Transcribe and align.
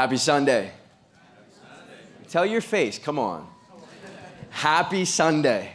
Happy 0.00 0.16
Sunday. 0.16 0.72
Tell 2.30 2.46
your 2.46 2.62
face, 2.62 2.98
come 2.98 3.18
on. 3.18 3.46
Happy 4.48 5.04
Sunday. 5.04 5.72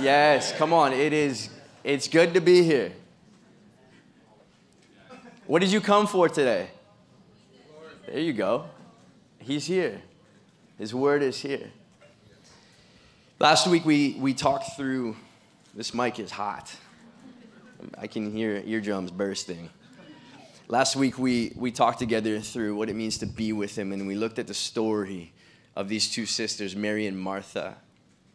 Yes, 0.00 0.52
come 0.58 0.72
on. 0.72 0.92
It 0.92 1.12
is 1.12 1.50
it's 1.84 2.08
good 2.08 2.34
to 2.34 2.40
be 2.40 2.64
here. 2.64 2.90
What 5.46 5.60
did 5.60 5.70
you 5.70 5.80
come 5.80 6.08
for 6.08 6.28
today? 6.28 6.70
There 8.08 8.18
you 8.18 8.32
go. 8.32 8.64
He's 9.38 9.64
here. 9.64 10.02
His 10.76 10.92
word 10.92 11.22
is 11.22 11.40
here. 11.40 11.70
Last 13.38 13.68
week 13.68 13.84
we, 13.84 14.16
we 14.18 14.34
talked 14.34 14.76
through 14.76 15.14
this 15.72 15.94
mic 15.94 16.18
is 16.18 16.32
hot. 16.32 16.74
I 17.96 18.08
can 18.08 18.32
hear 18.32 18.60
eardrums 18.66 19.12
bursting. 19.12 19.70
Last 20.68 20.96
week 20.96 21.16
we, 21.16 21.52
we 21.54 21.70
talked 21.70 22.00
together 22.00 22.40
through 22.40 22.74
what 22.74 22.88
it 22.88 22.96
means 22.96 23.18
to 23.18 23.26
be 23.26 23.52
with 23.52 23.78
him, 23.78 23.92
and 23.92 24.04
we 24.04 24.16
looked 24.16 24.40
at 24.40 24.48
the 24.48 24.54
story 24.54 25.32
of 25.76 25.88
these 25.88 26.10
two 26.10 26.26
sisters, 26.26 26.74
Mary 26.74 27.06
and 27.06 27.16
Martha. 27.16 27.76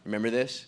Remember 0.06 0.30
this? 0.30 0.68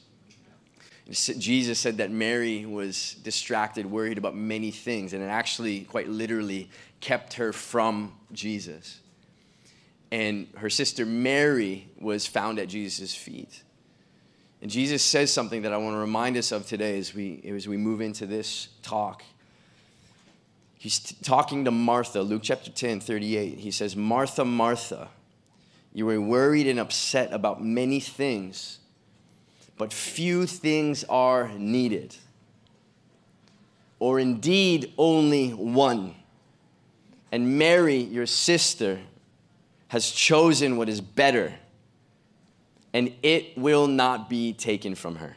Jesus 1.10 1.80
said 1.80 1.98
that 1.98 2.12
Mary 2.12 2.66
was 2.66 3.16
distracted, 3.24 3.86
worried 3.86 4.18
about 4.18 4.36
many 4.36 4.72
things, 4.72 5.14
and 5.14 5.24
it 5.24 5.28
actually, 5.28 5.82
quite 5.82 6.10
literally, 6.10 6.70
kept 7.00 7.36
her 7.36 7.54
from 7.54 8.14
Jesus. 8.34 9.00
And 10.12 10.48
her 10.58 10.70
sister 10.70 11.06
Mary 11.06 11.88
was 11.98 12.28
found 12.28 12.60
at 12.60 12.68
Jesus' 12.68 13.16
feet. 13.16 13.64
And 14.62 14.70
Jesus 14.70 15.02
says 15.02 15.32
something 15.32 15.62
that 15.62 15.72
I 15.72 15.78
want 15.78 15.94
to 15.96 16.00
remind 16.00 16.36
us 16.36 16.52
of 16.52 16.68
today 16.68 16.98
as 16.98 17.14
we, 17.14 17.42
as 17.46 17.70
we 17.70 17.78
move 17.78 18.02
into 18.02 18.26
this 18.26 18.68
talk. 18.82 19.24
He's 20.84 21.00
t- 21.00 21.16
talking 21.24 21.64
to 21.64 21.72
Martha, 21.72 22.22
Luke 22.22 22.42
chapter 22.44 22.70
10, 22.70 23.00
38. 23.00 23.58
He 23.58 23.72
says, 23.72 23.96
Martha, 23.96 24.44
Martha, 24.44 25.08
you 25.94 26.10
are 26.10 26.20
worried 26.20 26.68
and 26.68 26.78
upset 26.78 27.32
about 27.32 27.64
many 27.64 28.02
things 28.02 28.80
but 29.78 29.92
few 29.92 30.46
things 30.46 31.04
are 31.06 31.50
needed, 31.58 32.16
or 34.00 34.20
indeed 34.20 34.94
only 34.98 35.50
one. 35.50 36.16
And 37.32 37.58
Mary, 37.58 37.98
your 37.98 38.28
sister, 38.28 39.00
has 39.88 40.12
chosen 40.12 40.78
what 40.78 40.90
is 40.90 41.02
better, 41.02 41.54
and 42.94 43.14
it 43.24 43.58
will 43.58 43.88
not 43.88 44.30
be 44.30 44.54
taken 44.54 44.94
from 44.96 45.16
her. 45.16 45.36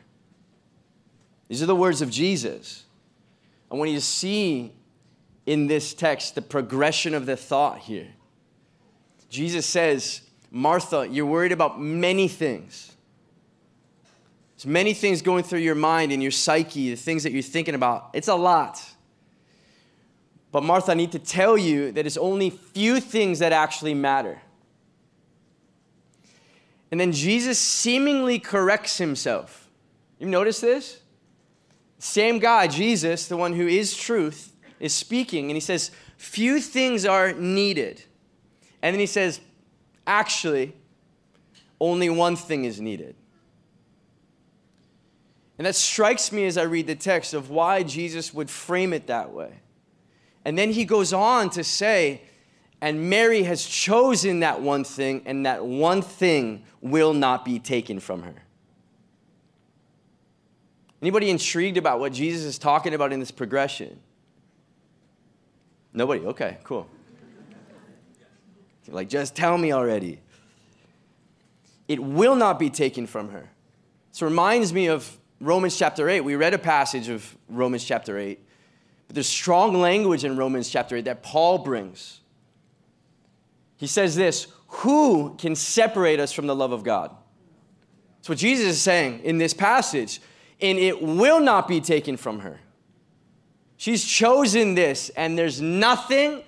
These 1.49 1.63
are 1.63 1.67
the 1.67 1.77
words 1.77 2.03
of 2.03 2.11
Jesus. 2.11 2.85
I 3.71 3.77
want 3.77 3.91
you 3.91 3.97
to 3.97 4.05
see 4.05 4.73
in 5.47 5.69
this 5.69 5.95
text 5.95 6.35
the 6.35 6.43
progression 6.43 7.15
of 7.15 7.25
the 7.25 7.37
thought 7.37 7.79
here. 7.79 8.09
Jesus 9.31 9.65
says, 9.65 10.23
Martha, 10.51 11.07
you're 11.09 11.27
worried 11.27 11.53
about 11.53 11.81
many 11.81 12.29
things. 12.29 12.93
There's 14.57 14.67
many 14.67 14.95
things 14.95 15.23
going 15.23 15.45
through 15.45 15.61
your 15.61 15.75
mind 15.75 16.13
and 16.13 16.23
your 16.23 16.33
psyche, 16.33 16.91
the 16.91 16.97
things 16.97 17.23
that 17.23 17.33
you're 17.33 17.43
thinking 17.43 17.75
about. 17.75 18.11
It's 18.13 18.29
a 18.29 18.35
lot. 18.35 18.83
But 20.51 20.63
Martha, 20.63 20.93
I 20.93 20.95
need 20.95 21.13
to 21.13 21.19
tell 21.19 21.59
you 21.59 21.93
that 21.93 22.07
it's 22.07 22.17
only 22.17 22.51
few 22.51 23.01
things 23.01 23.41
that 23.41 23.53
actually 23.53 23.95
matter. 23.95 24.41
And 26.91 26.99
then 26.99 27.13
Jesus 27.13 27.59
seemingly 27.59 28.39
corrects 28.39 28.97
himself. 28.97 29.69
You 30.19 30.27
notice 30.27 30.61
this? 30.61 31.01
Same 31.99 32.39
guy, 32.39 32.69
Jesus, 32.69 33.29
the 33.29 33.37
one 33.37 33.53
who 33.53 33.67
is 33.67 33.95
truth, 33.97 34.53
is 34.81 34.93
speaking, 34.93 35.47
and 35.47 35.57
he 35.57 35.61
says, 35.61 35.91
Few 36.17 36.61
things 36.61 37.05
are 37.05 37.33
needed. 37.33 38.03
And 38.83 38.95
then 38.95 39.01
he 39.01 39.07
says, 39.07 39.41
Actually, 40.07 40.75
only 41.81 42.09
one 42.09 42.37
thing 42.37 42.65
is 42.65 42.81
needed. 42.81 43.17
And 45.59 45.67
that 45.67 45.75
strikes 45.75 46.33
me 46.33 46.47
as 46.47 46.59
I 46.59 46.63
read 46.63 46.87
the 46.87 46.95
text 46.95 47.35
of 47.35 47.51
why 47.51 47.83
Jesus 47.83 48.33
would 48.35 48.51
frame 48.51 48.93
it 48.93 49.07
that 49.07 49.33
way. 49.33 49.61
And 50.45 50.57
then 50.57 50.71
he 50.71 50.85
goes 50.85 51.13
on 51.13 51.51
to 51.51 51.65
say, 51.65 52.23
and 52.81 53.09
Mary 53.09 53.43
has 53.45 53.65
chosen 53.65 54.41
that 54.41 54.61
one 54.61 54.85
thing, 54.85 55.23
and 55.25 55.47
that 55.47 55.65
one 55.65 56.03
thing 56.03 56.65
will 56.81 57.15
not 57.15 57.45
be 57.45 57.59
taken 57.59 58.01
from 58.01 58.23
her. 58.23 58.35
Anybody 61.01 61.31
intrigued 61.31 61.79
about 61.79 62.01
what 62.01 62.13
Jesus 62.13 62.45
is 62.45 62.59
talking 62.59 62.95
about 62.95 63.13
in 63.13 63.21
this 63.21 63.31
progression? 63.31 63.99
Nobody? 65.97 66.27
Okay, 66.27 66.59
cool. 66.63 66.87
Like, 68.89 69.09
just 69.09 69.35
tell 69.35 69.59
me 69.59 69.73
already. 69.73 70.21
It 71.89 72.01
will 72.01 72.37
not 72.37 72.59
be 72.59 72.71
taken 72.71 73.07
from 73.07 73.31
her. 73.31 73.49
This 74.13 74.23
reminds 74.23 74.73
me 74.73 74.87
of 74.87 75.19
Romans 75.41 75.77
chapter 75.77 76.09
8. 76.09 76.21
We 76.21 76.37
read 76.37 76.55
a 76.55 76.59
passage 76.59 77.09
of 77.09 77.37
Romans 77.49 77.83
chapter 77.83 78.19
8. 78.19 78.39
But 79.09 79.15
there's 79.15 79.27
strong 79.27 79.81
language 79.81 80.23
in 80.25 80.37
Romans 80.37 80.69
chapter 80.69 80.97
8 80.97 81.07
that 81.07 81.23
Paul 81.23 81.59
brings. 81.59 82.21
He 83.79 83.87
says 83.87 84.15
this 84.15 84.49
Who 84.69 85.35
can 85.39 85.57
separate 85.57 86.21
us 86.21 86.31
from 86.31 86.47
the 86.47 86.55
love 86.55 86.73
of 86.73 86.85
God? 86.85 87.11
That's 88.19 88.29
what 88.29 88.39
Jesus 88.39 88.67
is 88.67 88.83
saying 88.83 89.21
in 89.25 89.39
this 89.39 89.55
passage. 89.55 90.21
And 90.61 90.79
it 90.79 91.03
will 91.03 91.41
not 91.41 91.67
be 91.67 91.81
taken 91.81 92.17
from 92.17 92.41
her. 92.41 92.61
She's 93.77 94.05
chosen 94.05 94.75
this, 94.75 95.11
and 95.11 95.39
there's 95.39 95.61
nothing 95.61 96.43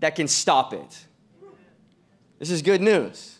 that 0.00 0.14
can 0.14 0.28
stop 0.28 0.72
it. 0.72 1.06
This 2.38 2.50
is 2.50 2.62
good 2.62 2.82
news. 2.82 3.38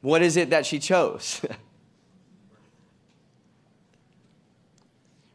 What 0.00 0.22
is 0.22 0.36
it 0.36 0.50
that 0.50 0.66
she 0.66 0.78
chose? 0.78 1.40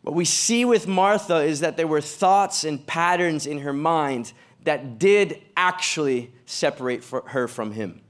What 0.02 0.16
we 0.16 0.26
see 0.26 0.66
with 0.66 0.88
Martha 0.88 1.38
is 1.38 1.60
that 1.60 1.78
there 1.78 1.88
were 1.88 2.02
thoughts 2.02 2.64
and 2.64 2.86
patterns 2.86 3.46
in 3.46 3.60
her 3.60 3.74
mind 3.74 4.34
that 4.64 5.00
did 5.00 5.42
actually 5.56 6.34
separate 6.46 7.04
her 7.28 7.48
from 7.48 7.72
him. 7.72 8.02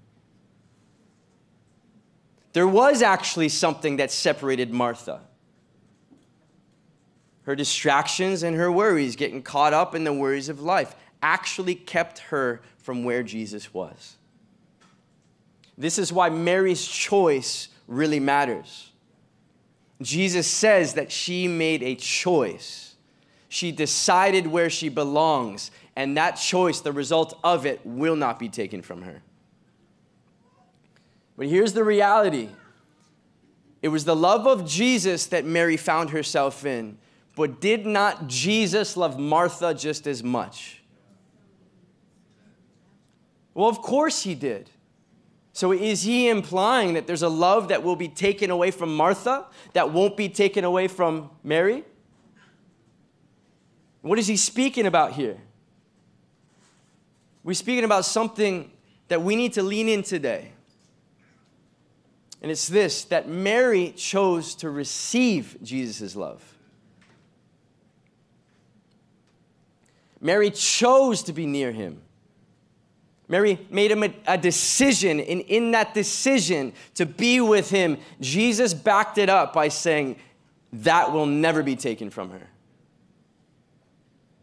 There 2.53 2.67
was 2.67 3.01
actually 3.01 3.49
something 3.49 3.97
that 3.97 4.11
separated 4.11 4.71
Martha. 4.73 5.21
Her 7.43 7.55
distractions 7.55 8.43
and 8.43 8.55
her 8.55 8.71
worries, 8.71 9.15
getting 9.15 9.41
caught 9.41 9.73
up 9.73 9.95
in 9.95 10.03
the 10.03 10.13
worries 10.13 10.49
of 10.49 10.61
life, 10.61 10.95
actually 11.21 11.75
kept 11.75 12.19
her 12.19 12.61
from 12.77 13.03
where 13.03 13.23
Jesus 13.23 13.73
was. 13.73 14.17
This 15.77 15.97
is 15.97 16.13
why 16.13 16.29
Mary's 16.29 16.85
choice 16.85 17.69
really 17.87 18.19
matters. 18.19 18.91
Jesus 20.01 20.47
says 20.47 20.93
that 20.95 21.11
she 21.11 21.47
made 21.47 21.83
a 21.83 21.95
choice. 21.95 22.95
She 23.49 23.71
decided 23.71 24.47
where 24.47 24.69
she 24.69 24.89
belongs, 24.89 25.71
and 25.95 26.17
that 26.17 26.33
choice, 26.33 26.79
the 26.79 26.91
result 26.91 27.37
of 27.43 27.65
it, 27.65 27.81
will 27.83 28.15
not 28.15 28.39
be 28.39 28.49
taken 28.49 28.81
from 28.81 29.01
her. 29.03 29.21
But 31.37 31.47
here's 31.47 31.73
the 31.73 31.83
reality 31.83 32.49
it 33.81 33.87
was 33.87 34.05
the 34.05 34.15
love 34.15 34.45
of 34.45 34.67
Jesus 34.67 35.25
that 35.27 35.43
Mary 35.43 35.75
found 35.75 36.11
herself 36.11 36.65
in, 36.65 36.97
but 37.41 37.59
did 37.59 37.87
not 37.87 38.27
Jesus 38.27 38.95
love 38.95 39.17
Martha 39.17 39.73
just 39.73 40.05
as 40.05 40.23
much? 40.23 40.83
Well, 43.55 43.67
of 43.67 43.81
course 43.81 44.21
he 44.21 44.35
did. 44.35 44.69
So 45.51 45.73
is 45.73 46.03
he 46.03 46.29
implying 46.29 46.93
that 46.93 47.07
there's 47.07 47.23
a 47.23 47.29
love 47.29 47.69
that 47.69 47.81
will 47.81 47.95
be 47.95 48.09
taken 48.09 48.51
away 48.51 48.69
from 48.69 48.95
Martha 48.95 49.47
that 49.73 49.91
won't 49.91 50.15
be 50.15 50.29
taken 50.29 50.63
away 50.63 50.87
from 50.87 51.31
Mary? 51.43 51.83
What 54.01 54.19
is 54.19 54.27
he 54.27 54.37
speaking 54.37 54.85
about 54.85 55.13
here? 55.13 55.39
We're 57.43 57.55
speaking 57.55 57.85
about 57.85 58.05
something 58.05 58.69
that 59.07 59.23
we 59.23 59.35
need 59.35 59.53
to 59.53 59.63
lean 59.63 59.89
in 59.89 60.03
today. 60.03 60.51
And 62.43 62.51
it's 62.51 62.67
this 62.67 63.03
that 63.05 63.27
Mary 63.27 63.93
chose 63.97 64.53
to 64.57 64.69
receive 64.69 65.57
Jesus' 65.63 66.15
love. 66.15 66.51
Mary 70.21 70.51
chose 70.51 71.23
to 71.23 71.33
be 71.33 71.47
near 71.47 71.71
him. 71.71 72.01
Mary 73.27 73.65
made 73.69 73.91
him 73.91 74.03
a, 74.03 74.13
a, 74.27 74.37
decision, 74.37 75.19
and 75.19 75.41
in 75.41 75.71
that 75.71 75.93
decision 75.93 76.73
to 76.95 77.05
be 77.05 77.41
with 77.41 77.69
him, 77.69 77.97
Jesus 78.19 78.73
backed 78.73 79.17
it 79.17 79.29
up 79.29 79.53
by 79.53 79.69
saying, 79.69 80.17
That 80.73 81.11
will 81.11 81.25
never 81.25 81.63
be 81.63 81.75
taken 81.75 82.09
from 82.09 82.29
her. 82.31 82.49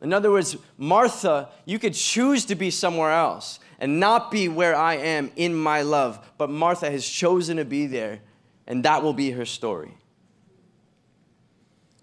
In 0.00 0.12
other 0.12 0.30
words, 0.30 0.56
Martha, 0.76 1.50
you 1.64 1.78
could 1.78 1.94
choose 1.94 2.44
to 2.46 2.54
be 2.54 2.70
somewhere 2.70 3.12
else 3.12 3.60
and 3.78 4.00
not 4.00 4.30
be 4.30 4.48
where 4.48 4.74
I 4.74 4.94
am 4.94 5.30
in 5.36 5.54
my 5.54 5.82
love, 5.82 6.18
but 6.38 6.50
Martha 6.50 6.90
has 6.90 7.06
chosen 7.06 7.58
to 7.58 7.64
be 7.64 7.86
there, 7.86 8.20
and 8.66 8.84
that 8.84 9.02
will 9.02 9.12
be 9.12 9.32
her 9.32 9.44
story. 9.44 9.94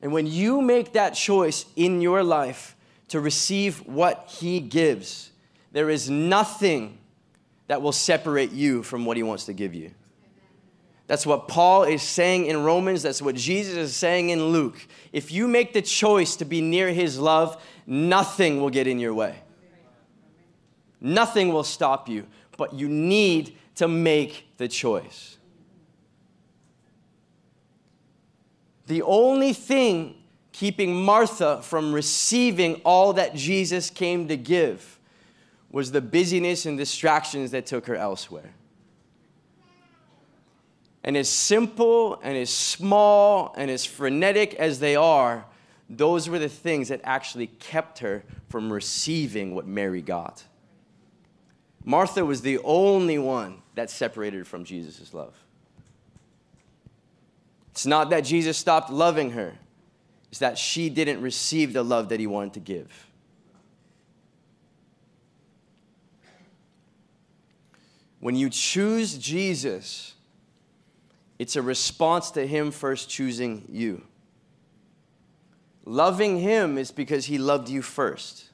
And 0.01 0.13
when 0.13 0.27
you 0.27 0.62
make 0.62 0.94
that 0.94 1.12
choice 1.12 1.66
in 1.75 2.00
your 2.00 2.24
life 2.24 2.75
to 3.10 3.19
receive 3.19 3.86
what 3.86 4.34
he 4.40 4.60
gives, 4.60 5.31
there 5.72 5.90
is 5.90 6.10
nothing 6.10 6.98
that 7.68 7.81
will 7.81 7.92
separate 7.92 8.52
you 8.52 8.84
from 8.84 9.06
what 9.06 9.18
he 9.18 9.24
wants 9.24 9.46
to 9.46 9.54
give 9.54 9.74
you. 9.74 9.92
That's 11.07 11.25
what 11.25 11.48
Paul 11.48 11.84
is 11.84 12.02
saying 12.02 12.48
in 12.48 12.63
Romans. 12.63 13.04
That's 13.04 13.22
what 13.22 13.36
Jesus 13.36 13.75
is 13.75 13.96
saying 13.96 14.31
in 14.31 14.46
Luke. 14.46 14.88
If 15.13 15.31
you 15.31 15.48
make 15.48 15.74
the 15.74 15.81
choice 15.81 16.36
to 16.38 16.46
be 16.46 16.62
near 16.62 16.92
his 16.92 17.19
love, 17.19 17.62
nothing 17.86 18.60
will 18.60 18.72
get 18.72 18.88
in 18.88 19.00
your 19.00 19.13
way. 19.13 19.36
Nothing 21.00 21.50
will 21.50 21.63
stop 21.63 22.10
you, 22.10 22.25
but 22.58 22.74
you 22.74 22.90
need 22.90 23.56
to 23.75 23.88
make 23.88 24.48
the 24.58 24.68
choice. 24.68 25.38
The 28.88 29.01
only 29.04 29.54
thing 29.54 30.16
keeping 30.56 30.96
Martha 30.96 31.62
from 31.62 31.92
receiving 31.92 32.75
all 32.86 33.12
that 33.12 33.36
Jesus 33.36 33.90
came 33.90 34.30
to 34.30 34.38
give 34.38 34.98
was 35.69 35.92
the 35.92 36.00
busyness 36.00 36.66
and 36.66 36.78
distractions 36.78 37.52
that 37.52 37.66
took 37.66 37.88
her 37.88 37.96
elsewhere. 37.98 38.52
And 41.04 41.18
as 41.18 41.28
simple 41.28 42.22
and 42.24 42.38
as 42.38 42.50
small 42.50 43.54
and 43.57 43.69
as 43.69 43.84
frenetic 43.84 44.54
as 44.54 44.80
they 44.80 44.96
are, 44.96 45.46
those 45.90 46.30
were 46.30 46.40
the 46.40 46.48
things 46.48 46.88
that 46.88 47.01
actually 47.04 47.48
kept 47.48 48.00
her 48.00 48.24
from 48.48 48.72
receiving 48.72 49.56
what 49.56 49.68
Mary 49.68 50.01
got. 50.01 50.46
Martha 51.84 52.24
was 52.24 52.44
the 52.44 52.60
only 52.60 53.18
one 53.18 53.62
that 53.75 53.90
separated 53.90 54.48
from 54.48 54.63
Jesus' 54.63 55.13
love. 55.13 55.36
It's 57.72 57.86
not 57.86 58.10
that 58.12 58.22
Jesus 58.22 58.58
stopped 58.58 58.90
loving 58.90 59.31
her, 59.31 59.56
it's 60.36 60.42
that 60.42 60.58
she 60.58 60.90
didn't 60.90 61.22
receive 61.22 61.72
the 61.72 61.82
love 61.82 62.10
that 62.10 62.20
he 62.20 62.28
wanted 62.28 62.56
to 62.56 62.60
give. 62.60 63.08
When 68.20 68.36
you 68.36 68.50
choose 68.50 69.18
Jesus, 69.18 70.14
it's 71.40 71.56
a 71.56 71.62
response 71.62 72.32
to 72.32 72.46
him 72.46 72.72
first 72.72 73.10
choosing 73.10 73.64
you. 73.70 74.04
Loving 75.86 76.38
him 76.42 76.78
is 76.78 76.92
because 76.92 77.24
he 77.28 77.38
loved 77.38 77.70
you 77.70 77.82
first, 77.82 78.50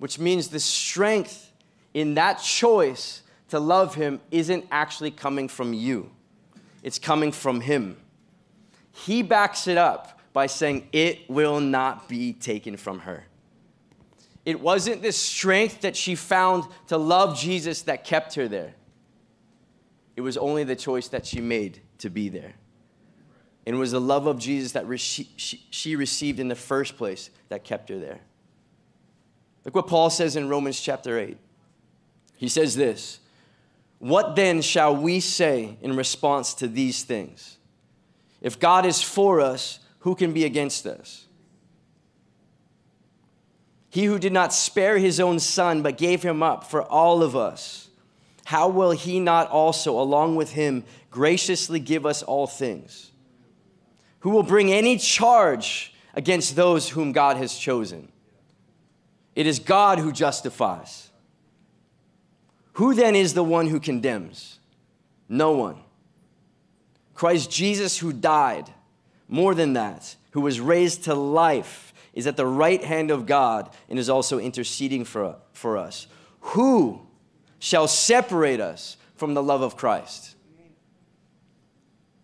which 0.00 0.18
means 0.18 0.48
the 0.48 0.58
strength 0.58 1.52
in 1.94 2.14
that 2.14 2.40
choice 2.40 3.22
to 3.50 3.60
love 3.60 3.94
him 3.94 4.20
isn't 4.32 4.66
actually 4.72 5.12
coming 5.12 5.46
from 5.46 5.74
you, 5.74 6.10
it's 6.82 6.98
coming 6.98 7.30
from 7.30 7.60
him. 7.60 7.98
He 8.90 9.22
backs 9.22 9.68
it 9.68 9.78
up 9.78 10.14
by 10.34 10.44
saying, 10.46 10.88
It 10.92 11.30
will 11.30 11.60
not 11.60 12.06
be 12.06 12.34
taken 12.34 12.76
from 12.76 12.98
her. 13.00 13.24
It 14.44 14.60
wasn't 14.60 15.00
the 15.00 15.12
strength 15.12 15.80
that 15.80 15.96
she 15.96 16.14
found 16.14 16.64
to 16.88 16.98
love 16.98 17.38
Jesus 17.38 17.82
that 17.82 18.04
kept 18.04 18.34
her 18.34 18.46
there. 18.46 18.74
It 20.16 20.20
was 20.20 20.36
only 20.36 20.64
the 20.64 20.76
choice 20.76 21.08
that 21.08 21.24
she 21.24 21.40
made 21.40 21.80
to 21.98 22.10
be 22.10 22.28
there. 22.28 22.52
And 23.66 23.76
it 23.76 23.78
was 23.78 23.92
the 23.92 24.00
love 24.00 24.26
of 24.26 24.38
Jesus 24.38 24.72
that 24.72 24.84
she 24.98 25.96
received 25.96 26.38
in 26.38 26.48
the 26.48 26.54
first 26.54 26.98
place 26.98 27.30
that 27.48 27.64
kept 27.64 27.88
her 27.88 27.98
there. 27.98 28.20
Look 29.64 29.74
what 29.74 29.86
Paul 29.86 30.10
says 30.10 30.36
in 30.36 30.50
Romans 30.50 30.78
chapter 30.78 31.18
8. 31.18 31.38
He 32.36 32.48
says 32.48 32.76
this 32.76 33.20
What 33.98 34.36
then 34.36 34.60
shall 34.60 34.94
we 34.94 35.20
say 35.20 35.78
in 35.80 35.96
response 35.96 36.52
to 36.54 36.68
these 36.68 37.04
things? 37.04 37.56
If 38.42 38.60
God 38.60 38.84
is 38.84 39.00
for 39.00 39.40
us, 39.40 39.78
who 40.04 40.14
can 40.14 40.34
be 40.34 40.44
against 40.44 40.84
us? 40.86 41.24
He 43.88 44.04
who 44.04 44.18
did 44.18 44.34
not 44.34 44.52
spare 44.52 44.98
his 44.98 45.18
own 45.18 45.40
son, 45.40 45.80
but 45.80 45.96
gave 45.96 46.22
him 46.22 46.42
up 46.42 46.64
for 46.64 46.82
all 46.82 47.22
of 47.22 47.34
us, 47.34 47.88
how 48.44 48.68
will 48.68 48.90
he 48.90 49.18
not 49.18 49.48
also, 49.48 49.98
along 49.98 50.36
with 50.36 50.52
him, 50.52 50.84
graciously 51.10 51.80
give 51.80 52.04
us 52.04 52.22
all 52.22 52.46
things? 52.46 53.12
Who 54.20 54.30
will 54.30 54.42
bring 54.42 54.70
any 54.70 54.98
charge 54.98 55.94
against 56.12 56.54
those 56.54 56.90
whom 56.90 57.12
God 57.12 57.38
has 57.38 57.56
chosen? 57.56 58.12
It 59.34 59.46
is 59.46 59.58
God 59.58 59.98
who 59.98 60.12
justifies. 60.12 61.08
Who 62.74 62.94
then 62.94 63.16
is 63.16 63.32
the 63.32 63.42
one 63.42 63.68
who 63.68 63.80
condemns? 63.80 64.58
No 65.30 65.52
one. 65.52 65.78
Christ 67.14 67.50
Jesus, 67.50 67.96
who 67.96 68.12
died, 68.12 68.68
more 69.28 69.54
than 69.54 69.74
that, 69.74 70.16
who 70.32 70.40
was 70.40 70.60
raised 70.60 71.04
to 71.04 71.14
life, 71.14 71.92
is 72.12 72.26
at 72.26 72.36
the 72.36 72.46
right 72.46 72.82
hand 72.82 73.10
of 73.10 73.26
God 73.26 73.70
and 73.88 73.98
is 73.98 74.08
also 74.08 74.38
interceding 74.38 75.04
for, 75.04 75.36
for 75.52 75.76
us. 75.76 76.06
Who 76.40 77.06
shall 77.58 77.88
separate 77.88 78.60
us 78.60 78.96
from 79.16 79.34
the 79.34 79.42
love 79.42 79.62
of 79.62 79.76
Christ? 79.76 80.36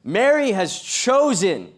Mary 0.05 0.53
has 0.53 0.81
chosen 0.81 1.73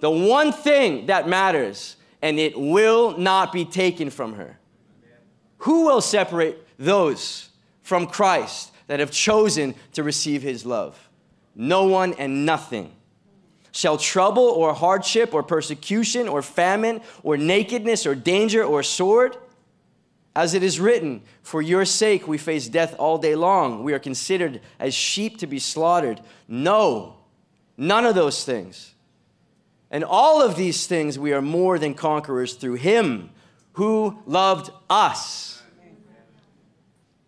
the 0.00 0.10
one 0.10 0.52
thing 0.52 1.06
that 1.06 1.28
matters, 1.28 1.96
and 2.22 2.38
it 2.38 2.58
will 2.58 3.16
not 3.18 3.52
be 3.52 3.64
taken 3.64 4.10
from 4.10 4.34
her. 4.34 4.58
Who 5.58 5.86
will 5.86 6.00
separate 6.00 6.56
those 6.78 7.48
from 7.82 8.06
Christ 8.06 8.72
that 8.86 9.00
have 9.00 9.10
chosen 9.10 9.74
to 9.92 10.02
receive 10.02 10.42
his 10.42 10.64
love? 10.64 11.08
no 11.58 11.84
one 11.88 12.14
and 12.14 12.46
nothing. 12.46 12.92
Shall 13.78 13.96
trouble 13.96 14.42
or 14.42 14.74
hardship 14.74 15.32
or 15.32 15.44
persecution 15.44 16.26
or 16.26 16.42
famine 16.42 17.00
or 17.22 17.36
nakedness 17.36 18.06
or 18.06 18.16
danger 18.16 18.64
or 18.64 18.82
sword? 18.82 19.36
As 20.34 20.52
it 20.52 20.64
is 20.64 20.80
written, 20.80 21.22
For 21.44 21.62
your 21.62 21.84
sake 21.84 22.26
we 22.26 22.38
face 22.38 22.66
death 22.66 22.96
all 22.98 23.18
day 23.18 23.36
long. 23.36 23.84
We 23.84 23.92
are 23.92 24.00
considered 24.00 24.60
as 24.80 24.94
sheep 24.94 25.38
to 25.38 25.46
be 25.46 25.60
slaughtered. 25.60 26.20
No, 26.48 27.18
none 27.76 28.04
of 28.04 28.16
those 28.16 28.44
things. 28.44 28.94
And 29.92 30.02
all 30.02 30.42
of 30.42 30.56
these 30.56 30.88
things 30.88 31.16
we 31.16 31.32
are 31.32 31.40
more 31.40 31.78
than 31.78 31.94
conquerors 31.94 32.54
through 32.54 32.78
him 32.78 33.30
who 33.74 34.18
loved 34.26 34.72
us. 34.90 35.62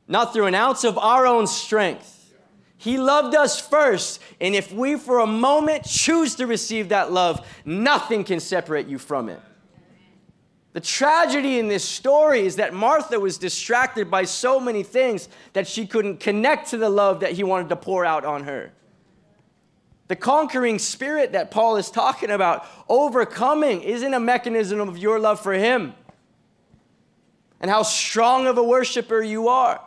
Not 0.09 0.33
through 0.33 0.47
an 0.47 0.57
ounce 0.57 0.83
of 0.83 0.99
our 0.99 1.29
own 1.29 1.47
strength 1.47 2.20
he 2.81 2.97
loved 2.97 3.35
us 3.35 3.61
first. 3.61 4.23
And 4.41 4.55
if 4.55 4.73
we 4.73 4.97
for 4.97 5.19
a 5.19 5.27
moment 5.27 5.85
choose 5.85 6.37
to 6.37 6.47
receive 6.47 6.89
that 6.89 7.13
love, 7.13 7.47
nothing 7.67 8.25
can 8.25 8.41
separate 8.41 8.87
you 8.87 8.97
from 8.97 9.29
it. 9.29 9.39
The 10.73 10.81
tragedy 10.81 11.59
in 11.59 11.69
this 11.69 11.85
story 11.85 12.41
is 12.41 12.57
that 12.57 12.73
Martha 12.73 13.21
was 13.21 13.37
distracted 13.37 14.11
by 14.11 14.25
so 14.25 14.59
many 14.59 14.83
things 14.83 15.29
that 15.53 15.69
she 15.69 15.87
couldn't 15.87 16.21
connect 16.21 16.71
to 16.71 16.79
the 16.79 16.89
love 16.89 17.21
that 17.21 17.33
he 17.33 17.45
wanted 17.45 17.69
to 17.69 17.77
pour 17.77 18.07
out 18.07 18.25
on 18.25 18.45
her. 18.45 18.73
The 20.09 20.17
conquering 20.17 20.79
spirit 20.79 21.33
that 21.33 21.51
Paul 21.51 21.77
is 21.77 21.91
talking 21.91 22.31
about, 22.31 22.65
overcoming, 22.89 23.83
isn't 23.83 24.15
a 24.15 24.21
mechanism 24.21 24.81
of 24.81 24.97
your 24.97 25.19
love 25.19 25.39
for 25.43 25.53
him 25.53 25.93
and 27.61 27.71
how 27.71 27.83
strong 27.83 28.47
of 28.47 28.57
a 28.57 28.65
worshiper 28.65 29.21
you 29.21 29.49
are. 29.49 29.83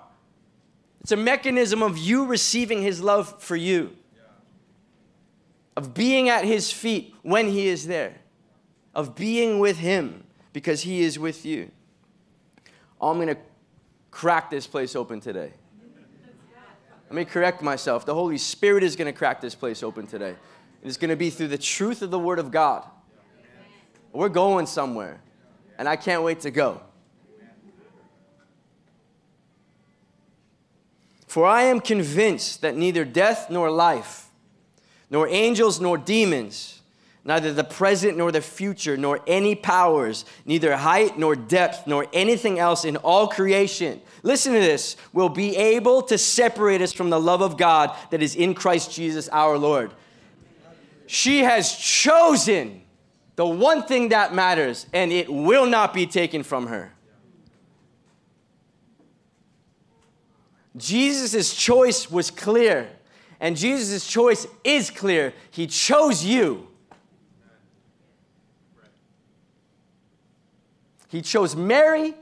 It's 1.03 1.11
a 1.11 1.17
mechanism 1.17 1.83
of 1.83 1.97
you 1.97 2.25
receiving 2.25 2.81
his 2.81 3.01
love 3.01 3.41
for 3.41 3.57
you, 3.57 3.91
of 5.75 5.93
being 5.93 6.29
at 6.29 6.45
his 6.45 6.71
feet 6.71 7.13
when 7.23 7.49
he 7.49 7.67
is 7.67 7.87
there, 7.87 8.15
of 8.95 9.13
being 9.13 9.59
with 9.59 9.77
him 9.77 10.23
because 10.53 10.81
he 10.81 11.01
is 11.01 11.19
with 11.19 11.45
you. 11.45 11.69
Oh, 13.01 13.09
I'm 13.09 13.17
going 13.17 13.27
to 13.27 13.37
crack 14.11 14.49
this 14.49 14.65
place 14.65 14.95
open 14.95 15.19
today. 15.19 15.51
Let 17.09 17.15
me 17.15 17.25
correct 17.25 17.61
myself. 17.61 18.05
The 18.05 18.13
Holy 18.13 18.37
Spirit 18.37 18.81
is 18.81 18.95
going 18.95 19.11
to 19.11 19.17
crack 19.17 19.41
this 19.41 19.55
place 19.55 19.83
open 19.83 20.07
today. 20.07 20.35
It's 20.83 20.97
going 20.97 21.09
to 21.09 21.15
be 21.17 21.29
through 21.29 21.49
the 21.49 21.57
truth 21.57 22.01
of 22.01 22.11
the 22.11 22.19
Word 22.19 22.39
of 22.39 22.49
God. 22.49 22.85
We're 24.13 24.29
going 24.29 24.67
somewhere, 24.67 25.21
and 25.77 25.89
I 25.89 25.97
can't 25.97 26.23
wait 26.23 26.39
to 26.41 26.51
go. 26.51 26.81
For 31.33 31.47
I 31.47 31.63
am 31.63 31.79
convinced 31.79 32.61
that 32.61 32.77
neither 32.77 33.03
death 33.03 33.49
nor 33.49 33.71
life, 33.71 34.29
nor 35.09 35.27
angels 35.27 35.81
nor 35.81 35.97
demons, 35.97 36.79
neither 37.25 37.51
the 37.51 37.63
present 37.63 38.19
nor 38.19 38.31
the 38.31 38.39
future, 38.39 38.97
nor 38.97 39.19
any 39.25 39.55
powers, 39.55 40.25
neither 40.45 40.77
height 40.77 41.17
nor 41.17 41.35
depth, 41.35 41.87
nor 41.87 42.05
anything 42.13 42.59
else 42.59 42.85
in 42.85 42.97
all 42.97 43.27
creation, 43.27 43.99
listen 44.21 44.53
to 44.53 44.59
this, 44.59 44.95
will 45.11 45.27
be 45.27 45.55
able 45.57 46.03
to 46.03 46.19
separate 46.19 46.83
us 46.83 46.93
from 46.93 47.09
the 47.09 47.19
love 47.19 47.41
of 47.41 47.57
God 47.57 47.97
that 48.11 48.21
is 48.21 48.35
in 48.35 48.53
Christ 48.53 48.91
Jesus 48.91 49.27
our 49.29 49.57
Lord. 49.57 49.91
She 51.07 51.39
has 51.39 51.75
chosen 51.75 52.83
the 53.37 53.47
one 53.47 53.81
thing 53.81 54.09
that 54.09 54.35
matters, 54.35 54.85
and 54.93 55.11
it 55.11 55.33
will 55.33 55.65
not 55.65 55.95
be 55.95 56.05
taken 56.05 56.43
from 56.43 56.67
her. 56.67 56.93
Jesus' 60.75 61.53
choice 61.53 62.09
was 62.09 62.31
clear, 62.31 62.89
and 63.39 63.55
Jesus' 63.55 64.07
choice 64.07 64.47
is 64.63 64.89
clear. 64.89 65.33
He 65.51 65.67
chose 65.67 66.25
you. 66.25 66.67
He 71.09 71.21
chose 71.21 71.55
Mary 71.55 72.15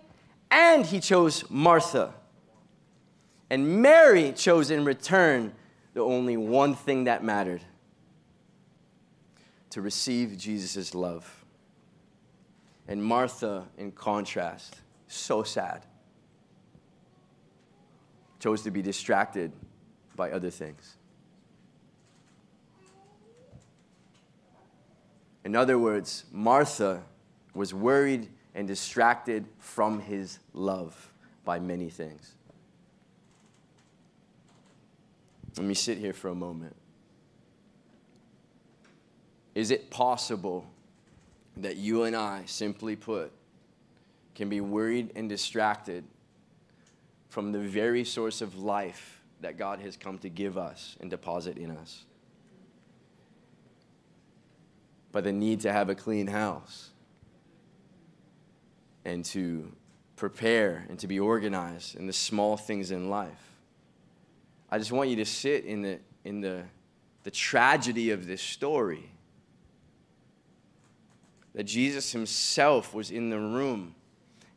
and 0.49 0.85
he 0.85 0.99
chose 0.99 1.49
Martha. 1.49 2.13
And 3.49 3.81
Mary 3.81 4.33
chose 4.33 4.69
in 4.69 4.83
return 4.83 5.53
the 5.93 6.01
only 6.01 6.35
one 6.35 6.75
thing 6.75 7.05
that 7.05 7.23
mattered 7.23 7.61
to 9.69 9.81
receive 9.81 10.37
Jesus' 10.37 10.93
love. 10.93 11.45
And 12.87 13.01
Martha, 13.01 13.67
in 13.77 13.93
contrast, 13.93 14.81
so 15.07 15.43
sad, 15.43 15.85
chose 18.41 18.63
to 18.63 18.71
be 18.71 18.81
distracted 18.81 19.51
by 20.15 20.31
other 20.31 20.49
things. 20.49 20.97
In 25.45 25.55
other 25.55 25.77
words, 25.77 26.25
Martha 26.31 27.03
was 27.53 27.73
worried 27.73 28.27
and 28.55 28.67
distracted 28.67 29.45
from 29.59 29.99
his 29.99 30.39
love 30.53 31.11
by 31.45 31.59
many 31.59 31.89
things. 31.89 32.33
Let 35.57 35.65
me 35.65 35.75
sit 35.75 35.99
here 35.99 36.13
for 36.13 36.29
a 36.29 36.35
moment. 36.35 36.75
Is 39.53 39.69
it 39.69 39.91
possible 39.91 40.65
that 41.57 41.75
you 41.75 42.03
and 42.03 42.15
I, 42.15 42.43
simply 42.45 42.95
put, 42.95 43.31
can 44.33 44.49
be 44.49 44.61
worried 44.61 45.11
and 45.15 45.29
distracted 45.29 46.05
from 47.31 47.53
the 47.53 47.59
very 47.59 48.03
source 48.03 48.41
of 48.41 48.59
life 48.59 49.21
that 49.39 49.57
God 49.57 49.79
has 49.79 49.95
come 49.95 50.17
to 50.17 50.27
give 50.27 50.57
us 50.57 50.97
and 50.99 51.09
deposit 51.09 51.57
in 51.57 51.71
us? 51.71 52.03
By 55.13 55.21
the 55.21 55.31
need 55.31 55.61
to 55.61 55.71
have 55.71 55.87
a 55.87 55.95
clean 55.95 56.27
house 56.27 56.89
and 59.05 59.23
to 59.25 59.71
prepare 60.17 60.85
and 60.89 60.99
to 60.99 61.07
be 61.07 61.21
organized 61.21 61.95
in 61.95 62.05
the 62.05 62.11
small 62.11 62.57
things 62.57 62.91
in 62.91 63.09
life. 63.09 63.55
I 64.69 64.77
just 64.77 64.91
want 64.91 65.09
you 65.09 65.15
to 65.15 65.25
sit 65.25 65.63
in 65.63 65.83
the, 65.83 65.99
in 66.25 66.41
the, 66.41 66.63
the 67.23 67.31
tragedy 67.31 68.11
of 68.11 68.27
this 68.27 68.41
story. 68.41 69.09
That 71.55 71.63
Jesus 71.63 72.11
himself 72.11 72.93
was 72.93 73.09
in 73.09 73.29
the 73.29 73.39
room, 73.39 73.95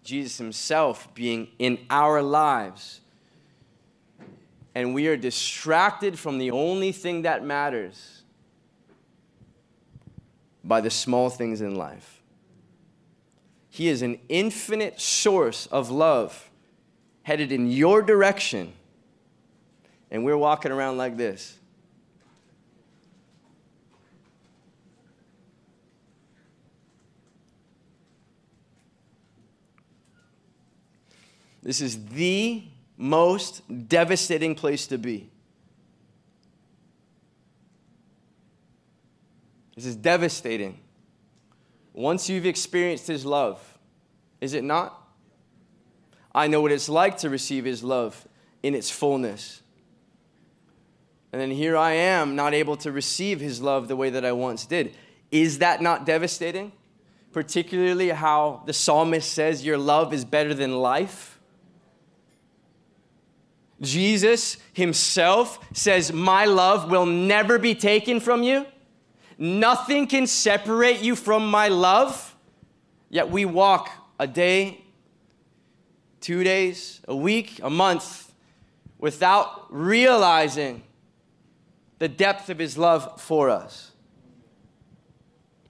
Jesus 0.05 0.39
himself 0.39 1.13
being 1.15 1.49
in 1.59 1.79
our 1.91 2.23
lives. 2.23 3.01
And 4.75 4.95
we 4.95 5.09
are 5.09 5.17
distracted 5.17 6.19
from 6.19 6.39
the 6.39 6.51
only 6.51 6.93
thing 6.93 7.23
that 7.23 7.45
matters 7.45 8.23
by 10.63 10.81
the 10.81 10.91
small 10.91 11.31
things 11.31 11.61
in 11.61 11.75
life. 11.75 12.23
He 13.69 13.89
is 13.89 14.03
an 14.03 14.19
infinite 14.29 15.01
source 15.01 15.67
of 15.67 15.91
love 15.91 16.51
headed 17.23 17.51
in 17.51 17.71
your 17.71 18.03
direction 18.03 18.73
and 20.15 20.25
we're 20.25 20.37
walking 20.37 20.71
around 20.71 20.97
like 20.97 21.17
this. 21.17 21.59
This 31.65 31.81
is 31.81 32.05
the 32.07 32.63
most 32.97 33.89
devastating 33.89 34.55
place 34.55 34.87
to 34.87 34.99
be. 34.99 35.31
This 39.75 39.87
is 39.87 39.97
devastating. 39.97 40.79
Once 41.93 42.29
you've 42.29 42.47
experienced 42.47 43.09
His 43.09 43.27
love, 43.27 43.79
is 44.41 44.55
it 44.55 44.63
not? 44.63 45.01
I 46.33 46.47
know 46.47 46.61
what 46.61 46.71
it's 46.71 46.89
like 46.89 47.19
to 47.19 47.31
receive 47.31 47.65
His 47.65 47.83
love 47.83 48.29
in 48.63 48.75
its 48.75 48.91
fullness. 48.91 49.63
And 51.35 51.41
then 51.41 51.51
here 51.51 51.77
I 51.77 51.95
am, 51.95 52.37
not 52.37 52.55
able 52.55 52.77
to 52.77 52.93
receive 52.93 53.41
his 53.41 53.61
love 53.61 53.89
the 53.89 53.97
way 53.97 54.09
that 54.09 54.25
I 54.25 54.31
once 54.31 54.67
did. 54.67 54.95
Is 55.33 55.59
that 55.59 55.83
not 55.83 56.07
devastating? 56.07 56.71
Particularly 57.33 58.11
how 58.11 58.63
the 58.67 58.73
psalmist 58.73 59.33
says, 59.33 59.67
Your 59.67 59.77
love 59.77 60.15
is 60.15 60.25
better 60.25 60.55
than 60.55 60.77
life. 60.77 61.34
Jesus 63.81 64.57
himself 64.73 65.59
says, 65.73 66.13
My 66.13 66.45
love 66.45 66.91
will 66.91 67.07
never 67.07 67.59
be 67.59 67.75
taken 67.75 68.21
from 68.21 68.43
you. 68.43 68.67
Nothing 69.37 70.07
can 70.07 70.27
separate 70.27 71.01
you 71.01 71.17
from 71.17 71.51
my 71.51 71.69
love. 71.69 72.37
Yet 73.11 73.31
we 73.31 73.45
walk 73.45 73.91
a 74.19 74.27
day, 74.27 74.81
two 76.21 76.45
days, 76.45 77.01
a 77.09 77.17
week, 77.17 77.61
a 77.63 77.71
month 77.71 78.33
without 78.99 79.67
realizing 79.71 80.83
the 81.99 82.09
depth 82.09 82.49
of 82.49 82.59
his 82.59 82.79
love 82.79 83.21
for 83.21 83.51
us. 83.51 83.93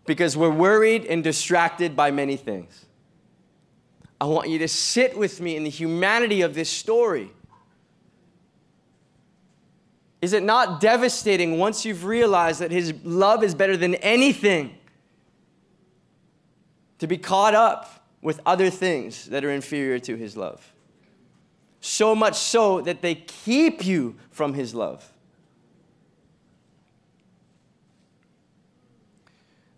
Because 0.07 0.37
we're 0.37 0.51
worried 0.51 1.07
and 1.07 1.25
distracted 1.25 1.97
by 1.97 2.11
many 2.11 2.37
things. 2.37 2.85
I 4.21 4.27
want 4.27 4.49
you 4.49 4.59
to 4.59 4.69
sit 4.69 5.17
with 5.17 5.41
me 5.41 5.57
in 5.57 5.65
the 5.65 5.71
humanity 5.71 6.43
of 6.43 6.55
this 6.55 6.71
story. 6.71 7.33
Is 10.25 10.33
it 10.33 10.43
not 10.43 10.81
devastating 10.81 11.59
once 11.59 11.85
you've 11.85 12.07
realized 12.07 12.61
that 12.61 12.71
his 12.71 12.95
love 13.05 13.45
is 13.45 13.55
better 13.55 13.77
than 13.77 13.95
anything 13.97 14.75
to 16.99 17.07
be 17.07 17.19
caught 17.19 17.55
up 17.55 18.07
with 18.23 18.41
other 18.47 18.71
things 18.71 19.27
that 19.27 19.45
are 19.45 19.51
inferior 19.51 19.99
to 19.99 20.17
his 20.17 20.35
love? 20.35 20.73
So 21.83 22.15
much 22.15 22.37
so 22.37 22.81
that 22.81 23.03
they 23.03 23.17
keep 23.17 23.85
you 23.85 24.17
from 24.31 24.55
his 24.55 24.75
love. 24.75 25.13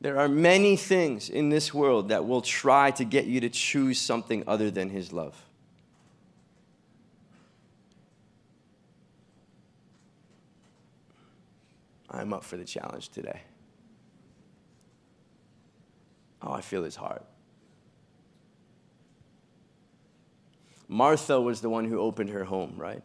There 0.01 0.17
are 0.17 0.29
many 0.29 0.77
things 0.77 1.29
in 1.29 1.49
this 1.49 1.75
world 1.75 2.11
that 2.11 2.25
will 2.25 2.41
try 2.41 2.93
to 2.93 3.05
get 3.05 3.25
you 3.25 3.41
to 3.41 3.49
choose 3.49 3.99
something 3.99 4.45
other 4.47 4.71
than 4.71 4.91
His 4.91 5.13
love. 5.13 5.46
I'm 12.17 12.33
up 12.33 12.45
for 12.45 12.57
the 12.57 12.65
challenge 12.65 13.11
today. 13.11 13.43
Oh, 16.43 16.53
I 16.53 16.61
feel 16.61 16.83
His 16.83 16.97
heart. 16.97 17.25
Martha 20.89 21.41
was 21.41 21.61
the 21.61 21.69
one 21.69 21.85
who 21.85 21.99
opened 21.99 22.31
her 22.31 22.45
home, 22.45 22.75
right? 22.77 23.03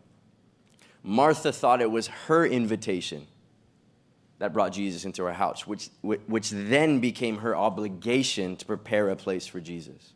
Martha 1.03 1.51
thought 1.51 1.81
it 1.81 1.89
was 1.89 2.07
her 2.07 2.45
invitation 2.45 3.25
that 4.37 4.53
brought 4.53 4.71
Jesus 4.71 5.05
into 5.05 5.23
her 5.23 5.33
house, 5.33 5.67
which, 5.67 5.89
which 6.01 6.49
then 6.49 6.99
became 6.99 7.39
her 7.39 7.55
obligation 7.55 8.55
to 8.55 8.65
prepare 8.65 9.09
a 9.09 9.15
place 9.15 9.47
for 9.47 9.59
Jesus. 9.59 10.13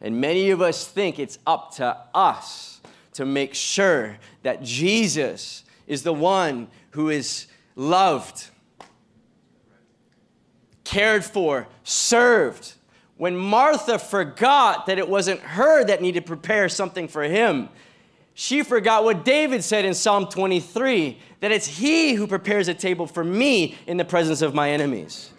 And 0.00 0.20
many 0.20 0.50
of 0.50 0.60
us 0.60 0.86
think 0.86 1.18
it's 1.18 1.38
up 1.46 1.74
to 1.76 1.96
us 2.14 2.80
to 3.14 3.24
make 3.24 3.54
sure 3.54 4.18
that 4.42 4.62
Jesus 4.62 5.64
is 5.86 6.02
the 6.02 6.12
one 6.12 6.68
who 6.92 7.10
is 7.10 7.46
loved, 7.76 8.48
cared 10.84 11.24
for, 11.24 11.68
served. 11.84 12.74
When 13.16 13.36
Martha 13.36 13.98
forgot 13.98 14.86
that 14.86 14.98
it 14.98 15.08
wasn't 15.08 15.40
her 15.40 15.84
that 15.84 16.00
needed 16.00 16.20
to 16.20 16.26
prepare 16.26 16.68
something 16.68 17.08
for 17.08 17.22
him, 17.22 17.68
she 18.34 18.62
forgot 18.62 19.04
what 19.04 19.24
David 19.24 19.62
said 19.62 19.84
in 19.84 19.94
Psalm 19.94 20.26
23 20.26 21.18
that 21.40 21.52
it's 21.52 21.66
He 21.66 22.14
who 22.14 22.26
prepares 22.26 22.68
a 22.68 22.74
table 22.74 23.06
for 23.06 23.22
me 23.22 23.76
in 23.86 23.96
the 23.96 24.04
presence 24.04 24.40
of 24.40 24.54
my 24.54 24.70
enemies. 24.70 25.30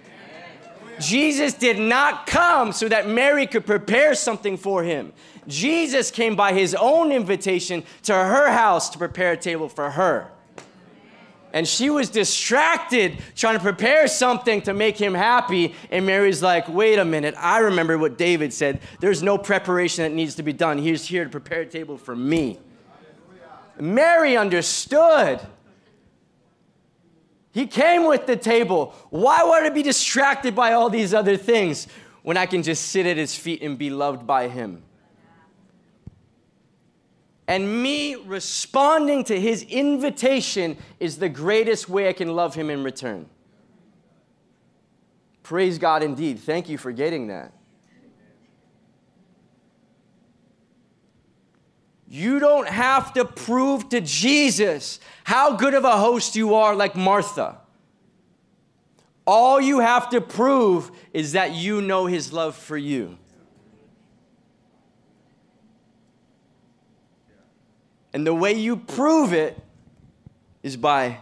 Jesus 0.99 1.53
did 1.53 1.79
not 1.79 2.27
come 2.27 2.71
so 2.71 2.87
that 2.87 3.07
Mary 3.07 3.47
could 3.47 3.65
prepare 3.65 4.13
something 4.13 4.57
for 4.57 4.83
him. 4.83 5.11
Jesus 5.47 6.11
came 6.11 6.35
by 6.35 6.53
his 6.53 6.75
own 6.75 7.11
invitation 7.11 7.83
to 8.03 8.13
her 8.13 8.51
house 8.51 8.89
to 8.91 8.97
prepare 8.97 9.33
a 9.33 9.37
table 9.37 9.67
for 9.67 9.89
her. 9.89 10.29
And 11.53 11.67
she 11.67 11.91
was 11.91 12.09
distracted 12.09 13.19
trying 13.35 13.55
to 13.55 13.61
prepare 13.61 14.07
something 14.07 14.63
to 14.63 14.73
make 14.73 14.97
him 14.97 15.13
happy. 15.13 15.75
And 15.91 16.03
Mary's 16.05 16.41
like, 16.41 16.67
wait 16.67 16.97
a 16.97 17.05
minute, 17.05 17.35
I 17.37 17.59
remember 17.59 17.97
what 17.99 18.17
David 18.17 18.51
said. 18.51 18.81
There's 18.99 19.21
no 19.21 19.37
preparation 19.37 20.03
that 20.03 20.11
needs 20.11 20.33
to 20.35 20.43
be 20.43 20.51
done. 20.51 20.79
He's 20.79 21.05
here 21.05 21.23
to 21.23 21.29
prepare 21.29 21.61
a 21.61 21.65
table 21.67 21.97
for 21.97 22.15
me. 22.15 22.59
Mary 23.79 24.35
understood. 24.35 25.39
He 27.51 27.67
came 27.67 28.07
with 28.07 28.25
the 28.25 28.35
table. 28.35 28.95
Why 29.11 29.43
would 29.43 29.63
I 29.63 29.69
be 29.69 29.83
distracted 29.83 30.55
by 30.55 30.73
all 30.73 30.89
these 30.89 31.13
other 31.13 31.37
things 31.37 31.87
when 32.23 32.35
I 32.35 32.47
can 32.47 32.63
just 32.63 32.87
sit 32.89 33.05
at 33.05 33.17
his 33.17 33.35
feet 33.35 33.61
and 33.61 33.77
be 33.77 33.91
loved 33.91 34.25
by 34.25 34.47
him? 34.47 34.81
And 37.47 37.83
me 37.83 38.15
responding 38.15 39.23
to 39.25 39.39
his 39.39 39.63
invitation 39.63 40.77
is 40.99 41.17
the 41.17 41.29
greatest 41.29 41.89
way 41.89 42.07
I 42.07 42.13
can 42.13 42.35
love 42.35 42.55
him 42.55 42.69
in 42.69 42.83
return. 42.83 43.27
Praise 45.43 45.77
God 45.77 46.03
indeed. 46.03 46.39
Thank 46.39 46.69
you 46.69 46.77
for 46.77 46.91
getting 46.91 47.27
that. 47.27 47.51
You 52.07 52.39
don't 52.39 52.67
have 52.67 53.13
to 53.13 53.25
prove 53.25 53.89
to 53.89 53.99
Jesus 53.99 54.99
how 55.23 55.55
good 55.55 55.73
of 55.73 55.83
a 55.83 55.97
host 55.97 56.35
you 56.35 56.53
are, 56.53 56.75
like 56.75 56.95
Martha. 56.95 57.57
All 59.25 59.59
you 59.59 59.79
have 59.79 60.09
to 60.09 60.21
prove 60.21 60.91
is 61.11 61.31
that 61.31 61.53
you 61.53 61.81
know 61.81 62.05
his 62.05 62.31
love 62.31 62.55
for 62.55 62.77
you. 62.77 63.17
And 68.13 68.25
the 68.25 68.33
way 68.33 68.53
you 68.53 68.77
prove 68.77 69.33
it 69.33 69.57
is 70.61 70.77
by 70.77 71.17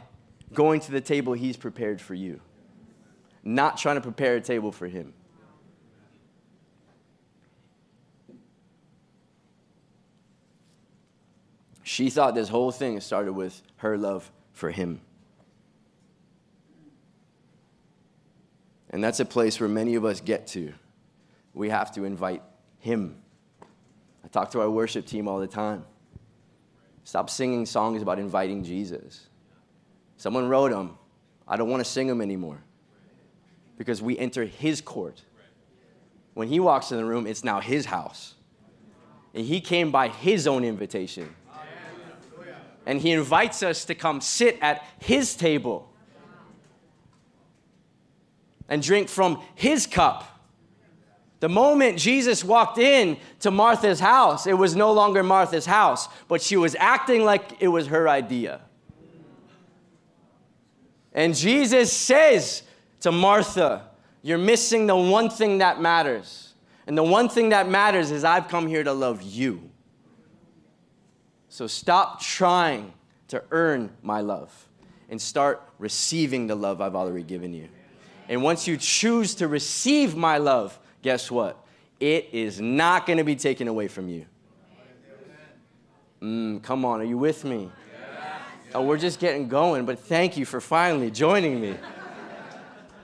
going 0.54 0.82
to 0.82 0.92
the 0.92 1.02
table 1.02 1.34
he's 1.34 1.56
prepared 1.56 2.02
for 2.02 2.14
you, 2.14 2.42
not 3.44 3.78
trying 3.78 3.96
to 3.96 4.02
prepare 4.02 4.36
a 4.36 4.42
table 4.42 4.72
for 4.72 4.88
him. 4.88 5.14
She 11.84 12.10
thought 12.10 12.36
this 12.36 12.50
whole 12.50 12.72
thing 12.72 13.00
started 13.02 13.34
with 13.34 13.62
her 13.78 13.98
love 13.98 14.32
for 14.54 14.72
him. 14.72 15.02
And 18.90 19.04
that's 19.04 19.20
a 19.20 19.26
place 19.26 19.60
where 19.60 19.70
many 19.70 19.96
of 19.96 20.06
us 20.06 20.20
get 20.22 20.48
to. 20.48 20.74
We 21.54 21.70
have 21.70 21.94
to 21.96 22.04
invite 22.04 22.44
him. 22.80 23.22
I 24.24 24.28
talk 24.28 24.52
to 24.52 24.62
our 24.62 24.70
worship 24.70 25.06
team 25.06 25.28
all 25.28 25.40
the 25.40 25.48
time. 25.48 25.86
Stop 27.12 27.30
singing 27.30 27.66
songs 27.66 28.02
about 28.02 28.20
inviting 28.20 28.64
Jesus. 28.64 29.28
Someone 30.16 30.48
wrote 30.48 30.72
them. 30.72 30.98
I 31.46 31.58
don't 31.58 31.70
want 31.70 31.84
to 31.84 31.92
sing 31.92 32.08
them 32.08 32.22
anymore 32.22 32.64
because 33.78 34.02
we 34.02 34.18
enter 34.18 34.46
his 34.46 34.80
court. 34.80 35.22
When 36.36 36.48
he 36.48 36.62
walks 36.62 36.90
in 36.90 36.96
the 36.96 37.04
room, 37.04 37.28
it's 37.28 37.44
now 37.44 37.60
his 37.60 37.88
house. 37.88 38.36
And 39.34 39.46
he 39.46 39.60
came 39.60 39.92
by 39.92 40.08
his 40.08 40.48
own 40.48 40.64
invitation. 40.64 41.36
And 42.86 43.02
he 43.02 43.12
invites 43.12 43.62
us 43.62 43.84
to 43.84 43.94
come 43.94 44.22
sit 44.22 44.58
at 44.62 44.82
his 44.98 45.36
table 45.36 45.92
and 48.70 48.82
drink 48.82 49.10
from 49.10 49.42
his 49.54 49.86
cup. 49.86 50.31
The 51.42 51.50
moment 51.50 51.98
Jesus 51.98 52.44
walked 52.44 52.78
in 52.78 53.18
to 53.40 53.50
Martha's 53.50 54.00
house, 54.00 54.46
it 54.46 54.54
was 54.54 54.76
no 54.76 54.94
longer 54.94 55.24
Martha's 55.24 55.66
house, 55.66 56.08
but 56.28 56.40
she 56.40 56.56
was 56.56 56.76
acting 56.76 57.26
like 57.26 57.60
it 57.60 57.68
was 57.68 57.88
her 57.88 58.08
idea. 58.08 58.62
And 61.14 61.36
Jesus 61.36 61.92
says 61.92 62.62
to 63.00 63.12
Martha, 63.12 63.88
You're 64.22 64.38
missing 64.38 64.86
the 64.86 64.96
one 64.96 65.32
thing 65.32 65.58
that 65.58 65.82
matters. 65.82 66.54
And 66.86 66.96
the 66.96 67.04
one 67.04 67.28
thing 67.28 67.50
that 67.50 67.68
matters 67.68 68.12
is 68.12 68.24
I've 68.24 68.48
come 68.48 68.68
here 68.68 68.84
to 68.84 68.94
love 68.94 69.24
you. 69.24 69.72
So 71.50 71.66
stop 71.66 72.22
trying 72.22 72.94
to 73.30 73.44
earn 73.50 73.90
my 74.04 74.22
love 74.22 74.68
and 75.10 75.20
start 75.20 75.68
receiving 75.80 76.46
the 76.46 76.56
love 76.56 76.82
I've 76.82 76.96
already 76.96 77.24
given 77.24 77.52
you. 77.52 77.68
And 78.30 78.44
once 78.44 78.68
you 78.68 78.78
choose 78.78 79.34
to 79.36 79.48
receive 79.48 80.16
my 80.16 80.38
love, 80.38 80.78
guess 81.02 81.32
what? 81.32 81.66
It 82.00 82.30
is 82.32 82.60
not 82.60 83.06
going 83.06 83.18
to 83.18 83.24
be 83.24 83.36
taken 83.36 83.68
away 83.68 83.88
from 83.88 84.10
you. 84.10 84.26
Mm, 86.22 86.62
come 86.62 86.86
on, 86.86 87.02
are 87.02 87.06
you 87.06 87.18
with 87.18 87.44
me? 87.44 87.72
Oh, 88.74 88.84
we're 88.84 88.98
just 88.98 89.20
getting 89.20 89.48
going, 89.48 89.86
but 89.86 90.00
thank 90.00 90.38
you 90.38 90.46
for 90.46 90.62
finally 90.62 91.12
joining 91.12 91.60
me 91.60 91.76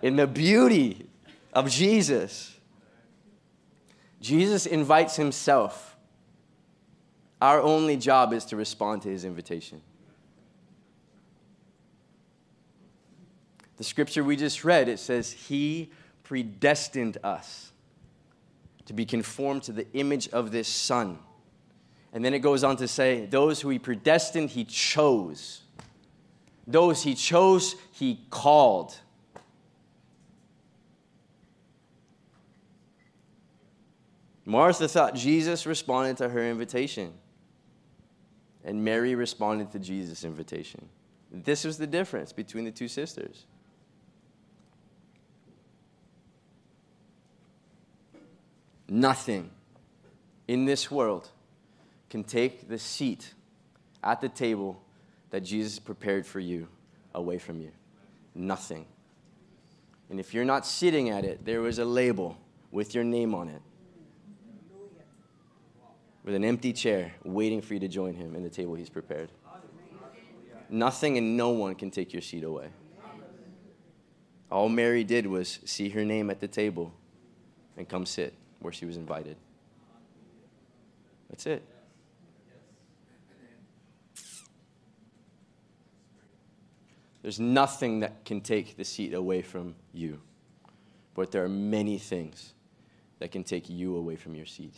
in 0.01 0.15
the 0.15 0.27
beauty 0.27 1.07
of 1.51 1.69
Jesus. 1.69 2.55
Jesus 4.21 4.65
invites 4.65 5.15
himself. 5.15 5.95
Our 7.41 7.61
only 7.61 7.97
job 7.97 8.33
is 8.33 8.45
to 8.45 8.55
respond 8.55 9.01
to 9.03 9.09
his 9.09 9.25
invitation. 9.25 9.81
The 13.77 13.83
scripture 13.83 14.23
we 14.23 14.35
just 14.35 14.63
read, 14.63 14.89
it 14.89 14.97
says, 14.99 15.31
He 15.31 15.91
predestined 16.23 17.17
us 17.23 17.66
to 18.87 18.93
be 18.93 19.05
conformed 19.05 19.63
to 19.63 19.71
the 19.71 19.85
image 19.93 20.27
of 20.29 20.51
this 20.51 20.67
Son. 20.67 21.19
And 22.13 22.25
then 22.25 22.33
it 22.33 22.39
goes 22.39 22.63
on 22.63 22.77
to 22.77 22.87
say, 22.87 23.25
those 23.25 23.61
who 23.61 23.69
he 23.69 23.77
predestined, 23.77 24.49
he 24.49 24.65
chose. 24.65 25.61
Those 26.65 27.03
he 27.03 27.13
chose, 27.13 27.75
he 27.91 28.25
called. 28.29 28.97
Martha 34.45 34.87
thought 34.87 35.13
Jesus 35.13 35.65
responded 35.65 36.15
to 36.17 36.29
her 36.29 36.49
invitation, 36.49 37.13
and 38.63 38.83
Mary 38.83 39.13
responded 39.13 39.71
to 39.73 39.79
Jesus' 39.79 40.23
invitation. 40.23 40.87
This 41.29 41.65
was 41.65 41.77
the 41.77 41.87
difference 41.87 42.31
between 42.31 42.63
the 42.63 42.71
two 42.71 42.87
sisters. 42.87 43.45
Nothing 48.89 49.51
in 50.47 50.65
this 50.65 50.89
world 50.89 51.29
can 52.09 52.23
take 52.23 52.69
the 52.69 52.79
seat 52.79 53.33
at 54.03 54.21
the 54.21 54.29
table 54.29 54.81
that 55.29 55.41
Jesus 55.41 55.77
prepared 55.77 56.25
for 56.25 56.39
you 56.39 56.67
away 57.13 57.37
from 57.37 57.59
you. 57.59 57.71
Nothing. 58.33 58.85
And 60.09 60.19
if 60.19 60.33
you're 60.33 60.45
not 60.45 60.65
sitting 60.65 61.09
at 61.09 61.25
it, 61.25 61.43
there 61.43 61.59
was 61.61 61.79
a 61.79 61.85
label 61.85 62.37
with 62.71 62.95
your 62.95 63.03
name 63.03 63.35
on 63.35 63.49
it, 63.49 63.61
with 66.23 66.35
an 66.35 66.45
empty 66.45 66.71
chair 66.71 67.13
waiting 67.23 67.61
for 67.61 67.73
you 67.73 67.79
to 67.81 67.87
join 67.89 68.13
him 68.13 68.35
in 68.35 68.43
the 68.43 68.49
table 68.49 68.75
he's 68.75 68.89
prepared. 68.89 69.31
Nothing 70.69 71.17
and 71.17 71.35
no 71.35 71.49
one 71.49 71.75
can 71.75 71.91
take 71.91 72.13
your 72.13 72.21
seat 72.21 72.43
away. 72.43 72.69
All 74.49 74.69
Mary 74.69 75.03
did 75.03 75.27
was 75.27 75.59
see 75.65 75.89
her 75.89 76.05
name 76.05 76.29
at 76.29 76.39
the 76.39 76.47
table 76.47 76.93
and 77.75 77.87
come 77.87 78.05
sit 78.05 78.33
where 78.59 78.73
she 78.73 78.85
was 78.85 78.97
invited. 78.97 79.37
That's 81.29 81.45
it. 81.45 81.63
There's 87.21 87.39
nothing 87.39 87.99
that 87.99 88.23
can 88.23 88.39
take 88.39 88.77
the 88.77 88.85
seat 88.85 89.13
away 89.13 89.41
from 89.41 89.75
you, 89.93 90.21
but 91.13 91.31
there 91.31 91.43
are 91.43 91.49
many 91.49 91.97
things 91.97 92.53
that 93.19 93.31
can 93.31 93.43
take 93.43 93.69
you 93.69 93.97
away 93.97 94.15
from 94.15 94.33
your 94.33 94.45
seat. 94.45 94.75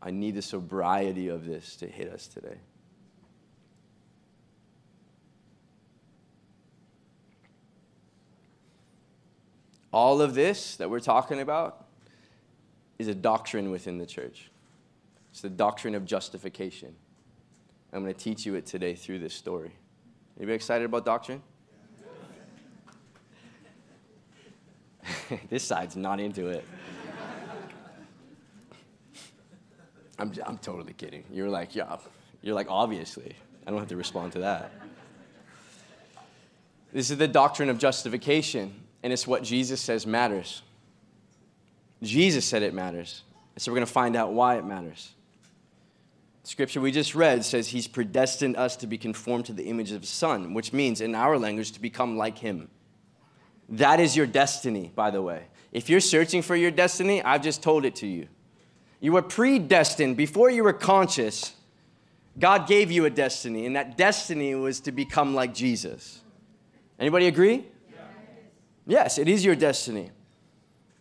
I 0.00 0.10
need 0.10 0.34
the 0.34 0.42
sobriety 0.42 1.28
of 1.28 1.46
this 1.46 1.76
to 1.76 1.88
hit 1.88 2.08
us 2.12 2.28
today. 2.28 2.58
All 9.94 10.20
of 10.20 10.34
this 10.34 10.74
that 10.78 10.90
we're 10.90 10.98
talking 10.98 11.40
about 11.40 11.86
is 12.98 13.06
a 13.06 13.14
doctrine 13.14 13.70
within 13.70 13.96
the 13.96 14.06
church. 14.06 14.50
It's 15.30 15.40
the 15.40 15.48
doctrine 15.48 15.94
of 15.94 16.04
justification. 16.04 16.96
I'm 17.92 18.02
going 18.02 18.12
to 18.12 18.18
teach 18.18 18.44
you 18.44 18.56
it 18.56 18.66
today 18.66 18.96
through 18.96 19.20
this 19.20 19.34
story. 19.34 19.70
Anybody 20.36 20.56
excited 20.56 20.84
about 20.84 21.04
doctrine? 21.04 21.40
this 25.48 25.62
side's 25.62 25.94
not 25.94 26.18
into 26.18 26.48
it. 26.48 26.64
I'm, 30.18 30.32
I'm 30.44 30.58
totally 30.58 30.94
kidding. 30.94 31.22
You're 31.30 31.50
like, 31.50 31.76
yeah, 31.76 31.98
you're 32.42 32.56
like, 32.56 32.66
obviously. 32.68 33.36
I 33.64 33.70
don't 33.70 33.78
have 33.78 33.88
to 33.90 33.96
respond 33.96 34.32
to 34.32 34.40
that. 34.40 34.72
This 36.92 37.12
is 37.12 37.18
the 37.18 37.28
doctrine 37.28 37.68
of 37.68 37.78
justification 37.78 38.80
and 39.04 39.12
it's 39.12 39.26
what 39.26 39.42
Jesus 39.42 39.82
says 39.82 40.06
matters. 40.06 40.62
Jesus 42.02 42.46
said 42.46 42.62
it 42.62 42.72
matters. 42.72 43.22
And 43.54 43.62
so 43.62 43.70
we're 43.70 43.76
going 43.76 43.86
to 43.86 43.92
find 43.92 44.16
out 44.16 44.32
why 44.32 44.56
it 44.56 44.64
matters. 44.64 45.12
The 46.42 46.48
scripture 46.48 46.80
we 46.80 46.90
just 46.90 47.14
read 47.14 47.44
says 47.44 47.68
he's 47.68 47.86
predestined 47.86 48.56
us 48.56 48.76
to 48.76 48.86
be 48.86 48.96
conformed 48.96 49.44
to 49.46 49.52
the 49.52 49.64
image 49.64 49.92
of 49.92 50.00
his 50.00 50.10
son, 50.10 50.54
which 50.54 50.72
means 50.72 51.02
in 51.02 51.14
our 51.14 51.38
language 51.38 51.72
to 51.72 51.80
become 51.82 52.16
like 52.16 52.38
him. 52.38 52.70
That 53.68 54.00
is 54.00 54.16
your 54.16 54.26
destiny, 54.26 54.90
by 54.94 55.10
the 55.10 55.20
way. 55.20 55.44
If 55.70 55.90
you're 55.90 56.00
searching 56.00 56.40
for 56.40 56.56
your 56.56 56.70
destiny, 56.70 57.22
I've 57.22 57.42
just 57.42 57.62
told 57.62 57.84
it 57.84 57.96
to 57.96 58.06
you. 58.06 58.28
You 59.00 59.12
were 59.12 59.22
predestined 59.22 60.16
before 60.16 60.48
you 60.48 60.64
were 60.64 60.72
conscious. 60.72 61.52
God 62.38 62.66
gave 62.66 62.90
you 62.90 63.04
a 63.04 63.10
destiny, 63.10 63.66
and 63.66 63.76
that 63.76 63.98
destiny 63.98 64.54
was 64.54 64.80
to 64.80 64.92
become 64.92 65.34
like 65.34 65.52
Jesus. 65.52 66.22
Anybody 66.98 67.26
agree? 67.26 67.66
Yes, 68.86 69.18
it 69.18 69.28
is 69.28 69.44
your 69.44 69.54
destiny. 69.54 70.10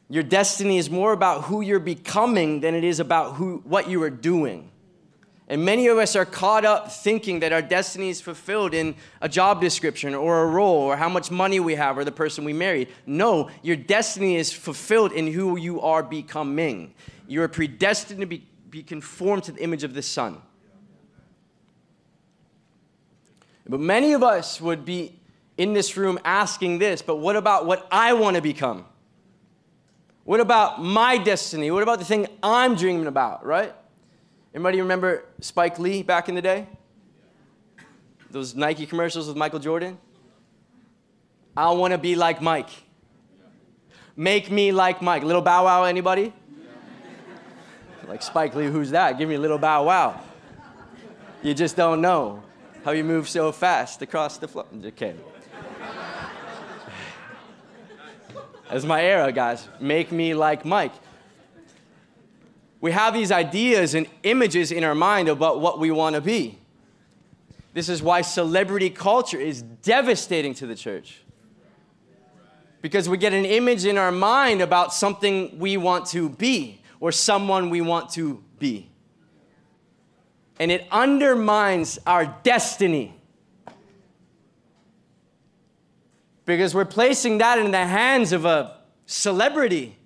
Your 0.09 0.23
destiny 0.23 0.77
is 0.77 0.89
more 0.89 1.11
about 1.11 1.45
who 1.45 1.61
you're 1.61 1.79
becoming 1.79 2.59
than 2.59 2.75
it 2.75 2.83
is 2.83 2.99
about 2.99 3.35
who, 3.35 3.61
what 3.65 3.89
you 3.89 4.01
are 4.03 4.09
doing. 4.09 4.69
And 5.47 5.65
many 5.65 5.87
of 5.87 5.97
us 5.97 6.15
are 6.15 6.25
caught 6.25 6.63
up 6.63 6.91
thinking 6.91 7.41
that 7.41 7.51
our 7.51 7.61
destiny 7.61 8.09
is 8.09 8.21
fulfilled 8.21 8.73
in 8.73 8.95
a 9.21 9.27
job 9.27 9.59
description 9.59 10.15
or 10.15 10.43
a 10.43 10.45
role 10.45 10.81
or 10.81 10.95
how 10.95 11.09
much 11.09 11.29
money 11.31 11.59
we 11.59 11.75
have 11.75 11.97
or 11.97 12.05
the 12.05 12.11
person 12.11 12.45
we 12.45 12.53
marry. 12.53 12.87
No, 13.05 13.49
your 13.61 13.75
destiny 13.75 14.37
is 14.37 14.53
fulfilled 14.53 15.11
in 15.11 15.27
who 15.27 15.57
you 15.57 15.81
are 15.81 16.01
becoming. 16.01 16.93
You 17.27 17.41
are 17.41 17.49
predestined 17.49 18.21
to 18.21 18.25
be, 18.25 18.47
be 18.69 18.83
conformed 18.83 19.43
to 19.43 19.51
the 19.51 19.61
image 19.61 19.83
of 19.83 19.93
the 19.93 20.01
Son. 20.01 20.41
But 23.67 23.79
many 23.79 24.13
of 24.13 24.23
us 24.23 24.59
would 24.61 24.85
be 24.85 25.19
in 25.57 25.73
this 25.73 25.97
room 25.97 26.19
asking 26.25 26.79
this, 26.79 27.01
but 27.01 27.17
what 27.17 27.35
about 27.35 27.65
what 27.65 27.87
I 27.91 28.13
want 28.13 28.35
to 28.35 28.41
become? 28.41 28.85
What 30.23 30.39
about 30.39 30.81
my 30.81 31.17
destiny? 31.17 31.69
What 31.69 31.83
about 31.83 31.99
the 31.99 32.05
thing 32.05 32.27
I'm 32.41 32.75
dreaming 32.75 33.07
about, 33.07 33.45
right? 33.45 33.73
Anybody 34.53 34.81
remember 34.81 35.25
Spike 35.41 35.79
Lee 35.79 36.03
back 36.03 36.29
in 36.29 36.35
the 36.35 36.41
day? 36.41 36.67
Those 38.31 38.55
Nike 38.55 38.85
commercials 38.85 39.27
with 39.27 39.35
Michael 39.35 39.59
Jordan? 39.59 39.97
I 41.55 41.71
want 41.71 41.91
to 41.91 41.97
be 41.97 42.15
like 42.15 42.41
Mike. 42.41 42.69
Make 44.15 44.49
me 44.49 44.71
like 44.71 45.01
Mike. 45.01 45.23
Little 45.23 45.41
Bow 45.41 45.65
Wow, 45.65 45.83
anybody? 45.83 46.33
like 48.07 48.23
Spike 48.23 48.55
Lee, 48.55 48.67
who's 48.67 48.91
that? 48.91 49.17
Give 49.17 49.27
me 49.27 49.35
a 49.35 49.39
little 49.39 49.57
Bow 49.59 49.85
Wow. 49.85 50.21
You 51.41 51.53
just 51.53 51.75
don't 51.75 51.99
know 51.99 52.43
how 52.85 52.91
you 52.91 53.03
move 53.03 53.27
so 53.27 53.51
fast 53.51 54.01
across 54.01 54.37
the 54.37 54.47
floor. 54.47 54.65
Okay. 54.85 55.15
That's 58.73 58.85
my 58.85 59.03
era, 59.03 59.31
guys. 59.31 59.67
Make 59.79 60.11
me 60.11 60.33
like 60.33 60.65
Mike 60.65 60.91
we 62.83 62.91
have 62.91 63.13
these 63.13 63.31
ideas 63.31 63.95
and 63.95 64.07
images 64.23 64.69
in 64.69 64.83
our 64.83 64.93
mind 64.93 65.29
about 65.29 65.61
what 65.61 65.79
we 65.79 65.89
want 65.89 66.15
to 66.15 66.21
be. 66.21 66.57
This 67.73 67.87
is 67.87 68.03
why 68.03 68.19
celebrity 68.19 68.89
culture 68.89 69.39
is 69.39 69.61
devastating 69.61 70.53
to 70.55 70.67
the 70.67 70.75
church. 70.75 71.21
Because 72.81 73.07
we 73.07 73.17
get 73.17 73.31
an 73.31 73.45
image 73.45 73.85
in 73.85 73.97
our 73.97 74.11
mind 74.11 74.61
about 74.61 74.93
something 74.93 75.57
we 75.59 75.77
want 75.77 76.07
to 76.07 76.27
be 76.27 76.81
or 76.99 77.13
someone 77.13 77.69
we 77.69 77.79
want 77.79 78.09
to 78.15 78.43
be. 78.59 78.91
And 80.59 80.69
it 80.69 80.85
undermines 80.91 81.99
our 82.05 82.25
destiny. 82.43 83.13
Because 86.45 86.75
we're 86.75 86.85
placing 86.85 87.37
that 87.37 87.59
in 87.59 87.71
the 87.71 87.85
hands 87.85 88.33
of 88.33 88.45
a 88.45 88.77
celebrity 89.05 89.97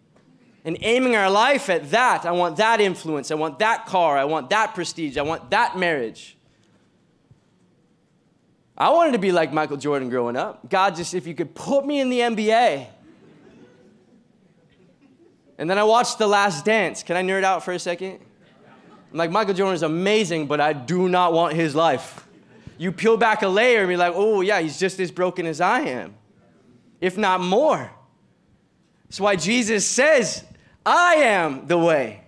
and 0.63 0.77
aiming 0.81 1.15
our 1.15 1.29
life 1.29 1.69
at 1.69 1.91
that. 1.91 2.25
I 2.25 2.31
want 2.31 2.57
that 2.57 2.81
influence. 2.81 3.31
I 3.31 3.35
want 3.35 3.59
that 3.59 3.85
car. 3.85 4.17
I 4.17 4.25
want 4.25 4.49
that 4.49 4.75
prestige. 4.75 5.17
I 5.17 5.21
want 5.21 5.49
that 5.51 5.77
marriage. 5.77 6.37
I 8.77 8.89
wanted 8.89 9.13
to 9.13 9.17
be 9.17 9.31
like 9.31 9.51
Michael 9.51 9.77
Jordan 9.77 10.09
growing 10.09 10.35
up. 10.35 10.69
God, 10.69 10.95
just 10.95 11.15
if 11.15 11.25
you 11.25 11.33
could 11.33 11.55
put 11.55 11.85
me 11.85 11.99
in 11.99 12.09
the 12.09 12.19
NBA. 12.19 12.87
And 15.57 15.67
then 15.67 15.79
I 15.79 15.83
watched 15.83 16.19
The 16.19 16.27
Last 16.27 16.65
Dance. 16.65 17.01
Can 17.01 17.17
I 17.17 17.23
nerd 17.23 17.43
out 17.43 17.63
for 17.63 17.71
a 17.71 17.79
second? 17.79 18.19
I'm 19.11 19.17
like, 19.17 19.31
Michael 19.31 19.55
Jordan 19.55 19.73
is 19.73 19.83
amazing, 19.83 20.45
but 20.45 20.61
I 20.61 20.73
do 20.73 21.09
not 21.09 21.33
want 21.33 21.53
his 21.53 21.73
life. 21.73 22.27
You 22.77 22.91
peel 22.91 23.17
back 23.17 23.41
a 23.41 23.47
layer 23.47 23.79
and 23.79 23.89
be 23.89 23.97
like, 23.97 24.13
oh, 24.15 24.41
yeah, 24.41 24.59
he's 24.59 24.77
just 24.77 24.99
as 24.99 25.09
broken 25.09 25.47
as 25.47 25.59
I 25.59 25.79
am, 25.81 26.13
if 27.01 27.17
not 27.17 27.41
more. 27.41 27.91
That's 29.05 29.19
why 29.19 29.35
Jesus 29.35 29.85
says, 29.85 30.43
I 30.85 31.15
am 31.15 31.67
the 31.67 31.77
way. 31.77 32.23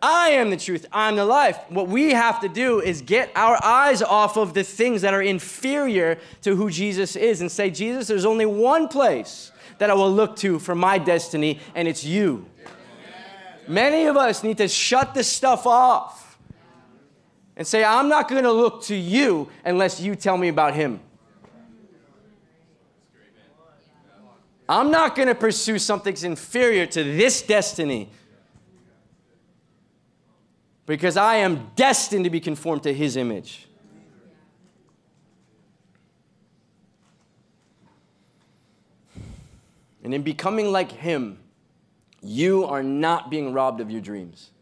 I 0.00 0.30
am 0.30 0.50
the 0.50 0.56
truth. 0.56 0.86
I'm 0.92 1.14
the 1.14 1.24
life. 1.24 1.58
What 1.68 1.86
we 1.86 2.10
have 2.10 2.40
to 2.40 2.48
do 2.48 2.80
is 2.80 3.02
get 3.02 3.30
our 3.36 3.62
eyes 3.62 4.02
off 4.02 4.36
of 4.36 4.52
the 4.52 4.64
things 4.64 5.02
that 5.02 5.14
are 5.14 5.22
inferior 5.22 6.18
to 6.42 6.56
who 6.56 6.70
Jesus 6.70 7.14
is 7.14 7.40
and 7.40 7.50
say, 7.50 7.70
Jesus, 7.70 8.08
there's 8.08 8.24
only 8.24 8.46
one 8.46 8.88
place 8.88 9.52
that 9.78 9.90
I 9.90 9.94
will 9.94 10.12
look 10.12 10.36
to 10.36 10.58
for 10.58 10.74
my 10.74 10.98
destiny, 10.98 11.60
and 11.76 11.86
it's 11.86 12.04
you. 12.04 12.46
Many 13.68 14.06
of 14.06 14.16
us 14.16 14.42
need 14.42 14.58
to 14.58 14.66
shut 14.66 15.14
this 15.14 15.28
stuff 15.28 15.66
off 15.66 16.36
and 17.56 17.64
say, 17.64 17.84
I'm 17.84 18.08
not 18.08 18.28
going 18.28 18.42
to 18.42 18.52
look 18.52 18.82
to 18.84 18.96
you 18.96 19.48
unless 19.64 20.00
you 20.00 20.16
tell 20.16 20.36
me 20.36 20.48
about 20.48 20.74
him. 20.74 21.00
I'm 24.72 24.90
not 24.90 25.14
going 25.14 25.28
to 25.28 25.34
pursue 25.34 25.78
something 25.78 26.16
inferior 26.22 26.86
to 26.86 27.04
this 27.04 27.42
destiny 27.42 28.08
because 30.86 31.18
I 31.18 31.36
am 31.36 31.70
destined 31.76 32.24
to 32.24 32.30
be 32.30 32.40
conformed 32.40 32.84
to 32.84 32.94
his 32.94 33.18
image. 33.18 33.68
And 40.02 40.14
in 40.14 40.22
becoming 40.22 40.72
like 40.72 40.90
him, 40.90 41.38
you 42.22 42.64
are 42.64 42.82
not 42.82 43.30
being 43.30 43.52
robbed 43.52 43.82
of 43.82 43.90
your 43.90 44.00
dreams. 44.00 44.52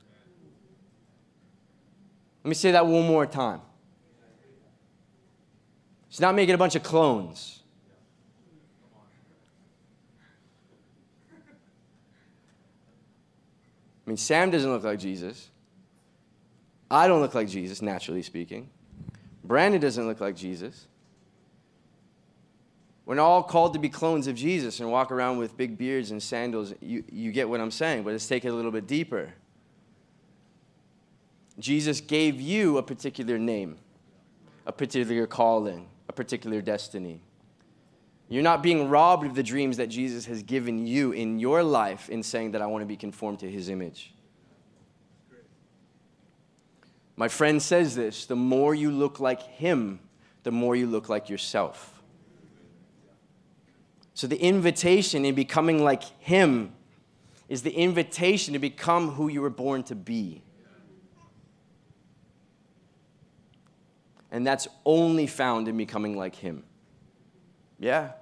Let 2.42 2.48
me 2.48 2.54
say 2.56 2.72
that 2.72 2.84
one 2.84 3.06
more 3.06 3.26
time. 3.26 3.60
He's 6.08 6.20
not 6.20 6.34
making 6.34 6.56
a 6.56 6.58
bunch 6.58 6.74
of 6.74 6.82
clones. 6.82 7.59
I 14.10 14.12
mean, 14.12 14.16
Sam 14.16 14.50
doesn't 14.50 14.68
look 14.68 14.82
like 14.82 14.98
Jesus. 14.98 15.50
I 16.90 17.06
don't 17.06 17.20
look 17.20 17.32
like 17.32 17.48
Jesus, 17.48 17.80
naturally 17.80 18.22
speaking. 18.22 18.68
Brandon 19.44 19.80
doesn't 19.80 20.04
look 20.04 20.20
like 20.20 20.34
Jesus. 20.34 20.88
We're 23.06 23.20
all 23.20 23.44
called 23.44 23.72
to 23.74 23.78
be 23.78 23.88
clones 23.88 24.26
of 24.26 24.34
Jesus 24.34 24.80
and 24.80 24.90
walk 24.90 25.12
around 25.12 25.38
with 25.38 25.56
big 25.56 25.78
beards 25.78 26.10
and 26.10 26.20
sandals. 26.20 26.74
You, 26.80 27.04
you 27.08 27.30
get 27.30 27.48
what 27.48 27.60
I'm 27.60 27.70
saying, 27.70 28.02
but 28.02 28.10
let's 28.10 28.26
take 28.26 28.44
it 28.44 28.48
a 28.48 28.52
little 28.52 28.72
bit 28.72 28.88
deeper. 28.88 29.32
Jesus 31.60 32.00
gave 32.00 32.40
you 32.40 32.78
a 32.78 32.82
particular 32.82 33.38
name, 33.38 33.78
a 34.66 34.72
particular 34.72 35.28
calling, 35.28 35.86
a 36.08 36.12
particular 36.12 36.60
destiny. 36.60 37.20
You're 38.30 38.44
not 38.44 38.62
being 38.62 38.88
robbed 38.88 39.26
of 39.26 39.34
the 39.34 39.42
dreams 39.42 39.76
that 39.78 39.88
Jesus 39.88 40.24
has 40.26 40.44
given 40.44 40.86
you 40.86 41.10
in 41.10 41.40
your 41.40 41.64
life 41.64 42.08
in 42.08 42.22
saying 42.22 42.52
that 42.52 42.62
I 42.62 42.66
want 42.66 42.82
to 42.82 42.86
be 42.86 42.96
conformed 42.96 43.40
to 43.40 43.50
his 43.50 43.68
image. 43.68 44.14
My 47.16 47.26
friend 47.26 47.60
says 47.60 47.96
this 47.96 48.26
the 48.26 48.36
more 48.36 48.72
you 48.72 48.92
look 48.92 49.18
like 49.18 49.42
him, 49.42 49.98
the 50.44 50.52
more 50.52 50.76
you 50.76 50.86
look 50.86 51.08
like 51.08 51.28
yourself. 51.28 52.00
So, 54.14 54.28
the 54.28 54.40
invitation 54.40 55.24
in 55.24 55.34
becoming 55.34 55.82
like 55.82 56.04
him 56.20 56.72
is 57.48 57.62
the 57.62 57.72
invitation 57.72 58.52
to 58.52 58.60
become 58.60 59.10
who 59.10 59.26
you 59.26 59.40
were 59.40 59.50
born 59.50 59.82
to 59.84 59.96
be. 59.96 60.44
And 64.30 64.46
that's 64.46 64.68
only 64.84 65.26
found 65.26 65.66
in 65.66 65.76
becoming 65.76 66.16
like 66.16 66.36
him. 66.36 66.62
Yeah. 67.80 68.12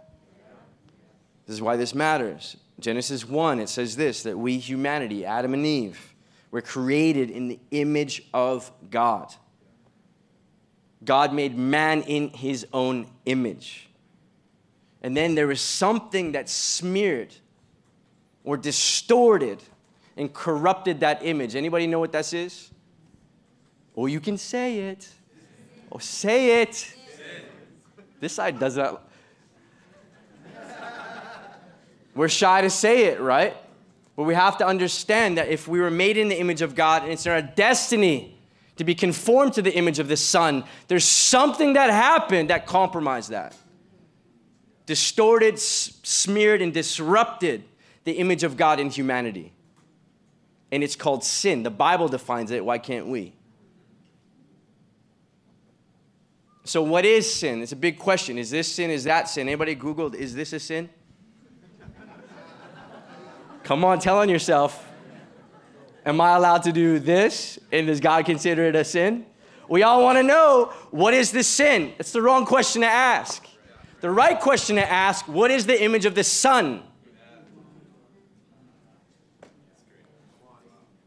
This 1.49 1.55
is 1.55 1.63
why 1.63 1.77
this 1.77 1.95
matters. 1.95 2.59
Genesis 2.79 3.27
1, 3.27 3.59
it 3.59 3.71
says 3.71 3.97
this 3.97 4.23
that 4.25 4.39
we, 4.39 4.59
humanity, 4.59 5.25
Adam 5.25 5.55
and 5.55 5.65
Eve, 5.65 6.15
were 6.51 6.61
created 6.61 7.31
in 7.31 7.49
the 7.49 7.59
image 7.71 8.29
of 8.35 8.71
God. 8.91 9.35
God 11.03 11.33
made 11.33 11.57
man 11.57 12.03
in 12.03 12.29
his 12.29 12.67
own 12.75 13.07
image. 13.25 13.89
And 15.03 15.17
then 15.17 15.35
there 15.35 15.47
was 15.47 15.63
something 15.63 16.33
that 16.33 16.51
smeared 16.51 17.35
or 18.45 18.59
distorted 18.59 19.63
and 20.19 20.31
corrupted 20.35 21.01
that 21.01 21.25
image. 21.25 21.57
Anybody 21.57 21.87
know 21.87 21.99
what 21.99 22.13
this 22.13 22.35
is? 22.35 22.71
Oh, 23.97 24.05
you 24.05 24.21
can 24.21 24.37
say 24.37 24.81
it. 24.81 25.09
Oh, 25.91 25.99
say 25.99 26.61
it. 26.61 26.95
This 28.21 28.35
side 28.35 28.59
does 28.59 28.75
that. 28.75 29.01
We're 32.19 32.29
shy 32.29 32.63
to 32.63 32.69
say 32.69 33.05
it, 33.05 33.21
right? 33.21 33.57
But 34.17 34.25
we 34.25 34.35
have 34.35 34.59
to 34.59 34.67
understand 34.67 35.39
that 35.39 35.51
if 35.51 35.69
we 35.69 35.79
were 35.79 35.89
made 35.89 36.17
in 36.17 36.29
the 36.29 36.37
image 36.37 36.63
of 36.63 36.75
God 36.75 37.05
and 37.05 37.13
it's 37.13 37.29
our 37.29 37.41
destiny 37.41 38.37
to 38.75 38.83
be 38.83 38.97
conformed 38.97 39.53
to 39.53 39.63
the 39.63 39.73
image 39.73 40.01
of 40.01 40.09
the 40.09 40.17
Son, 40.17 40.65
there's 40.89 41.05
something 41.05 41.75
that 41.75 41.91
happened 41.91 42.51
that 42.51 42.67
compromised 42.67 43.31
that. 43.31 43.55
Distorted, 44.85 45.61
smeared, 45.61 46.61
and 46.61 46.75
disrupted 46.75 47.63
the 48.03 48.15
image 48.15 48.43
of 48.43 48.57
God 48.57 48.81
in 48.81 48.91
humanity. 48.91 49.53
And 50.73 50.83
it's 50.83 50.97
called 50.97 51.23
sin. 51.23 51.63
The 51.63 51.71
Bible 51.71 52.09
defines 52.09 52.51
it. 52.51 52.65
Why 52.65 52.79
can't 52.79 53.07
we? 53.07 53.33
So, 56.65 56.83
what 56.83 57.05
is 57.05 57.33
sin? 57.33 57.63
It's 57.63 57.71
a 57.71 57.77
big 57.77 57.97
question. 57.97 58.39
Is 58.39 58.51
this 58.51 58.67
sin? 58.67 58.91
Is 58.91 59.05
that 59.05 59.29
sin? 59.29 59.47
Anybody 59.47 59.77
Googled, 59.77 60.17
is 60.17 60.35
this 60.35 60.53
a 60.53 60.59
sin? 60.59 60.91
Come 63.69 63.85
on, 63.85 63.99
tell 63.99 64.17
on 64.17 64.31
yourself. 64.31 64.83
Am 66.07 66.23
I 66.23 66.37
allowed 66.37 66.63
to 66.63 66.73
do 66.73 66.99
this? 66.99 67.59
And 67.71 67.87
does 67.87 68.01
God 68.01 68.25
consider 68.25 68.65
it 68.65 68.75
a 68.75 68.83
sin? 68.83 69.27
We 69.69 69.83
all 69.83 70.03
want 70.03 70.17
to 70.17 70.23
know 70.23 70.73
what 70.91 71.13
is 71.13 71.33
the 71.33 71.43
sin? 71.43 71.93
It's 71.99 72.13
the 72.13 72.23
wrong 72.23 72.47
question 72.47 72.81
to 72.81 72.89
ask. 72.89 73.47
The 74.01 74.11
right 74.11 74.41
question 74.41 74.77
to 74.77 74.91
ask 74.91 75.29
what 75.29 75.51
is 75.51 75.67
the 75.67 75.83
image 75.83 76.07
of 76.07 76.15
the 76.15 76.25
Son? 76.25 76.83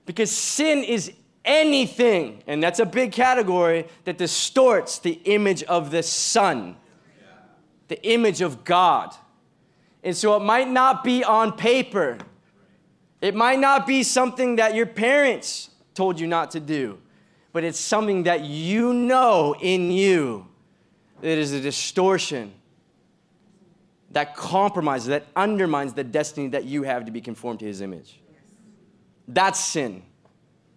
Because 0.05 0.29
sin 0.29 0.83
is 0.83 1.11
anything, 1.43 2.43
and 2.45 2.61
that's 2.61 2.77
a 2.77 2.85
big 2.85 3.11
category, 3.11 3.87
that 4.05 4.19
distorts 4.19 4.99
the 4.99 5.19
image 5.25 5.63
of 5.63 5.89
the 5.89 6.03
Son, 6.03 6.75
the 7.87 7.99
image 8.07 8.41
of 8.41 8.63
God. 8.63 9.15
And 10.03 10.15
so 10.15 10.35
it 10.35 10.41
might 10.41 10.69
not 10.69 11.03
be 11.03 11.23
on 11.23 11.53
paper, 11.53 12.19
it 13.21 13.35
might 13.35 13.59
not 13.59 13.85
be 13.85 14.01
something 14.01 14.55
that 14.55 14.73
your 14.73 14.87
parents 14.87 15.69
told 15.93 16.19
you 16.19 16.25
not 16.27 16.51
to 16.51 16.59
do, 16.59 16.97
but 17.53 17.63
it's 17.63 17.79
something 17.79 18.23
that 18.23 18.41
you 18.41 18.93
know 18.93 19.55
in 19.61 19.91
you 19.91 20.47
that 21.21 21.37
is 21.37 21.53
a 21.53 21.61
distortion 21.61 22.51
that 24.11 24.35
compromises, 24.35 25.07
that 25.07 25.25
undermines 25.35 25.93
the 25.93 26.03
destiny 26.03 26.49
that 26.49 26.65
you 26.65 26.83
have 26.83 27.05
to 27.05 27.11
be 27.11 27.21
conformed 27.21 27.59
to 27.59 27.65
his 27.65 27.81
image. 27.81 28.19
That's 29.27 29.59
sin. 29.59 30.03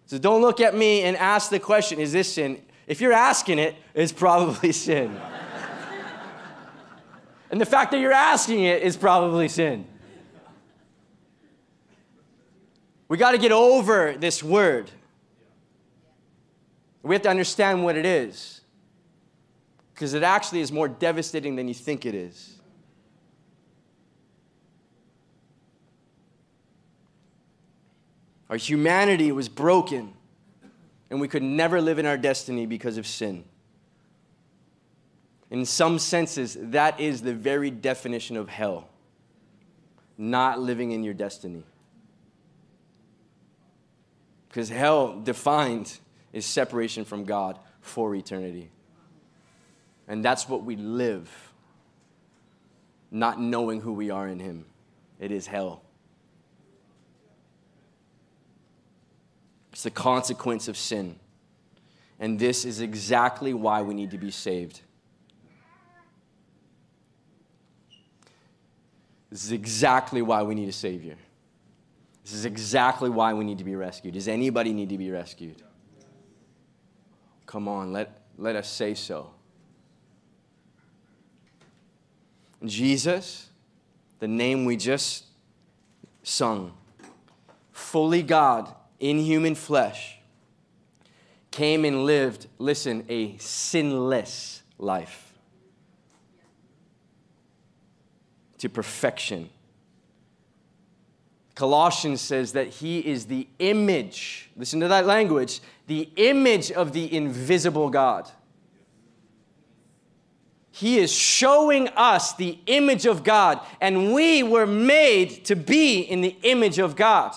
So 0.06 0.18
don't 0.18 0.42
look 0.42 0.60
at 0.60 0.74
me 0.74 1.02
and 1.02 1.16
ask 1.16 1.50
the 1.50 1.58
question, 1.58 1.98
is 1.98 2.12
this 2.12 2.32
sin? 2.32 2.62
If 2.86 3.00
you're 3.00 3.12
asking 3.12 3.58
it, 3.58 3.74
it's 3.94 4.12
probably 4.12 4.70
sin. 4.86 5.18
and 7.50 7.60
the 7.60 7.66
fact 7.66 7.90
that 7.92 7.98
you're 7.98 8.12
asking 8.12 8.64
it 8.64 8.82
is 8.82 8.96
probably 8.96 9.48
sin. 9.48 9.86
We 13.08 13.16
got 13.16 13.32
to 13.32 13.38
get 13.38 13.52
over 13.52 14.16
this 14.18 14.42
word. 14.42 14.90
We 17.02 17.14
have 17.14 17.22
to 17.22 17.30
understand 17.30 17.84
what 17.84 17.96
it 17.96 18.06
is. 18.06 18.62
Because 19.92 20.14
it 20.14 20.22
actually 20.22 20.60
is 20.60 20.72
more 20.72 20.88
devastating 20.88 21.54
than 21.56 21.68
you 21.68 21.74
think 21.74 22.06
it 22.06 22.14
is. 22.14 22.58
Our 28.50 28.56
humanity 28.56 29.32
was 29.32 29.48
broken, 29.48 30.12
and 31.10 31.20
we 31.20 31.28
could 31.28 31.42
never 31.42 31.80
live 31.80 31.98
in 31.98 32.06
our 32.06 32.16
destiny 32.16 32.66
because 32.66 32.98
of 32.98 33.06
sin. 33.06 33.44
In 35.50 35.64
some 35.64 35.98
senses, 35.98 36.56
that 36.60 36.98
is 37.00 37.22
the 37.22 37.34
very 37.34 37.70
definition 37.70 38.36
of 38.36 38.48
hell 38.48 38.88
not 40.16 40.60
living 40.60 40.92
in 40.92 41.02
your 41.02 41.14
destiny. 41.14 41.64
Because 44.54 44.68
hell, 44.68 45.18
defined, 45.18 45.98
is 46.32 46.46
separation 46.46 47.04
from 47.04 47.24
God 47.24 47.58
for 47.80 48.14
eternity. 48.14 48.70
And 50.06 50.24
that's 50.24 50.48
what 50.48 50.62
we 50.62 50.76
live, 50.76 51.28
not 53.10 53.40
knowing 53.40 53.80
who 53.80 53.92
we 53.92 54.10
are 54.10 54.28
in 54.28 54.38
Him. 54.38 54.64
It 55.18 55.32
is 55.32 55.48
hell. 55.48 55.82
It's 59.72 59.82
the 59.82 59.90
consequence 59.90 60.68
of 60.68 60.76
sin. 60.76 61.18
And 62.20 62.38
this 62.38 62.64
is 62.64 62.80
exactly 62.80 63.54
why 63.54 63.82
we 63.82 63.92
need 63.92 64.12
to 64.12 64.18
be 64.18 64.30
saved. 64.30 64.82
This 69.30 69.44
is 69.44 69.50
exactly 69.50 70.22
why 70.22 70.44
we 70.44 70.54
need 70.54 70.68
a 70.68 70.72
Savior. 70.72 71.16
This 72.24 72.32
is 72.32 72.46
exactly 72.46 73.10
why 73.10 73.34
we 73.34 73.44
need 73.44 73.58
to 73.58 73.64
be 73.64 73.76
rescued. 73.76 74.14
Does 74.14 74.28
anybody 74.28 74.72
need 74.72 74.88
to 74.88 74.98
be 74.98 75.10
rescued? 75.10 75.62
Come 77.46 77.68
on, 77.68 77.92
let, 77.92 78.22
let 78.38 78.56
us 78.56 78.68
say 78.68 78.94
so. 78.94 79.30
Jesus, 82.64 83.50
the 84.20 84.26
name 84.26 84.64
we 84.64 84.76
just 84.76 85.24
sung, 86.22 86.72
fully 87.72 88.22
God 88.22 88.74
in 88.98 89.18
human 89.18 89.54
flesh, 89.54 90.18
came 91.50 91.84
and 91.84 92.06
lived, 92.06 92.46
listen, 92.58 93.04
a 93.08 93.36
sinless 93.36 94.62
life 94.78 95.34
to 98.58 98.68
perfection. 98.70 99.50
Colossians 101.54 102.20
says 102.20 102.52
that 102.52 102.68
he 102.68 102.98
is 102.98 103.26
the 103.26 103.46
image, 103.58 104.50
listen 104.56 104.80
to 104.80 104.88
that 104.88 105.06
language, 105.06 105.60
the 105.86 106.08
image 106.16 106.72
of 106.72 106.92
the 106.92 107.14
invisible 107.14 107.90
God. 107.90 108.28
He 110.72 110.98
is 110.98 111.12
showing 111.12 111.86
us 111.90 112.34
the 112.34 112.58
image 112.66 113.06
of 113.06 113.22
God, 113.22 113.60
and 113.80 114.12
we 114.12 114.42
were 114.42 114.66
made 114.66 115.44
to 115.44 115.54
be 115.54 116.00
in 116.00 116.20
the 116.20 116.36
image 116.42 116.80
of 116.80 116.96
God. 116.96 117.32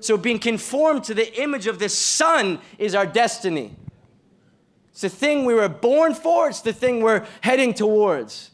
So, 0.00 0.18
being 0.18 0.38
conformed 0.38 1.04
to 1.04 1.14
the 1.14 1.40
image 1.40 1.66
of 1.66 1.78
the 1.78 1.88
Son 1.88 2.58
is 2.76 2.94
our 2.94 3.06
destiny. 3.06 3.74
It's 4.90 5.00
the 5.00 5.08
thing 5.08 5.46
we 5.46 5.54
were 5.54 5.70
born 5.70 6.12
for, 6.12 6.48
it's 6.48 6.60
the 6.60 6.74
thing 6.74 7.00
we're 7.00 7.26
heading 7.40 7.72
towards. 7.72 8.50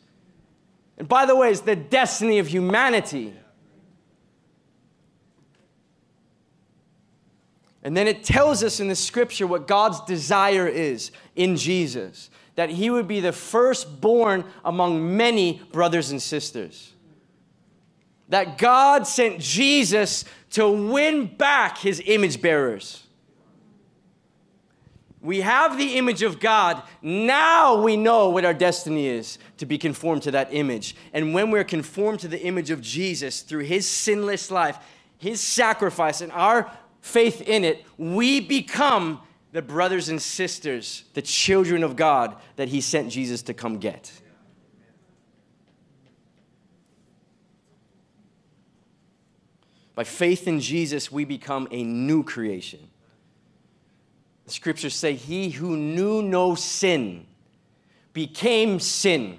And 0.96 1.08
by 1.08 1.26
the 1.26 1.34
way, 1.34 1.50
it's 1.50 1.62
the 1.62 1.74
destiny 1.74 2.38
of 2.38 2.46
humanity. 2.46 3.34
And 7.82 7.96
then 7.96 8.06
it 8.06 8.24
tells 8.24 8.62
us 8.62 8.80
in 8.80 8.88
the 8.88 8.96
scripture 8.96 9.46
what 9.46 9.66
God's 9.66 10.00
desire 10.02 10.66
is 10.66 11.10
in 11.34 11.56
Jesus 11.56 12.30
that 12.60 12.68
he 12.68 12.90
would 12.90 13.08
be 13.08 13.20
the 13.20 13.32
firstborn 13.32 14.44
among 14.66 15.16
many 15.16 15.62
brothers 15.72 16.10
and 16.10 16.20
sisters. 16.20 16.92
That 18.28 18.58
God 18.58 19.06
sent 19.06 19.40
Jesus 19.40 20.26
to 20.50 20.68
win 20.68 21.24
back 21.24 21.78
his 21.78 22.02
image 22.04 22.42
bearers. 22.42 23.06
We 25.22 25.40
have 25.40 25.78
the 25.78 25.96
image 25.96 26.22
of 26.22 26.38
God. 26.38 26.82
Now 27.00 27.82
we 27.82 27.96
know 27.96 28.28
what 28.28 28.44
our 28.44 28.52
destiny 28.52 29.06
is 29.06 29.38
to 29.56 29.64
be 29.64 29.78
conformed 29.78 30.22
to 30.24 30.30
that 30.32 30.48
image. 30.52 30.96
And 31.14 31.32
when 31.32 31.50
we're 31.50 31.64
conformed 31.64 32.20
to 32.20 32.28
the 32.28 32.42
image 32.42 32.70
of 32.70 32.82
Jesus 32.82 33.40
through 33.40 33.64
his 33.64 33.86
sinless 33.86 34.50
life, 34.50 34.76
his 35.16 35.40
sacrifice, 35.40 36.20
and 36.20 36.30
our 36.32 36.70
faith 37.00 37.42
in 37.42 37.64
it, 37.64 37.84
we 37.98 38.40
become 38.40 39.20
the 39.52 39.62
brothers 39.62 40.08
and 40.08 40.20
sisters, 40.20 41.04
the 41.14 41.22
children 41.22 41.82
of 41.82 41.96
God 41.96 42.36
that 42.56 42.68
he 42.68 42.80
sent 42.80 43.10
Jesus 43.10 43.42
to 43.42 43.54
come 43.54 43.78
get. 43.78 44.12
By 49.94 50.04
faith 50.04 50.48
in 50.48 50.60
Jesus, 50.60 51.12
we 51.12 51.24
become 51.24 51.68
a 51.70 51.82
new 51.82 52.22
creation. 52.22 52.80
The 54.46 54.50
scriptures 54.52 54.94
say, 54.94 55.14
He 55.14 55.50
who 55.50 55.76
knew 55.76 56.22
no 56.22 56.54
sin 56.54 57.26
became 58.14 58.80
sin, 58.80 59.38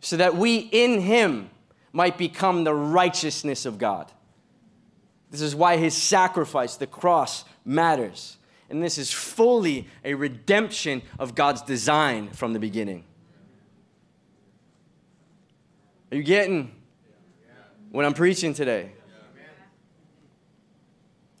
so 0.00 0.18
that 0.18 0.36
we 0.36 0.56
in 0.58 1.00
Him 1.00 1.48
might 1.92 2.18
become 2.18 2.64
the 2.64 2.74
righteousness 2.74 3.64
of 3.64 3.78
God. 3.78 4.12
This 5.30 5.40
is 5.40 5.54
why 5.54 5.76
His 5.76 5.94
sacrifice, 5.94 6.76
the 6.76 6.86
cross, 6.86 7.44
matters. 7.64 8.36
And 8.70 8.82
this 8.82 8.98
is 8.98 9.12
fully 9.12 9.88
a 10.04 10.14
redemption 10.14 11.02
of 11.18 11.34
God's 11.34 11.62
design 11.62 12.30
from 12.30 12.52
the 12.52 12.58
beginning. 12.58 13.04
Are 16.10 16.16
you 16.16 16.22
getting 16.22 16.72
what 17.90 18.04
I'm 18.04 18.14
preaching 18.14 18.54
today? 18.54 18.92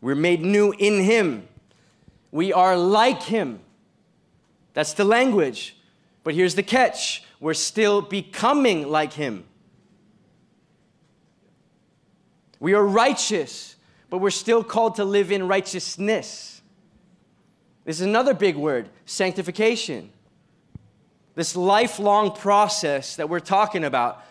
We're 0.00 0.14
made 0.14 0.40
new 0.40 0.72
in 0.78 1.02
Him. 1.02 1.48
We 2.30 2.52
are 2.52 2.76
like 2.76 3.22
Him. 3.22 3.60
That's 4.74 4.92
the 4.92 5.04
language. 5.04 5.76
But 6.24 6.34
here's 6.34 6.54
the 6.54 6.62
catch 6.62 7.24
we're 7.40 7.54
still 7.54 8.02
becoming 8.02 8.88
like 8.88 9.12
Him. 9.12 9.44
We 12.60 12.74
are 12.74 12.84
righteous, 12.84 13.76
but 14.10 14.18
we're 14.18 14.30
still 14.30 14.64
called 14.64 14.96
to 14.96 15.04
live 15.04 15.30
in 15.30 15.48
righteousness. 15.48 16.62
This 17.84 18.00
is 18.00 18.06
another 18.06 18.34
big 18.34 18.56
word 18.56 18.88
sanctification. 19.06 20.10
This 21.34 21.56
lifelong 21.56 22.32
process 22.32 23.16
that 23.16 23.28
we're 23.28 23.40
talking 23.40 23.84
about, 23.84 24.24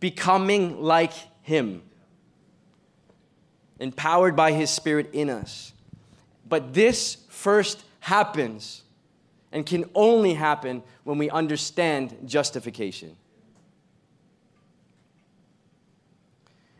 becoming 0.00 0.82
like 0.82 1.12
Him 1.42 1.82
empowered 3.78 4.36
by 4.36 4.52
His 4.52 4.70
Spirit 4.70 5.10
in 5.12 5.30
us. 5.30 5.72
But 6.48 6.74
this 6.74 7.18
first 7.28 7.84
happens 8.00 8.82
and 9.52 9.64
can 9.64 9.88
only 9.94 10.34
happen 10.34 10.82
when 11.04 11.18
we 11.18 11.30
understand 11.30 12.16
justification. 12.24 13.16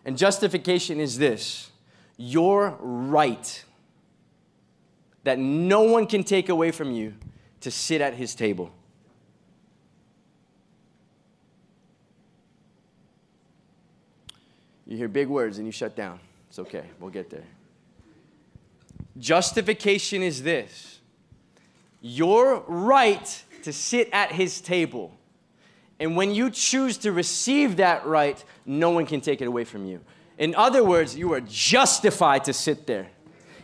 And 0.05 0.19
justification 0.19 1.01
is 1.01 1.19
this 1.19 1.71
your 2.17 2.77
right 2.81 3.65
that 5.25 5.39
no 5.39 5.83
one 5.83 6.07
can 6.07 6.23
take 6.23 6.49
away 6.49 6.71
from 6.71 6.93
you 6.93 7.15
to 7.61 7.71
sit 7.71 8.01
at 8.01 8.15
his 8.15 8.35
table. 8.35 8.71
You 14.87 14.99
hear 14.99 15.09
big 15.09 15.29
words 15.29 15.59
and 15.59 15.67
you 15.67 15.73
shut 15.73 15.97
down. 15.97 16.21
It's 16.49 16.59
okay, 16.59 16.85
we'll 17.01 17.11
get 17.11 17.31
there. 17.31 17.45
Justification 19.19 20.23
is 20.23 20.43
this 20.43 21.01
your 22.01 22.63
right 22.67 23.43
to 23.63 23.73
sit 23.73 24.11
at 24.13 24.31
his 24.31 24.61
table. 24.61 25.17
And 25.99 26.17
when 26.17 26.35
you 26.35 26.51
choose 26.51 26.99
to 26.99 27.13
receive 27.13 27.77
that 27.77 28.05
right, 28.05 28.45
no 28.67 28.91
one 28.91 29.07
can 29.07 29.23
take 29.23 29.41
it 29.41 29.47
away 29.47 29.65
from 29.65 29.87
you. 29.87 30.01
In 30.39 30.55
other 30.55 30.83
words, 30.83 31.17
you 31.17 31.33
are 31.33 31.41
justified 31.41 32.45
to 32.45 32.53
sit 32.53 32.87
there. 32.87 33.09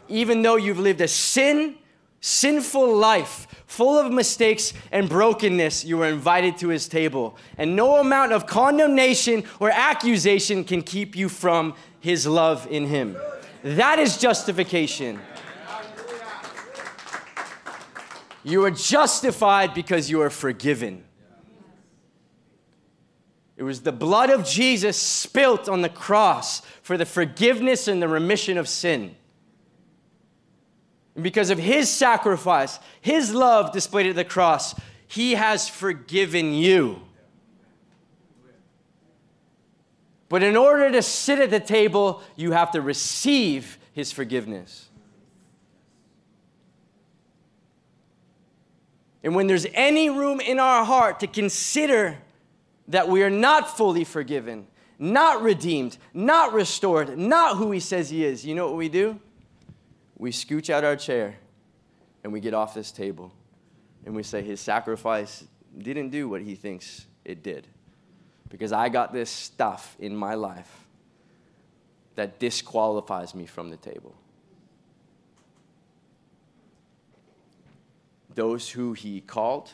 Even 0.09 0.43
though 0.43 0.57
you've 0.57 0.79
lived 0.79 1.01
a 1.01 1.09
sin, 1.09 1.77
sinful 2.21 2.97
life, 2.97 3.47
full 3.67 3.99
of 3.99 4.13
mistakes 4.13 4.73
and 4.93 5.09
brokenness, 5.09 5.85
you 5.85 6.03
are 6.03 6.09
invited 6.09 6.59
to 6.59 6.69
his 6.69 6.89
table. 6.89 7.37
And 7.59 7.75
no 7.75 7.97
amount 7.97 8.33
of 8.33 8.47
condemnation 8.47 9.45
or 9.59 9.71
accusation 9.71 10.65
can 10.65 10.83
keep 10.83 11.17
you 11.17 11.29
from 11.29 11.75
his 12.01 12.27
love 12.27 12.67
in 12.71 12.87
him. 12.87 13.17
That 13.63 13.99
is 13.99 14.17
justification. 14.17 15.21
You 18.43 18.65
are 18.65 18.71
justified 18.71 19.75
because 19.75 20.09
you 20.09 20.23
are 20.23 20.31
forgiven. 20.31 21.05
It 23.61 23.65
was 23.65 23.83
the 23.83 23.93
blood 23.93 24.31
of 24.31 24.47
Jesus 24.47 24.97
spilt 24.97 25.69
on 25.69 25.83
the 25.83 25.91
cross 25.91 26.63
for 26.81 26.97
the 26.97 27.05
forgiveness 27.05 27.89
and 27.89 28.01
the 28.01 28.09
remission 28.09 28.57
of 28.57 28.67
sin. 28.67 29.15
And 31.15 31.23
because 31.23 31.51
of 31.51 31.59
his 31.59 31.91
sacrifice, 31.91 32.79
his 33.03 33.35
love 33.35 33.71
displayed 33.71 34.07
at 34.07 34.17
the 34.17 34.25
cross, 34.25 34.75
he 35.07 35.33
has 35.35 35.69
forgiven 35.69 36.55
you. 36.55 37.03
But 40.31 40.43
in 40.43 40.57
order 40.57 40.91
to 40.93 41.03
sit 41.03 41.39
at 41.39 41.51
the 41.51 41.61
table, 41.61 42.23
you 42.37 42.53
have 42.53 42.71
to 42.71 42.81
receive 42.81 43.77
his 43.93 44.11
forgiveness. 44.11 44.89
And 49.23 49.35
when 49.35 49.49
there's 49.49 49.67
any 49.75 50.09
room 50.09 50.41
in 50.41 50.59
our 50.59 50.83
heart 50.83 51.21
to 51.21 51.27
consider 51.27 52.17
that 52.91 53.09
we 53.09 53.23
are 53.23 53.31
not 53.31 53.77
fully 53.77 54.05
forgiven, 54.05 54.67
not 54.99 55.43
redeemed, 55.43 55.97
not 56.13 56.53
restored, 56.53 57.17
not 57.17 57.57
who 57.57 57.71
He 57.71 57.81
says 57.81 58.11
He 58.11 58.25
is, 58.25 58.45
you 58.45 58.55
know 58.55 58.67
what 58.67 58.77
we 58.77 58.89
do? 58.89 59.19
We 60.19 60.33
scooch 60.33 60.69
out 60.69 60.85
our 60.85 60.97
chair 60.97 61.37
and 62.23 62.33
we 62.33 62.41
get 62.41 62.53
off 62.53 62.75
this 62.75 62.91
table 62.91 63.33
and 64.05 64.15
we 64.15 64.23
say, 64.23 64.43
His 64.43 64.61
sacrifice 64.61 65.45
didn't 65.79 66.11
do 66.11 66.29
what 66.29 66.43
He 66.43 66.57
thinks 66.57 67.07
it 67.25 67.43
did. 67.43 67.67
Because 68.49 68.73
I 68.73 68.89
got 68.89 69.13
this 69.13 69.31
stuff 69.31 69.97
in 70.01 70.15
my 70.15 70.35
life 70.35 70.87
that 72.17 72.41
disqualifies 72.41 73.37
me 73.37 73.47
from 73.47 73.71
the 73.71 73.77
table. 73.77 74.17
Those 78.35 78.69
who 78.69 78.95
He 78.95 79.21
called, 79.21 79.71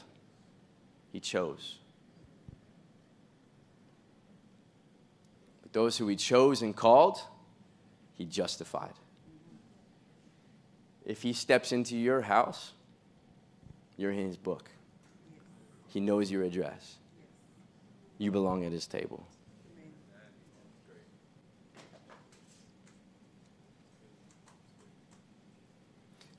He 1.12 1.20
chose. 1.20 1.79
Those 5.76 5.98
who 5.98 6.08
he 6.08 6.16
chose 6.16 6.62
and 6.62 6.74
called, 6.74 7.20
he 8.14 8.24
justified. 8.24 8.94
If 11.04 11.20
he 11.20 11.34
steps 11.34 11.70
into 11.70 11.98
your 11.98 12.22
house, 12.22 12.72
you're 13.98 14.10
in 14.10 14.26
his 14.26 14.38
book. 14.38 14.70
He 15.88 16.00
knows 16.00 16.30
your 16.30 16.44
address. 16.44 16.96
You 18.16 18.30
belong 18.30 18.64
at 18.64 18.72
his 18.72 18.86
table. 18.86 19.26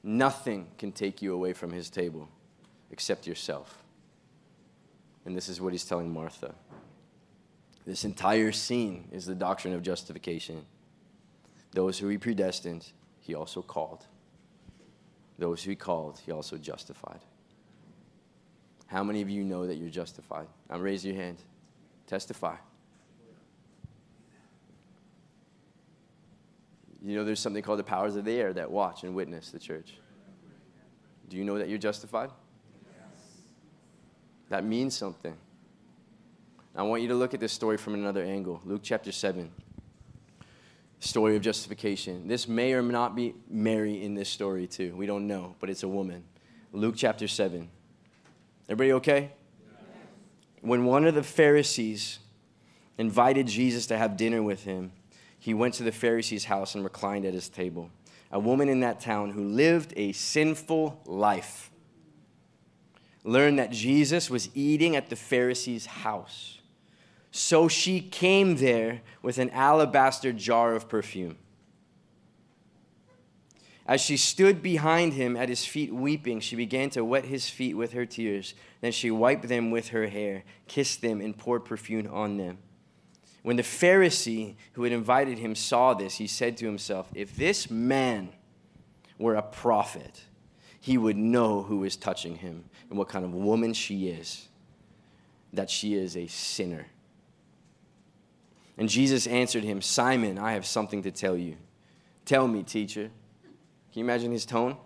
Nothing 0.01 0.65
can 0.79 0.91
take 0.91 1.21
you 1.21 1.35
away 1.35 1.53
from 1.53 1.71
his 1.71 1.91
table 1.91 2.27
except 2.89 3.27
yourself. 3.27 3.83
And 5.25 5.37
this 5.37 5.47
is 5.47 5.61
what 5.61 5.73
he's 5.73 5.85
telling 5.85 6.11
Martha. 6.11 6.55
This 7.87 8.03
entire 8.03 8.51
scene 8.51 9.07
is 9.13 9.25
the 9.25 9.33
doctrine 9.33 9.73
of 9.73 9.81
justification. 9.81 10.65
Those 11.71 11.97
who 11.97 12.09
he 12.09 12.17
predestined, 12.17 12.85
he 13.21 13.33
also 13.33 13.61
called. 13.61 14.05
Those 15.39 15.63
who 15.63 15.69
he 15.69 15.77
called, 15.77 16.19
he 16.25 16.33
also 16.33 16.57
justified. 16.57 17.21
How 18.87 19.05
many 19.05 19.21
of 19.21 19.29
you 19.29 19.45
know 19.45 19.65
that 19.65 19.75
you're 19.75 19.89
justified? 19.89 20.47
Now 20.69 20.79
raise 20.79 21.05
your 21.05 21.15
hand. 21.15 21.37
Testify. 22.07 22.57
You 27.01 27.15
know, 27.15 27.23
there's 27.23 27.39
something 27.39 27.63
called 27.63 27.79
the 27.79 27.83
powers 27.83 28.17
of 28.17 28.25
the 28.25 28.37
air 28.37 28.51
that 28.51 28.69
watch 28.69 29.05
and 29.05 29.15
witness 29.15 29.51
the 29.51 29.59
church. 29.59 29.93
Do 31.29 31.37
you 31.37 31.45
know 31.45 31.57
that 31.57 31.69
you're 31.69 31.77
justified? 31.77 32.31
That 34.49 34.65
means 34.65 34.93
something. 34.93 35.37
I 36.77 36.83
want 36.83 37.01
you 37.01 37.07
to 37.07 37.15
look 37.15 37.33
at 37.33 37.39
this 37.39 37.51
story 37.51 37.75
from 37.75 37.95
another 37.95 38.23
angle. 38.23 38.61
Luke 38.63 38.81
chapter 38.83 39.11
7. 39.11 39.49
Story 40.99 41.35
of 41.35 41.41
justification. 41.41 42.27
This 42.27 42.47
may 42.47 42.73
or 42.73 42.83
may 42.83 42.93
not 42.93 43.15
be 43.15 43.33
Mary 43.49 44.03
in 44.03 44.13
this 44.13 44.29
story, 44.29 44.67
too. 44.67 44.95
We 44.95 45.07
don't 45.07 45.25
know, 45.25 45.55
but 45.59 45.71
it's 45.71 45.81
a 45.81 45.87
woman. 45.87 46.23
Luke 46.71 46.93
chapter 46.95 47.27
7. 47.27 47.67
Everybody 48.69 48.93
okay? 48.93 49.31
When 50.61 50.85
one 50.85 51.05
of 51.05 51.15
the 51.15 51.23
Pharisees 51.23 52.19
invited 52.99 53.47
Jesus 53.47 53.87
to 53.87 53.97
have 53.97 54.15
dinner 54.15 54.43
with 54.43 54.63
him, 54.63 54.91
he 55.39 55.55
went 55.55 55.73
to 55.75 55.83
the 55.83 55.91
Pharisee's 55.91 56.45
house 56.45 56.75
and 56.75 56.83
reclined 56.83 57.25
at 57.25 57.33
his 57.33 57.49
table. 57.49 57.89
A 58.31 58.39
woman 58.39 58.69
in 58.69 58.81
that 58.81 58.99
town 58.99 59.31
who 59.31 59.45
lived 59.45 59.93
a 59.97 60.11
sinful 60.11 61.01
life 61.05 61.71
learned 63.23 63.57
that 63.57 63.71
Jesus 63.71 64.29
was 64.29 64.49
eating 64.53 64.95
at 64.95 65.09
the 65.09 65.15
Pharisee's 65.15 65.87
house. 65.87 66.56
So 67.31 67.67
she 67.67 68.01
came 68.01 68.57
there 68.57 69.01
with 69.21 69.37
an 69.37 69.49
alabaster 69.51 70.31
jar 70.31 70.73
of 70.73 70.89
perfume. 70.89 71.37
As 73.87 74.01
she 74.01 74.17
stood 74.17 74.61
behind 74.61 75.13
him 75.13 75.37
at 75.37 75.47
his 75.47 75.63
feet 75.65 75.93
weeping, 75.93 76.41
she 76.41 76.57
began 76.57 76.89
to 76.89 77.05
wet 77.05 77.23
his 77.23 77.49
feet 77.49 77.75
with 77.77 77.93
her 77.93 78.05
tears. 78.05 78.53
Then 78.81 78.91
she 78.91 79.09
wiped 79.09 79.47
them 79.47 79.71
with 79.71 79.89
her 79.89 80.07
hair, 80.07 80.43
kissed 80.67 81.01
them, 81.01 81.21
and 81.21 81.37
poured 81.37 81.63
perfume 81.63 82.09
on 82.11 82.35
them. 82.35 82.57
When 83.43 83.55
the 83.55 83.63
Pharisee 83.63 84.55
who 84.73 84.83
had 84.83 84.91
invited 84.91 85.37
him 85.37 85.55
saw 85.55 85.93
this, 85.93 86.15
he 86.15 86.27
said 86.27 86.57
to 86.57 86.65
himself, 86.65 87.09
If 87.15 87.37
this 87.37 87.71
man 87.71 88.29
were 89.17 89.35
a 89.35 89.41
prophet, 89.41 90.23
he 90.81 90.97
would 90.97 91.15
know 91.15 91.63
who 91.63 91.85
is 91.85 91.95
touching 91.95 92.35
him 92.35 92.65
and 92.89 92.99
what 92.99 93.07
kind 93.07 93.23
of 93.23 93.33
woman 93.33 93.73
she 93.73 94.09
is, 94.09 94.49
that 95.53 95.69
she 95.69 95.93
is 95.95 96.17
a 96.17 96.27
sinner. 96.27 96.87
And 98.77 98.87
Jesus 98.87 99.25
answered 99.25 99.63
him, 99.63 99.81
Simon, 99.81 100.37
I 100.37 100.53
have 100.53 100.65
something 100.65 101.03
to 101.03 101.11
tell 101.11 101.35
you. 101.35 101.57
Tell 102.25 102.47
me, 102.47 102.63
teacher. 102.63 103.09
Can 103.91 103.99
you 103.99 104.03
imagine 104.03 104.31
his 104.31 104.45
tone? 104.45 104.77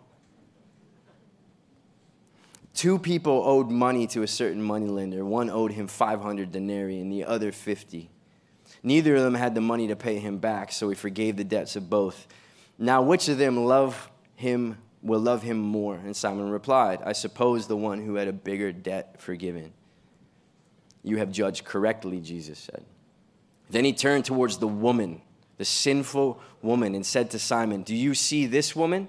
Two 2.73 2.97
people 2.97 3.43
owed 3.45 3.69
money 3.69 4.07
to 4.07 4.23
a 4.23 4.27
certain 4.27 4.63
moneylender. 4.63 5.25
One 5.25 5.49
owed 5.49 5.73
him 5.73 5.87
500 5.87 6.51
denarii 6.51 7.01
and 7.01 7.11
the 7.11 7.25
other 7.25 7.51
50. 7.51 8.09
Neither 8.83 9.15
of 9.17 9.23
them 9.23 9.35
had 9.35 9.53
the 9.53 9.61
money 9.61 9.87
to 9.87 9.95
pay 9.95 10.19
him 10.19 10.37
back, 10.37 10.71
so 10.71 10.89
he 10.89 10.95
forgave 10.95 11.35
the 11.35 11.43
debts 11.43 11.75
of 11.75 11.89
both. 11.89 12.27
Now, 12.79 13.01
which 13.01 13.27
of 13.27 13.37
them 13.37 13.65
love 13.65 14.09
him 14.35 14.77
will 15.03 15.19
love 15.19 15.43
him 15.43 15.57
more? 15.57 15.95
And 15.95 16.15
Simon 16.15 16.49
replied, 16.49 17.01
I 17.05 17.11
suppose 17.11 17.67
the 17.67 17.77
one 17.77 18.03
who 18.03 18.15
had 18.15 18.27
a 18.27 18.33
bigger 18.33 18.71
debt 18.71 19.19
forgiven. 19.19 19.73
You 21.03 21.17
have 21.17 21.31
judged 21.31 21.65
correctly, 21.65 22.21
Jesus 22.21 22.57
said. 22.57 22.85
Then 23.71 23.85
he 23.85 23.93
turned 23.93 24.25
towards 24.25 24.57
the 24.57 24.67
woman, 24.67 25.21
the 25.57 25.65
sinful 25.65 26.41
woman, 26.61 26.93
and 26.93 27.05
said 27.05 27.31
to 27.31 27.39
Simon, 27.39 27.83
Do 27.83 27.95
you 27.95 28.13
see 28.13 28.45
this 28.45 28.75
woman? 28.75 29.07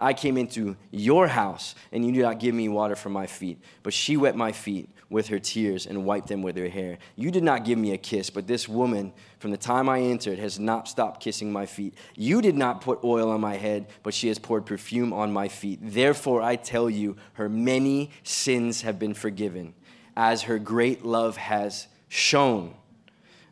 I 0.00 0.12
came 0.12 0.36
into 0.36 0.76
your 0.90 1.26
house, 1.26 1.74
and 1.90 2.04
you 2.04 2.12
did 2.12 2.22
not 2.22 2.38
give 2.38 2.54
me 2.54 2.68
water 2.68 2.94
for 2.94 3.08
my 3.08 3.26
feet, 3.26 3.58
but 3.82 3.92
she 3.92 4.16
wet 4.16 4.36
my 4.36 4.52
feet 4.52 4.90
with 5.08 5.28
her 5.28 5.38
tears 5.38 5.86
and 5.86 6.04
wiped 6.04 6.28
them 6.28 6.42
with 6.42 6.56
her 6.56 6.68
hair. 6.68 6.98
You 7.16 7.30
did 7.30 7.42
not 7.42 7.64
give 7.64 7.78
me 7.78 7.92
a 7.92 7.98
kiss, 7.98 8.28
but 8.28 8.46
this 8.46 8.68
woman, 8.68 9.12
from 9.38 9.52
the 9.52 9.56
time 9.56 9.88
I 9.88 10.00
entered, 10.00 10.38
has 10.38 10.58
not 10.58 10.86
stopped 10.86 11.22
kissing 11.22 11.50
my 11.50 11.64
feet. 11.64 11.94
You 12.14 12.42
did 12.42 12.56
not 12.56 12.82
put 12.82 13.02
oil 13.04 13.30
on 13.30 13.40
my 13.40 13.56
head, 13.56 13.86
but 14.02 14.14
she 14.14 14.28
has 14.28 14.38
poured 14.38 14.66
perfume 14.66 15.12
on 15.12 15.32
my 15.32 15.48
feet. 15.48 15.78
Therefore, 15.82 16.42
I 16.42 16.56
tell 16.56 16.90
you, 16.90 17.16
her 17.34 17.48
many 17.48 18.10
sins 18.22 18.82
have 18.82 18.98
been 18.98 19.14
forgiven, 19.14 19.74
as 20.16 20.42
her 20.42 20.58
great 20.58 21.04
love 21.04 21.38
has 21.38 21.86
shown. 22.08 22.74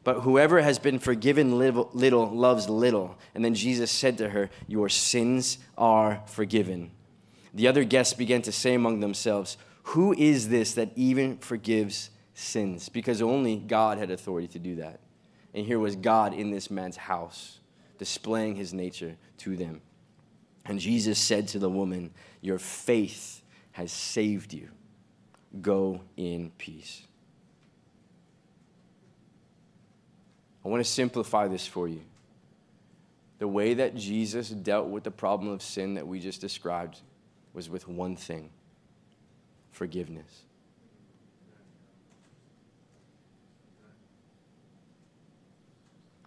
But 0.05 0.21
whoever 0.21 0.61
has 0.61 0.79
been 0.79 0.99
forgiven 0.99 1.59
little, 1.59 1.91
loves 2.29 2.69
little. 2.69 3.19
And 3.35 3.43
then 3.43 3.55
Jesus 3.55 3.91
said 3.91 4.19
to 4.19 4.29
her, 4.29 4.51
Your 4.69 4.91
sins 4.91 5.59
are 5.79 6.23
forgiven. 6.27 6.91
The 7.55 7.67
other 7.67 7.85
guests 7.85 8.13
began 8.13 8.43
to 8.43 8.53
say 8.53 8.75
among 8.75 9.01
themselves, 9.01 9.57
Who 9.85 10.13
is 10.13 10.51
this 10.51 10.75
that 10.75 10.91
even 10.95 11.39
forgives 11.39 12.11
sins? 12.35 12.91
Because 12.91 13.23
only 13.23 13.57
God 13.57 13.97
had 13.97 14.11
authority 14.11 14.49
to 14.49 14.59
do 14.59 14.77
that. 14.77 15.01
And 15.55 15.65
here 15.65 15.79
was 15.79 15.97
God 15.97 16.35
in 16.35 16.51
this 16.51 16.71
man's 16.71 16.97
house, 16.97 17.61
displaying 17.97 18.57
his 18.57 18.75
nature 18.75 19.17
to 19.39 19.57
them. 19.57 19.81
And 20.67 20.81
Jesus 20.81 21.19
said 21.19 21.49
to 21.49 21.59
the 21.59 21.71
woman, 21.71 22.13
Your 22.43 22.59
faith 22.59 23.41
has 23.73 23.91
saved 23.91 24.53
you. 24.53 24.69
Go 25.63 26.03
in 26.17 26.51
peace. 26.59 27.05
I 30.65 30.69
want 30.69 30.85
to 30.85 30.91
simplify 30.91 31.47
this 31.49 31.67
for 31.67 31.89
you. 31.89 32.01
The 33.39 33.49
way 33.49 33.75
that 33.75 33.95
Jesus 33.95 34.49
dealt 34.49 34.89
with 34.89 35.05
the 35.05 35.11
problem 35.11 35.51
of 35.51 35.63
sin 35.63 35.95
that 35.95 36.07
we 36.07 36.21
just 36.21 36.41
described 36.41 37.01
was 37.53 37.69
with 37.69 37.87
one 37.87 38.17
thing 38.17 38.51
forgiveness. 39.71 40.45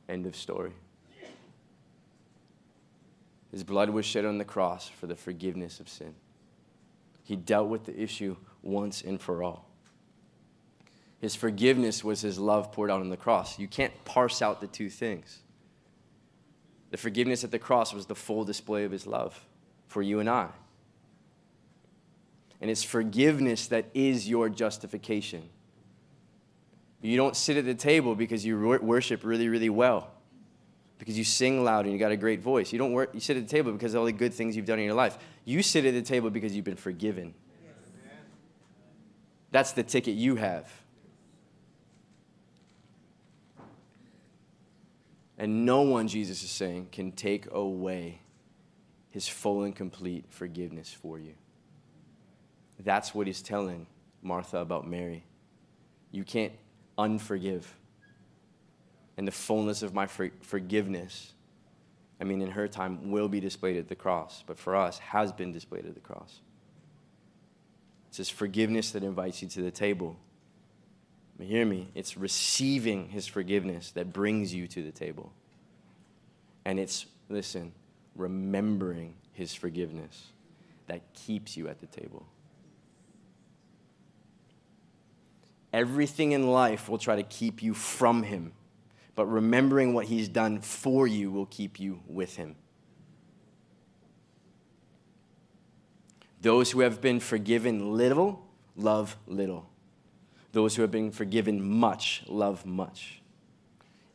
End 0.10 0.26
of 0.26 0.36
story. 0.36 0.72
His 3.52 3.64
blood 3.64 3.90
was 3.90 4.06
shed 4.06 4.26
on 4.26 4.38
the 4.38 4.46
cross 4.46 4.88
for 4.88 5.08
the 5.08 5.16
forgiveness 5.16 5.80
of 5.80 5.90
sin. 5.90 6.14
He 7.24 7.36
dealt 7.36 7.70
with 7.70 7.86
the 7.86 8.00
issue 8.00 8.36
once 8.62 9.02
and 9.02 9.20
for 9.20 9.44
all. 9.44 9.67
His 11.20 11.36
forgiveness 11.36 12.04
was 12.04 12.22
his 12.22 12.38
love 12.38 12.72
poured 12.72 12.92
out 12.92 13.02
on 13.02 13.10
the 13.10 13.18
cross. 13.18 13.58
You 13.58 13.68
can't 13.68 13.94
parse 14.06 14.42
out 14.42 14.62
the 14.62 14.68
two 14.68 14.90
things. 14.90 15.40
The 16.92 16.98
forgiveness 16.98 17.44
at 17.44 17.52
the 17.52 17.60
cross 17.60 17.94
was 17.94 18.06
the 18.06 18.16
full 18.16 18.46
display 18.46 18.84
of 18.84 18.92
his 18.92 19.08
love 19.08 19.40
for 19.88 20.02
you 20.02 20.20
and 20.20 20.30
I. 20.30 20.50
And 22.62 22.72
it's 22.72 22.84
forgiveness 22.84 23.68
that 23.68 23.86
is 23.94 24.28
your 24.28 24.50
justification. 24.50 25.50
You 27.02 27.18
don't 27.18 27.36
sit 27.36 27.58
at 27.58 27.66
the 27.66 27.76
table 27.76 28.16
because 28.16 28.46
you 28.46 28.60
worship 28.82 29.24
really, 29.24 29.50
really 29.50 29.70
well, 29.70 30.10
because 30.98 31.18
you 31.18 31.24
sing 31.24 31.64
loud 31.64 31.86
and 31.86 31.94
you 31.94 32.00
got 32.00 32.12
a 32.12 32.18
great 32.18 32.42
voice. 32.42 32.72
You 32.74 32.80
don't 32.80 32.94
work, 32.94 33.12
you 33.14 33.20
sit 33.20 33.38
at 33.38 33.48
the 33.48 33.50
table 33.50 33.72
because 33.72 33.94
of 33.94 34.00
all 34.00 34.06
the 34.06 34.12
good 34.12 34.34
things 34.34 34.56
you've 34.56 34.66
done 34.66 34.80
in 34.80 34.86
your 34.86 34.96
life. 34.96 35.18
You 35.46 35.62
sit 35.62 35.86
at 35.86 35.94
the 35.94 36.02
table 36.02 36.30
because 36.30 36.56
you've 36.56 36.66
been 36.66 36.76
forgiven. 36.76 37.34
That's 39.52 39.72
the 39.72 39.84
ticket 39.84 40.16
you 40.16 40.36
have. 40.36 40.70
And 45.38 45.66
no 45.66 45.82
one, 45.82 46.08
Jesus 46.08 46.44
is 46.44 46.50
saying, 46.50 46.90
can 46.92 47.12
take 47.12 47.52
away 47.52 48.22
his 49.10 49.28
full 49.28 49.64
and 49.64 49.76
complete 49.76 50.26
forgiveness 50.30 50.92
for 50.92 51.20
you. 51.20 51.34
That's 52.80 53.14
what 53.14 53.28
he's 53.28 53.42
telling 53.42 53.88
Martha 54.22 54.58
about 54.58 54.88
Mary. 54.88 55.24
You 56.12 56.24
can't 56.24 56.54
unforgive. 56.98 57.64
And 59.18 59.28
the 59.28 59.32
fullness 59.32 59.84
of 59.84 59.94
my 59.94 60.08
for- 60.08 60.32
forgiveness, 60.42 61.34
I 62.20 62.24
mean, 62.24 62.42
in 62.42 62.52
her 62.52 62.68
time, 62.68 63.12
will 63.12 63.28
be 63.28 63.40
displayed 63.40 63.78
at 63.78 63.88
the 63.88 63.96
cross, 63.96 64.44
but 64.46 64.58
for 64.58 64.76
us, 64.76 65.00
has 65.00 65.32
been 65.32 65.52
displayed 65.52 65.86
at 65.86 65.94
the 65.94 66.00
cross. 66.00 66.42
It's 68.10 68.18
this 68.18 68.30
forgiveness 68.30 68.92
that 68.92 69.04
invites 69.04 69.42
you 69.42 69.48
to 69.50 69.62
the 69.62 69.72
table 69.72 70.18
hear 71.46 71.66
me, 71.66 71.90
it's 71.94 72.18
receiving 72.18 73.10
his 73.10 73.28
forgiveness 73.28 73.92
that 73.92 74.12
brings 74.12 74.54
you 74.54 74.68
to 74.68 74.82
the 74.82 74.92
table. 74.92 75.32
And 76.66 76.80
it's, 76.80 77.06
listen, 77.30 77.74
remembering 78.16 79.14
his 79.34 79.54
forgiveness 79.54 80.28
that 80.88 81.02
keeps 81.14 81.56
you 81.56 81.68
at 81.68 81.80
the 81.80 81.86
table. 81.86 82.26
Everything 85.72 86.32
in 86.32 86.48
life 86.48 86.90
will 86.90 86.98
try 86.98 87.16
to 87.16 87.24
keep 87.24 87.62
you 87.62 87.74
from 87.74 88.24
him, 88.24 88.54
but 89.16 89.26
remembering 89.28 89.94
what 89.94 90.06
he's 90.06 90.28
done 90.28 90.60
for 90.60 91.06
you 91.06 91.30
will 91.30 91.46
keep 91.46 91.80
you 91.80 92.02
with 92.08 92.36
him. 92.36 92.56
Those 96.42 96.72
who 96.72 96.80
have 96.80 97.02
been 97.02 97.20
forgiven 97.20 97.96
little 97.98 98.46
love 98.76 99.18
little. 99.28 99.70
Those 100.58 100.76
who 100.76 100.82
have 100.82 100.90
been 100.90 101.12
forgiven 101.12 101.64
much 101.64 102.24
love 102.28 102.66
much. 102.66 103.22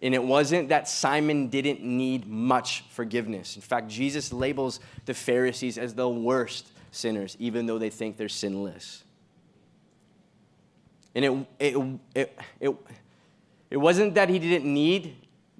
And 0.02 0.12
it 0.12 0.24
wasn't 0.24 0.70
that 0.70 0.88
Simon 0.88 1.46
didn't 1.46 1.84
need 1.84 2.26
much 2.26 2.82
forgiveness. 2.90 3.54
In 3.54 3.62
fact, 3.62 3.86
Jesus 3.86 4.32
labels 4.32 4.80
the 5.04 5.14
Pharisees 5.14 5.78
as 5.78 5.94
the 5.94 6.08
worst 6.08 6.66
sinners, 6.90 7.36
even 7.38 7.66
though 7.66 7.78
they 7.78 7.90
think 7.90 8.16
they're 8.16 8.28
sinless. 8.28 9.04
And 11.14 11.24
it, 11.24 11.46
it, 11.60 11.98
it, 12.16 12.38
it, 12.58 12.76
it 13.70 13.76
wasn't 13.76 14.16
that 14.16 14.28
he 14.28 14.40
didn't 14.40 14.64
need 14.64 15.14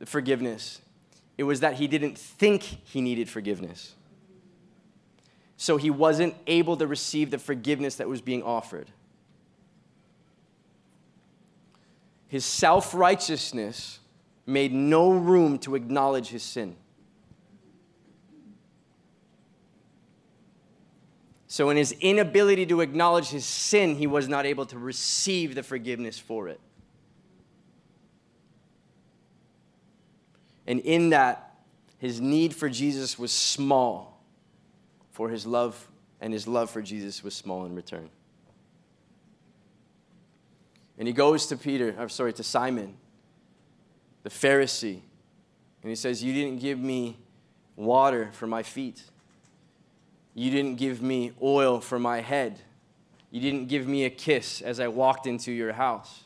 forgiveness, 0.05 0.81
it 1.39 1.45
was 1.45 1.61
that 1.61 1.75
he 1.75 1.87
didn't 1.87 2.19
think 2.19 2.65
he 2.65 3.01
needed 3.01 3.29
forgiveness. 3.29 3.95
So 5.57 5.77
he 5.77 5.91
wasn't 5.91 6.35
able 6.49 6.77
to 6.79 6.89
receive 6.89 7.31
the 7.31 7.39
forgiveness 7.39 7.95
that 7.95 8.09
was 8.09 8.21
being 8.21 8.43
offered. 8.43 8.91
His 12.33 12.47
self 12.47 12.95
righteousness 12.95 14.01
made 14.47 14.73
no 14.73 15.11
room 15.13 15.59
to 15.59 15.75
acknowledge 15.75 16.29
his 16.29 16.43
sin. 16.43 16.77
So, 21.47 21.69
in 21.69 21.77
his 21.77 21.93
inability 22.01 22.65
to 22.65 22.81
acknowledge 22.81 23.29
his 23.29 23.45
sin, 23.45 23.97
he 23.97 24.07
was 24.07 24.29
not 24.29 24.47
able 24.47 24.65
to 24.65 24.79
receive 24.79 25.55
the 25.55 25.63
forgiveness 25.63 26.19
for 26.19 26.49
it. 26.49 26.59
And 30.67 30.81
in 30.81 31.11
that, 31.11 31.55
his 31.99 32.19
need 32.19 32.55
for 32.55 32.71
Jesus 32.71 33.19
was 33.19 33.31
small, 33.31 34.23
for 35.11 35.29
his 35.29 35.45
love, 35.45 35.87
and 36.19 36.33
his 36.33 36.49
love 36.49 36.71
for 36.71 36.81
Jesus 36.81 37.23
was 37.23 37.35
small 37.35 37.67
in 37.67 37.75
return. 37.75 38.09
And 40.99 41.09
he 41.09 41.15
goes 41.15 41.47
to 41.47 41.57
Peter, 41.57 41.95
I'm 41.99 42.09
sorry, 42.09 42.33
to 42.35 42.43
Simon, 42.43 42.95
the 44.23 44.31
Pharisee, 44.31 45.01
and 45.83 45.91
he 45.91 45.97
says, 45.97 46.23
You 46.23 46.33
didn't 46.33 46.61
give 46.61 46.79
me 46.79 47.19
water 47.77 48.31
for 48.33 48.47
my 48.47 48.63
feet. 48.63 49.03
You 50.35 50.51
didn't 50.51 50.77
give 50.77 51.03
me 51.03 51.33
oil 51.43 51.81
for 51.81 51.99
my 51.99 52.21
head. 52.21 52.61
You 53.31 53.41
didn't 53.41 53.69
give 53.69 53.87
me 53.87 54.05
a 54.05 54.11
kiss 54.11 54.61
as 54.61 54.81
I 54.81 54.89
walked 54.89 55.27
into 55.27 55.53
your 55.53 55.73
house. 55.73 56.25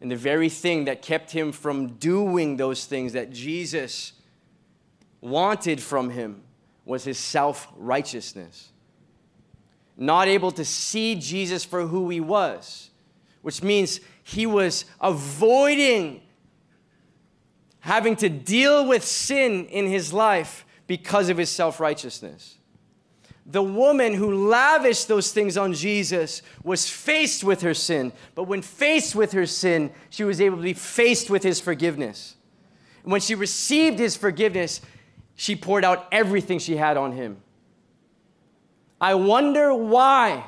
And 0.00 0.10
the 0.10 0.16
very 0.16 0.48
thing 0.48 0.86
that 0.86 1.02
kept 1.02 1.30
him 1.30 1.52
from 1.52 1.94
doing 1.94 2.56
those 2.56 2.86
things 2.86 3.12
that 3.12 3.30
Jesus 3.30 4.12
wanted 5.20 5.82
from 5.82 6.10
him 6.10 6.42
was 6.84 7.04
his 7.04 7.18
self 7.18 7.68
righteousness. 7.76 8.70
Not 9.96 10.28
able 10.28 10.50
to 10.52 10.64
see 10.64 11.16
Jesus 11.16 11.64
for 11.64 11.86
who 11.86 12.08
he 12.08 12.20
was 12.20 12.89
which 13.42 13.62
means 13.62 14.00
he 14.22 14.46
was 14.46 14.84
avoiding 15.00 16.22
having 17.80 18.14
to 18.14 18.28
deal 18.28 18.86
with 18.86 19.04
sin 19.04 19.66
in 19.66 19.86
his 19.86 20.12
life 20.12 20.64
because 20.86 21.28
of 21.28 21.38
his 21.38 21.50
self 21.50 21.80
righteousness. 21.80 22.56
The 23.46 23.62
woman 23.62 24.14
who 24.14 24.48
lavished 24.48 25.08
those 25.08 25.32
things 25.32 25.56
on 25.56 25.72
Jesus 25.72 26.42
was 26.62 26.88
faced 26.88 27.42
with 27.42 27.62
her 27.62 27.74
sin, 27.74 28.12
but 28.34 28.44
when 28.44 28.62
faced 28.62 29.16
with 29.16 29.32
her 29.32 29.46
sin, 29.46 29.92
she 30.10 30.22
was 30.24 30.40
able 30.40 30.58
to 30.58 30.62
be 30.62 30.74
faced 30.74 31.30
with 31.30 31.42
his 31.42 31.58
forgiveness. 31.58 32.36
And 33.02 33.10
when 33.10 33.20
she 33.20 33.34
received 33.34 33.98
his 33.98 34.16
forgiveness, 34.16 34.80
she 35.34 35.56
poured 35.56 35.84
out 35.84 36.06
everything 36.12 36.58
she 36.58 36.76
had 36.76 36.96
on 36.96 37.12
him. 37.12 37.38
I 39.00 39.14
wonder 39.14 39.74
why, 39.74 40.44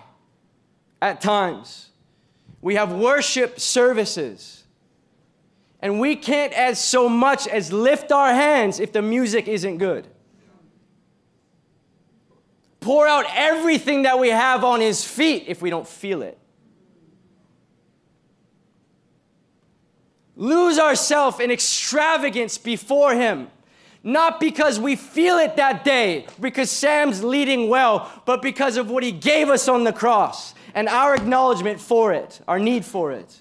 at 1.01 1.23
times, 1.23 1.89
we 2.63 2.77
have 2.77 2.93
worship 2.93 3.61
services. 3.61 4.65
And 5.81 5.99
we 5.99 6.15
can't 6.15 6.53
as 6.53 6.83
so 6.83 7.09
much 7.09 7.49
as 7.49 7.73
lift 7.73 8.13
our 8.13 8.33
hands 8.33 8.79
if 8.79 8.93
the 8.93 9.03
music 9.03 9.49
isn't 9.49 9.79
good. 9.79 10.07
Pour 12.79 13.07
out 13.07 13.27
everything 13.35 14.03
that 14.03 14.19
we 14.19 14.29
have 14.31 14.65
on 14.65 14.81
his 14.81 15.05
feet 15.05 15.45
if 15.49 15.61
we 15.61 15.71
don't 15.71 15.87
feel 15.87 16.23
it. 16.23 16.39
Lose 20.37 20.79
ourselves 20.79 21.41
in 21.41 21.51
extravagance 21.51 22.59
before 22.59 23.15
him. 23.15 23.49
Not 24.05 24.41
because 24.41 24.81
we 24.81 24.97
feel 24.97 25.39
it 25.39 25.57
that 25.57 25.85
day, 25.85 26.27
because 26.41 26.71
Sam's 26.71 27.23
leading 27.23 27.69
well, 27.69 28.11
but 28.27 28.43
because 28.43 28.77
of 28.77 28.91
what 28.91 29.05
he 29.05 29.13
gave 29.13 29.49
us 29.49 29.69
on 29.69 29.85
the 29.85 29.93
cross 29.93 30.55
and 30.75 30.89
our 30.89 31.15
acknowledgement 31.15 31.81
for 31.81 32.13
it, 32.13 32.41
our 32.49 32.59
need 32.59 32.85
for 32.85 33.13
it. 33.13 33.41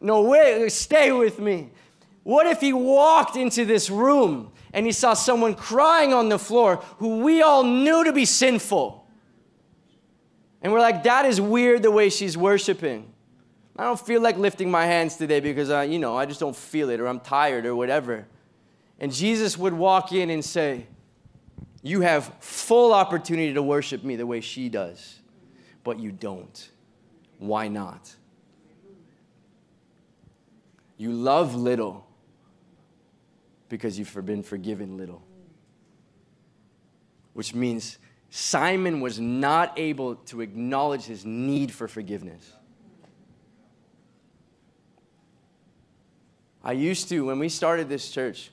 No, 0.00 0.20
way, 0.22 0.68
stay 0.68 1.12
with 1.12 1.38
me. 1.38 1.70
What 2.24 2.46
if 2.46 2.60
he 2.60 2.74
walked 2.74 3.36
into 3.36 3.64
this 3.64 3.88
room 3.88 4.52
and 4.74 4.84
he 4.84 4.92
saw 4.92 5.14
someone 5.14 5.54
crying 5.54 6.12
on 6.12 6.28
the 6.28 6.38
floor 6.38 6.76
who 6.98 7.20
we 7.20 7.40
all 7.40 7.64
knew 7.64 8.04
to 8.04 8.12
be 8.12 8.26
sinful? 8.26 9.06
And 10.60 10.72
we're 10.72 10.80
like, 10.80 11.04
that 11.04 11.24
is 11.24 11.40
weird 11.40 11.82
the 11.82 11.90
way 11.90 12.10
she's 12.10 12.36
worshiping. 12.36 13.10
I 13.76 13.84
don't 13.84 14.00
feel 14.00 14.20
like 14.20 14.36
lifting 14.36 14.70
my 14.70 14.84
hands 14.84 15.16
today 15.16 15.40
because 15.40 15.70
I, 15.70 15.84
you 15.84 15.98
know, 15.98 16.16
I 16.16 16.26
just 16.26 16.40
don't 16.40 16.56
feel 16.56 16.90
it 16.90 17.00
or 17.00 17.06
I'm 17.06 17.20
tired 17.20 17.64
or 17.64 17.74
whatever. 17.74 18.26
And 18.98 19.12
Jesus 19.12 19.58
would 19.58 19.74
walk 19.74 20.12
in 20.12 20.30
and 20.30 20.44
say, 20.44 20.86
You 21.82 22.00
have 22.02 22.32
full 22.40 22.92
opportunity 22.92 23.54
to 23.54 23.62
worship 23.62 24.04
me 24.04 24.16
the 24.16 24.26
way 24.26 24.40
she 24.40 24.68
does, 24.68 25.20
but 25.82 25.98
you 25.98 26.12
don't. 26.12 26.70
Why 27.38 27.68
not? 27.68 28.14
You 30.96 31.12
love 31.12 31.54
little 31.54 32.06
because 33.68 33.98
you've 33.98 34.24
been 34.24 34.42
forgiven 34.42 34.96
little. 34.96 35.22
Which 37.32 37.54
means 37.54 37.98
Simon 38.30 39.00
was 39.00 39.18
not 39.18 39.78
able 39.78 40.16
to 40.16 40.40
acknowledge 40.40 41.04
his 41.04 41.24
need 41.24 41.72
for 41.72 41.88
forgiveness. 41.88 42.52
I 46.62 46.72
used 46.72 47.08
to, 47.10 47.26
when 47.26 47.38
we 47.38 47.48
started 47.48 47.88
this 47.88 48.10
church, 48.10 48.50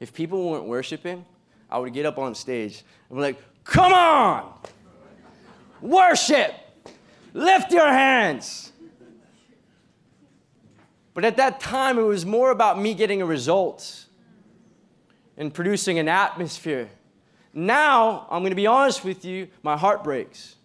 if 0.00 0.12
people 0.12 0.50
weren't 0.50 0.66
worshiping, 0.66 1.24
I 1.70 1.78
would 1.78 1.92
get 1.92 2.06
up 2.06 2.18
on 2.18 2.34
stage 2.34 2.84
and 3.08 3.16
be 3.18 3.22
like, 3.22 3.42
come 3.64 3.92
on, 3.92 4.52
worship, 5.80 6.54
lift 7.32 7.72
your 7.72 7.88
hands. 7.88 8.72
But 11.14 11.24
at 11.24 11.38
that 11.38 11.60
time, 11.60 11.98
it 11.98 12.02
was 12.02 12.26
more 12.26 12.50
about 12.50 12.78
me 12.78 12.92
getting 12.92 13.22
a 13.22 13.26
result 13.26 14.04
and 15.38 15.52
producing 15.52 15.98
an 15.98 16.08
atmosphere. 16.08 16.90
Now, 17.54 18.26
I'm 18.30 18.42
going 18.42 18.50
to 18.50 18.56
be 18.56 18.66
honest 18.66 19.02
with 19.02 19.24
you, 19.24 19.48
my 19.62 19.78
heart 19.78 20.04
breaks. 20.04 20.56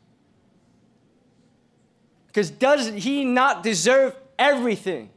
Because 2.28 2.50
does 2.50 2.88
he 2.88 3.24
not 3.24 3.64
deserve 3.64 4.16
everything? 4.38 5.10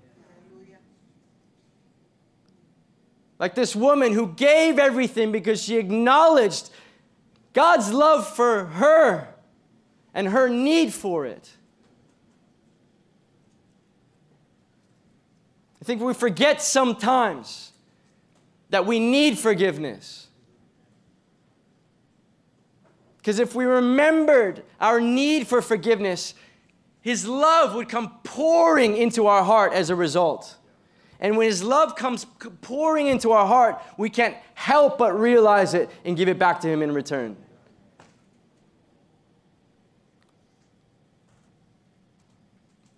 Like 3.45 3.55
this 3.55 3.77
woman 3.77 4.15
who 4.15 4.29
gave 4.29 4.79
everything 4.79 5.31
because 5.31 5.63
she 5.63 5.77
acknowledged 5.77 6.71
God's 7.53 7.93
love 7.93 8.27
for 8.27 8.65
her 8.65 9.29
and 10.15 10.29
her 10.29 10.49
need 10.49 10.95
for 10.95 11.27
it. 11.27 11.51
I 15.83 15.85
think 15.85 16.01
we 16.01 16.15
forget 16.15 16.63
sometimes 16.63 17.73
that 18.71 18.87
we 18.87 18.99
need 18.99 19.39
forgiveness. 19.39 20.29
Because 23.19 23.39
if 23.39 23.55
we 23.55 23.67
remembered 23.67 24.63
our 24.81 25.03
need 25.03 25.47
for 25.47 25.61
forgiveness, 25.61 26.33
His 27.03 27.29
love 27.29 27.75
would 27.75 27.91
come 27.91 28.21
pouring 28.25 28.97
into 28.97 29.27
our 29.27 29.45
heart 29.45 29.75
as 29.75 29.91
a 29.91 29.95
result. 29.95 30.57
And 31.25 31.39
when 31.39 31.47
His 31.47 31.63
love 31.63 31.97
comes 31.97 32.27
pouring 32.61 33.07
into 33.07 33.33
our 33.33 33.47
heart, 33.47 33.83
we 33.97 34.11
can't 34.11 34.37
help 34.53 34.99
but 34.99 35.19
realize 35.19 35.73
it 35.73 35.89
and 36.05 36.19
give 36.19 36.29
it 36.29 36.39
back 36.39 36.61
to 36.61 36.69
Him 36.69 36.83
in 36.83 36.93
return. 36.93 37.35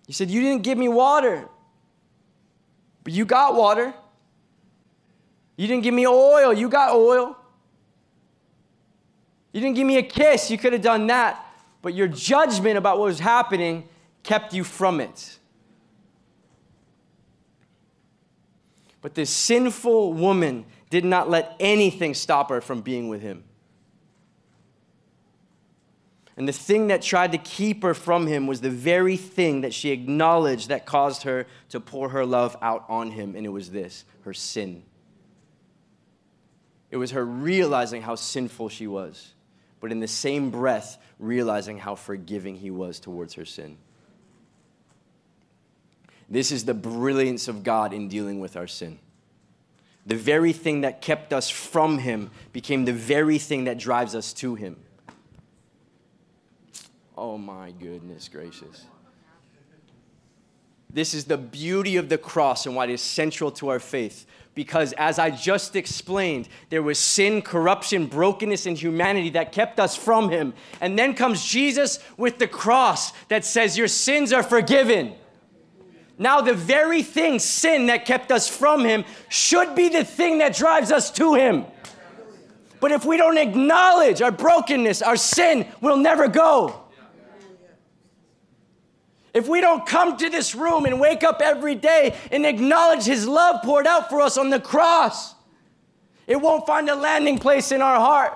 He 0.07 0.11
said, 0.11 0.29
You 0.29 0.41
didn't 0.41 0.63
give 0.63 0.77
me 0.77 0.89
water, 0.89 1.47
but 3.05 3.13
you 3.13 3.23
got 3.23 3.55
water. 3.55 3.93
You 5.55 5.65
didn't 5.65 5.83
give 5.83 5.93
me 5.93 6.05
oil, 6.05 6.51
you 6.51 6.67
got 6.67 6.93
oil. 6.93 7.37
You 9.53 9.61
didn't 9.61 9.77
give 9.77 9.87
me 9.87 9.99
a 9.99 10.03
kiss, 10.03 10.51
you 10.51 10.57
could 10.57 10.73
have 10.73 10.81
done 10.81 11.07
that. 11.07 11.45
But 11.81 11.93
your 11.93 12.09
judgment 12.09 12.77
about 12.77 12.99
what 12.99 13.05
was 13.05 13.21
happening 13.21 13.87
kept 14.23 14.53
you 14.53 14.65
from 14.65 14.99
it. 14.99 15.37
But 19.07 19.15
this 19.15 19.29
sinful 19.29 20.11
woman 20.11 20.65
did 20.89 21.05
not 21.05 21.29
let 21.29 21.55
anything 21.61 22.13
stop 22.13 22.49
her 22.49 22.59
from 22.59 22.81
being 22.81 23.07
with 23.07 23.21
him. 23.21 23.45
And 26.35 26.45
the 26.45 26.51
thing 26.51 26.87
that 26.87 27.03
tried 27.03 27.31
to 27.31 27.37
keep 27.37 27.83
her 27.83 27.93
from 27.93 28.27
him 28.27 28.47
was 28.47 28.59
the 28.59 28.69
very 28.69 29.15
thing 29.15 29.61
that 29.61 29.73
she 29.73 29.91
acknowledged 29.91 30.67
that 30.67 30.85
caused 30.85 31.23
her 31.23 31.47
to 31.69 31.79
pour 31.79 32.09
her 32.09 32.25
love 32.25 32.57
out 32.61 32.83
on 32.89 33.11
him. 33.11 33.33
And 33.37 33.45
it 33.45 33.49
was 33.49 33.71
this 33.71 34.03
her 34.23 34.33
sin. 34.33 34.83
It 36.91 36.97
was 36.97 37.11
her 37.11 37.23
realizing 37.23 38.01
how 38.01 38.15
sinful 38.15 38.67
she 38.67 38.87
was, 38.87 39.35
but 39.79 39.93
in 39.93 40.01
the 40.01 40.07
same 40.09 40.49
breath, 40.49 40.97
realizing 41.17 41.77
how 41.77 41.95
forgiving 41.95 42.57
he 42.57 42.71
was 42.71 42.99
towards 42.99 43.35
her 43.35 43.45
sin. 43.45 43.77
This 46.29 46.51
is 46.51 46.65
the 46.65 46.73
brilliance 46.73 47.47
of 47.47 47.63
God 47.63 47.93
in 47.93 48.09
dealing 48.09 48.39
with 48.39 48.57
our 48.57 48.67
sin. 48.67 48.99
The 50.05 50.15
very 50.15 50.53
thing 50.53 50.81
that 50.81 51.01
kept 51.01 51.33
us 51.33 51.49
from 51.49 51.99
Him 51.99 52.31
became 52.53 52.85
the 52.85 52.93
very 52.93 53.37
thing 53.37 53.65
that 53.65 53.77
drives 53.77 54.15
us 54.15 54.33
to 54.33 54.55
Him. 54.55 54.77
Oh 57.17 57.37
my 57.37 57.71
goodness 57.71 58.29
gracious. 58.29 58.85
This 60.89 61.13
is 61.13 61.25
the 61.25 61.37
beauty 61.37 61.97
of 61.97 62.09
the 62.09 62.17
cross 62.17 62.65
and 62.65 62.75
why 62.75 62.85
it 62.85 62.89
is 62.91 63.01
central 63.01 63.51
to 63.51 63.69
our 63.69 63.79
faith. 63.79 64.25
Because 64.55 64.93
as 64.93 65.19
I 65.19 65.29
just 65.29 65.75
explained, 65.75 66.47
there 66.69 66.81
was 66.81 66.97
sin, 66.97 67.41
corruption, 67.41 68.07
brokenness 68.07 68.65
in 68.65 68.75
humanity 68.75 69.29
that 69.31 69.51
kept 69.51 69.79
us 69.79 69.95
from 69.95 70.29
Him. 70.29 70.53
And 70.81 70.97
then 70.97 71.13
comes 71.13 71.45
Jesus 71.45 71.99
with 72.15 72.39
the 72.39 72.47
cross 72.47 73.11
that 73.27 73.45
says, 73.45 73.77
Your 73.77 73.87
sins 73.87 74.31
are 74.33 74.41
forgiven. 74.41 75.13
Now, 76.19 76.41
the 76.41 76.53
very 76.53 77.03
thing, 77.03 77.37
sin, 77.39 77.87
that 77.87 78.05
kept 78.05 78.31
us 78.31 78.49
from 78.49 78.83
Him 78.83 79.05
should 79.29 79.75
be 79.75 79.89
the 79.89 80.03
thing 80.03 80.39
that 80.39 80.55
drives 80.55 80.91
us 80.91 81.11
to 81.11 81.35
Him. 81.35 81.65
But 82.79 82.91
if 82.91 83.05
we 83.05 83.17
don't 83.17 83.37
acknowledge 83.37 84.21
our 84.21 84.31
brokenness, 84.31 85.01
our 85.01 85.17
sin, 85.17 85.67
we'll 85.81 85.97
never 85.97 86.27
go. 86.27 86.83
If 89.33 89.47
we 89.47 89.61
don't 89.61 89.85
come 89.85 90.17
to 90.17 90.29
this 90.29 90.55
room 90.55 90.85
and 90.85 90.99
wake 90.99 91.23
up 91.23 91.41
every 91.43 91.75
day 91.75 92.17
and 92.31 92.45
acknowledge 92.45 93.03
His 93.03 93.27
love 93.27 93.61
poured 93.61 93.85
out 93.85 94.09
for 94.09 94.21
us 94.21 94.37
on 94.37 94.49
the 94.49 94.59
cross, 94.59 95.35
it 96.25 96.37
won't 96.37 96.65
find 96.65 96.89
a 96.89 96.95
landing 96.95 97.37
place 97.37 97.71
in 97.71 97.81
our 97.81 97.99
heart. 97.99 98.35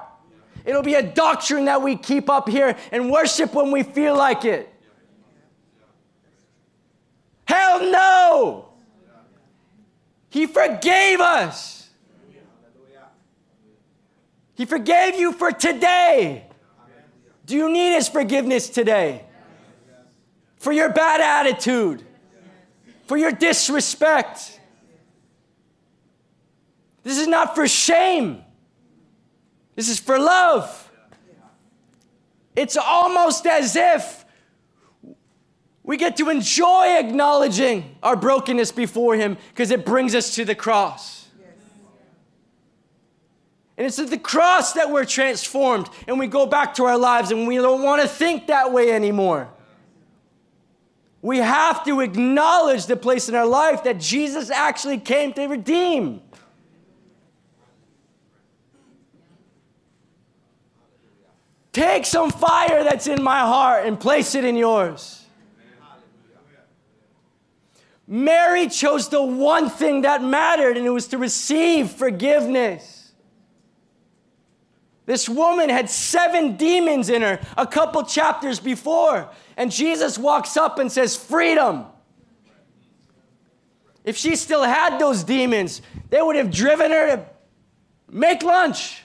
It'll 0.65 0.83
be 0.83 0.93
a 0.93 1.01
doctrine 1.01 1.65
that 1.65 1.81
we 1.81 1.95
keep 1.95 2.29
up 2.29 2.47
here 2.47 2.77
and 2.91 3.09
worship 3.11 3.55
when 3.55 3.71
we 3.71 3.81
feel 3.81 4.15
like 4.15 4.45
it. 4.45 4.70
No! 7.81 8.69
He 10.29 10.45
forgave 10.45 11.19
us. 11.19 11.89
He 14.55 14.65
forgave 14.65 15.15
you 15.15 15.33
for 15.33 15.51
today. 15.51 16.45
Do 17.45 17.55
you 17.55 17.71
need 17.71 17.95
His 17.95 18.07
forgiveness 18.07 18.69
today? 18.69 19.25
For 20.57 20.71
your 20.71 20.89
bad 20.89 21.19
attitude, 21.19 22.03
for 23.07 23.17
your 23.17 23.31
disrespect. 23.31 24.59
This 27.03 27.17
is 27.17 27.27
not 27.27 27.55
for 27.55 27.67
shame, 27.67 28.43
this 29.75 29.89
is 29.89 29.99
for 29.99 30.19
love. 30.19 30.89
It's 32.55 32.77
almost 32.77 33.47
as 33.47 33.75
if 33.75 34.20
we 35.83 35.97
get 35.97 36.17
to 36.17 36.29
enjoy 36.29 36.97
acknowledging 36.97 37.95
our 38.03 38.15
brokenness 38.15 38.71
before 38.71 39.15
Him 39.15 39.37
because 39.49 39.71
it 39.71 39.85
brings 39.85 40.13
us 40.13 40.35
to 40.35 40.45
the 40.45 40.55
cross. 40.55 41.27
And 43.77 43.87
it's 43.87 43.97
at 43.97 44.11
the 44.11 44.19
cross 44.19 44.73
that 44.73 44.91
we're 44.91 45.05
transformed 45.05 45.89
and 46.07 46.19
we 46.19 46.27
go 46.27 46.45
back 46.45 46.75
to 46.75 46.83
our 46.83 46.99
lives 46.99 47.31
and 47.31 47.47
we 47.47 47.55
don't 47.55 47.81
want 47.81 48.01
to 48.01 48.07
think 48.07 48.47
that 48.47 48.71
way 48.71 48.91
anymore. 48.91 49.49
We 51.23 51.37
have 51.37 51.83
to 51.85 52.01
acknowledge 52.01 52.85
the 52.85 52.95
place 52.95 53.27
in 53.27 53.33
our 53.33 53.45
life 53.47 53.83
that 53.83 53.99
Jesus 53.99 54.49
actually 54.51 54.99
came 54.99 55.33
to 55.33 55.47
redeem. 55.47 56.21
Take 61.73 62.05
some 62.05 62.29
fire 62.29 62.83
that's 62.83 63.07
in 63.07 63.23
my 63.23 63.39
heart 63.39 63.85
and 63.85 63.99
place 63.99 64.35
it 64.35 64.43
in 64.43 64.55
yours. 64.55 65.20
Mary 68.11 68.67
chose 68.67 69.07
the 69.07 69.23
one 69.23 69.69
thing 69.69 70.01
that 70.01 70.21
mattered, 70.21 70.75
and 70.75 70.85
it 70.85 70.89
was 70.89 71.07
to 71.07 71.17
receive 71.17 71.89
forgiveness. 71.89 73.13
This 75.05 75.29
woman 75.29 75.69
had 75.69 75.89
seven 75.89 76.57
demons 76.57 77.07
in 77.07 77.21
her 77.21 77.39
a 77.57 77.65
couple 77.65 78.03
chapters 78.03 78.59
before, 78.59 79.29
and 79.55 79.71
Jesus 79.71 80.17
walks 80.17 80.57
up 80.57 80.77
and 80.77 80.91
says, 80.91 81.15
Freedom. 81.15 81.85
If 84.03 84.17
she 84.17 84.35
still 84.35 84.63
had 84.63 84.99
those 84.99 85.23
demons, 85.23 85.81
they 86.09 86.21
would 86.21 86.35
have 86.35 86.51
driven 86.51 86.91
her 86.91 87.15
to 87.15 87.25
make 88.09 88.43
lunch. 88.43 89.03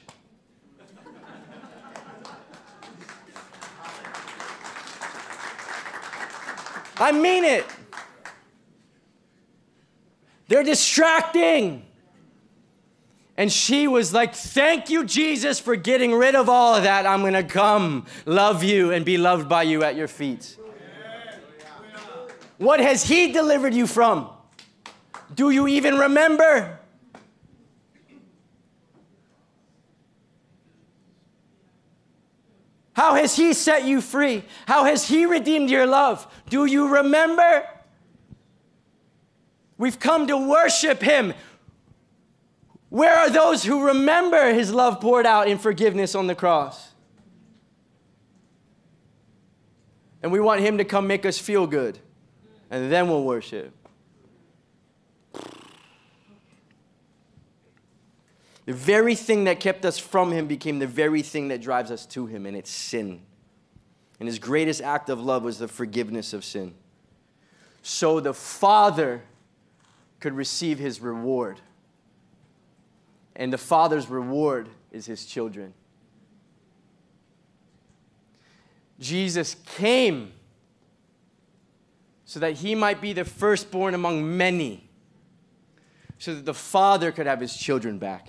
I 6.96 7.12
mean 7.12 7.44
it. 7.44 7.66
They're 10.49 10.62
distracting. 10.62 11.84
And 13.36 13.53
she 13.53 13.86
was 13.86 14.14
like, 14.14 14.34
Thank 14.34 14.88
you, 14.88 15.05
Jesus, 15.05 15.59
for 15.59 15.76
getting 15.76 16.14
rid 16.14 16.34
of 16.34 16.49
all 16.49 16.74
of 16.74 16.84
that. 16.84 17.07
I'm 17.07 17.20
going 17.20 17.34
to 17.34 17.44
come 17.44 18.07
love 18.24 18.64
you 18.64 18.92
and 18.92 19.05
be 19.05 19.18
loved 19.18 19.49
by 19.49 19.64
you 19.64 19.82
at 19.82 19.97
your 19.97 20.09
feet. 20.09 20.57
What 22.59 22.80
has 22.80 23.05
He 23.05 23.32
delivered 23.32 23.74
you 23.74 23.86
from? 23.86 24.30
Do 25.34 25.51
you 25.51 25.68
even 25.68 25.99
remember? 25.99 26.78
How 32.94 33.14
has 33.14 33.36
He 33.36 33.53
set 33.53 33.84
you 33.84 34.01
free? 34.01 34.42
How 34.66 34.84
has 34.84 35.07
He 35.07 35.26
redeemed 35.26 35.68
your 35.68 35.84
love? 35.84 36.26
Do 36.49 36.64
you 36.64 36.88
remember? 36.88 37.64
We've 39.79 39.99
come 39.99 40.27
to 40.27 40.37
worship 40.37 41.03
Him. 41.03 41.35
Where 42.89 43.16
are 43.16 43.31
those 43.31 43.64
who 43.64 43.87
remember 43.87 44.53
His 44.53 44.72
love 44.72 45.01
poured 45.01 45.27
out 45.27 45.49
in 45.49 45.59
forgiveness 45.59 46.14
on 46.14 46.27
the 46.27 46.35
cross? 46.35 46.93
And 50.22 50.33
we 50.33 50.41
want 50.41 50.61
Him 50.61 50.79
to 50.79 50.85
come 50.85 51.07
make 51.07 51.27
us 51.27 51.39
feel 51.39 51.66
good, 51.66 51.99
and 52.70 52.91
then 52.91 53.09
we'll 53.09 53.24
worship. 53.24 53.72
The 58.66 58.72
very 58.72 59.14
thing 59.14 59.45
that 59.45 59.61
kept 59.61 59.85
us 59.85 59.97
from 59.97 60.33
him 60.33 60.49
became 60.49 60.81
the 60.81 60.89
very 60.89 61.22
thing 61.22 61.49
that 61.49 61.62
drives 61.62 61.93
us 61.93 62.05
to 62.07 62.27
him, 62.27 62.47
and 62.47 62.57
it's 62.57 62.70
sin. 62.70 63.22
And 64.18 64.29
his 64.29 64.41
greatest 64.41 64.83
act 64.83 65.09
of 65.09 65.20
love 65.20 65.45
was 65.45 65.59
the 65.59 65.68
forgiveness 65.68 66.33
of 66.33 66.45
sin. 66.45 66.74
So 67.83 68.18
the 68.18 68.35
Father 68.35 69.22
could 70.20 70.32
receive 70.32 70.78
his 70.78 71.00
reward. 71.00 71.60
And 73.34 73.52
the 73.52 73.58
Father's 73.58 74.08
reward 74.08 74.68
is 74.90 75.06
his 75.06 75.26
children. 75.26 75.74
Jesus 78.98 79.56
came 79.76 80.32
so 82.24 82.40
that 82.40 82.54
he 82.54 82.74
might 82.74 83.00
be 83.00 83.12
the 83.12 83.24
firstborn 83.24 83.94
among 83.94 84.36
many, 84.36 84.88
so 86.18 86.34
that 86.34 86.44
the 86.44 86.54
Father 86.54 87.12
could 87.12 87.26
have 87.26 87.40
his 87.40 87.56
children 87.56 87.98
back. 87.98 88.28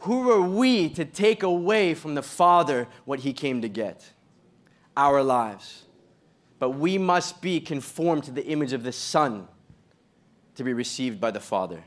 Who 0.00 0.30
are 0.30 0.42
we 0.42 0.88
to 0.90 1.04
take 1.04 1.42
away 1.42 1.94
from 1.94 2.14
the 2.14 2.22
Father 2.22 2.86
what 3.06 3.20
he 3.20 3.32
came 3.32 3.62
to 3.62 3.68
get? 3.68 4.12
Our 4.96 5.22
lives. 5.22 5.84
But 6.58 6.70
we 6.70 6.98
must 6.98 7.40
be 7.40 7.60
conformed 7.60 8.24
to 8.24 8.30
the 8.30 8.46
image 8.46 8.72
of 8.72 8.82
the 8.82 8.92
Son 8.92 9.48
to 10.56 10.64
be 10.64 10.72
received 10.72 11.20
by 11.20 11.30
the 11.30 11.40
Father. 11.40 11.82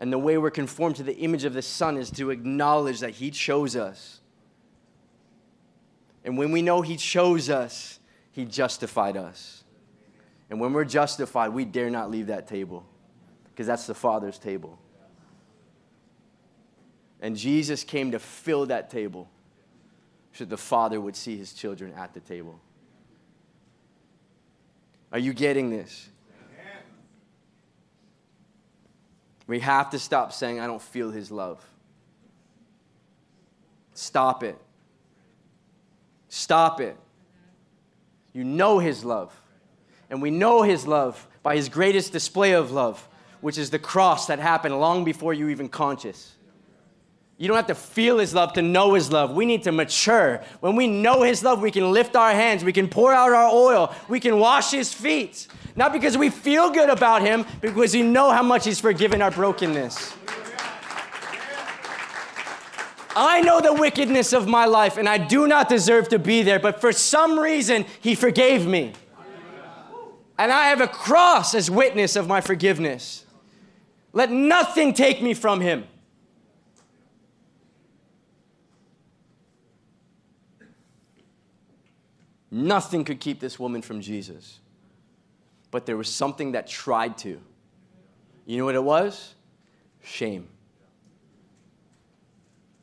And 0.00 0.12
the 0.12 0.18
way 0.18 0.38
we're 0.38 0.50
conformed 0.50 0.96
to 0.96 1.02
the 1.02 1.16
image 1.16 1.44
of 1.44 1.54
the 1.54 1.62
Son 1.62 1.96
is 1.96 2.10
to 2.12 2.30
acknowledge 2.30 3.00
that 3.00 3.10
He 3.10 3.30
chose 3.30 3.76
us. 3.76 4.20
And 6.24 6.38
when 6.38 6.52
we 6.52 6.62
know 6.62 6.82
He 6.82 6.96
chose 6.96 7.50
us, 7.50 7.98
He 8.32 8.44
justified 8.44 9.16
us. 9.16 9.64
And 10.50 10.60
when 10.60 10.72
we're 10.72 10.84
justified, 10.84 11.48
we 11.48 11.64
dare 11.64 11.90
not 11.90 12.10
leave 12.10 12.28
that 12.28 12.46
table 12.46 12.84
because 13.50 13.66
that's 13.66 13.86
the 13.86 13.94
Father's 13.94 14.38
table. 14.38 14.78
And 17.20 17.36
Jesus 17.36 17.84
came 17.84 18.10
to 18.10 18.18
fill 18.18 18.66
that 18.66 18.90
table 18.90 19.30
so 20.32 20.44
that 20.44 20.50
the 20.50 20.56
Father 20.56 21.00
would 21.00 21.16
see 21.16 21.36
his 21.36 21.54
children 21.54 21.94
at 21.94 22.12
the 22.12 22.20
table. 22.20 22.60
Are 25.12 25.18
you 25.18 25.32
getting 25.32 25.70
this? 25.70 26.10
We 29.46 29.60
have 29.60 29.90
to 29.90 29.98
stop 29.98 30.32
saying, 30.32 30.60
I 30.60 30.66
don't 30.66 30.82
feel 30.82 31.10
his 31.10 31.30
love. 31.30 31.64
Stop 33.92 34.42
it. 34.42 34.58
Stop 36.28 36.80
it. 36.80 36.96
You 38.32 38.44
know 38.44 38.78
his 38.78 39.04
love. 39.04 39.38
And 40.10 40.20
we 40.20 40.30
know 40.30 40.62
his 40.62 40.86
love 40.86 41.26
by 41.42 41.56
his 41.56 41.68
greatest 41.68 42.12
display 42.12 42.52
of 42.52 42.72
love, 42.72 43.08
which 43.40 43.58
is 43.58 43.70
the 43.70 43.78
cross 43.78 44.26
that 44.26 44.38
happened 44.38 44.78
long 44.80 45.04
before 45.04 45.34
you 45.34 45.48
even 45.48 45.68
conscious. 45.68 46.33
You 47.36 47.48
don't 47.48 47.56
have 47.56 47.66
to 47.66 47.74
feel 47.74 48.18
His 48.18 48.32
love 48.32 48.52
to 48.52 48.62
know 48.62 48.94
His 48.94 49.10
love. 49.10 49.32
We 49.32 49.44
need 49.44 49.64
to 49.64 49.72
mature. 49.72 50.42
When 50.60 50.76
we 50.76 50.86
know 50.86 51.22
His 51.22 51.42
love, 51.42 51.60
we 51.60 51.70
can 51.70 51.90
lift 51.90 52.14
our 52.14 52.30
hands, 52.30 52.62
we 52.62 52.72
can 52.72 52.88
pour 52.88 53.12
out 53.12 53.32
our 53.32 53.48
oil, 53.48 53.94
we 54.08 54.20
can 54.20 54.38
wash 54.38 54.70
His 54.70 54.94
feet. 54.94 55.48
Not 55.74 55.92
because 55.92 56.16
we 56.16 56.30
feel 56.30 56.70
good 56.70 56.88
about 56.88 57.22
Him, 57.22 57.44
because 57.60 57.94
we 57.94 58.02
know 58.02 58.30
how 58.30 58.42
much 58.42 58.64
He's 58.64 58.78
forgiven 58.78 59.20
our 59.20 59.32
brokenness. 59.32 60.14
I 63.16 63.40
know 63.42 63.60
the 63.60 63.72
wickedness 63.72 64.32
of 64.32 64.48
my 64.48 64.64
life, 64.66 64.96
and 64.96 65.08
I 65.08 65.18
do 65.18 65.46
not 65.46 65.68
deserve 65.68 66.08
to 66.08 66.18
be 66.18 66.42
there, 66.42 66.58
but 66.58 66.80
for 66.80 66.92
some 66.92 67.38
reason, 67.38 67.84
He 68.00 68.14
forgave 68.14 68.66
me. 68.66 68.92
And 70.38 70.50
I 70.50 70.68
have 70.68 70.80
a 70.80 70.88
cross 70.88 71.54
as 71.54 71.70
witness 71.70 72.16
of 72.16 72.26
my 72.26 72.40
forgiveness. 72.40 73.24
Let 74.12 74.30
nothing 74.30 74.94
take 74.94 75.22
me 75.22 75.34
from 75.34 75.60
Him. 75.60 75.84
Nothing 82.54 83.02
could 83.02 83.18
keep 83.18 83.40
this 83.40 83.58
woman 83.58 83.82
from 83.82 84.00
Jesus. 84.00 84.60
But 85.72 85.86
there 85.86 85.96
was 85.96 86.08
something 86.08 86.52
that 86.52 86.68
tried 86.68 87.18
to. 87.18 87.40
You 88.46 88.58
know 88.58 88.64
what 88.64 88.76
it 88.76 88.84
was? 88.84 89.34
Shame. 90.04 90.46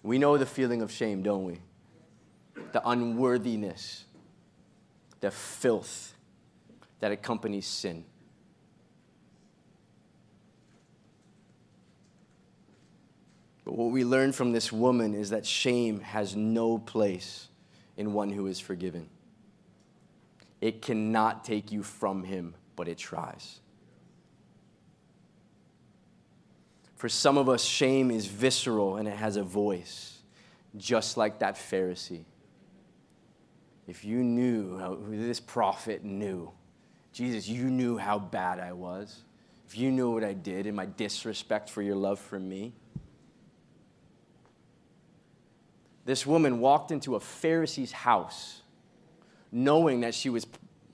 We 0.03 0.17
know 0.17 0.37
the 0.37 0.45
feeling 0.45 0.81
of 0.81 0.91
shame, 0.91 1.23
don't 1.23 1.45
we? 1.45 1.59
The 2.73 2.85
unworthiness, 2.85 4.03
the 5.21 5.31
filth 5.31 6.15
that 6.99 7.13
accompanies 7.13 7.65
sin. 7.65 8.03
But 13.63 13.77
what 13.77 13.91
we 13.91 14.03
learn 14.03 14.33
from 14.33 14.51
this 14.51 14.69
woman 14.69 15.13
is 15.13 15.29
that 15.29 15.45
shame 15.45 16.01
has 16.01 16.35
no 16.35 16.77
place 16.77 17.47
in 17.95 18.11
one 18.11 18.31
who 18.31 18.47
is 18.47 18.59
forgiven. 18.59 19.07
It 20.61 20.83
cannot 20.83 21.43
take 21.43 21.71
you 21.71 21.81
from 21.81 22.23
him, 22.23 22.53
but 22.75 22.87
it 22.87 22.99
tries. 22.99 23.59
For 26.95 27.09
some 27.09 27.39
of 27.39 27.49
us, 27.49 27.63
shame 27.63 28.11
is 28.11 28.27
visceral 28.27 28.97
and 28.97 29.07
it 29.07 29.17
has 29.17 29.35
a 29.35 29.43
voice, 29.43 30.19
just 30.77 31.17
like 31.17 31.39
that 31.39 31.55
Pharisee. 31.55 32.25
If 33.87 34.05
you 34.05 34.23
knew 34.23 34.77
how 34.77 34.99
this 35.09 35.39
prophet 35.39 36.03
knew, 36.03 36.51
Jesus, 37.11 37.49
you 37.49 37.63
knew 37.63 37.97
how 37.97 38.19
bad 38.19 38.59
I 38.59 38.73
was. 38.73 39.23
If 39.67 39.75
you 39.77 39.89
knew 39.89 40.11
what 40.11 40.23
I 40.23 40.33
did 40.33 40.67
and 40.67 40.75
my 40.75 40.85
disrespect 40.85 41.69
for 41.71 41.81
your 41.81 41.95
love 41.95 42.19
for 42.19 42.39
me. 42.39 42.73
This 46.05 46.25
woman 46.25 46.59
walked 46.59 46.91
into 46.91 47.15
a 47.15 47.19
Pharisee's 47.19 47.91
house 47.91 48.60
knowing 49.51 50.01
that 50.01 50.13
she 50.13 50.29
was, 50.29 50.45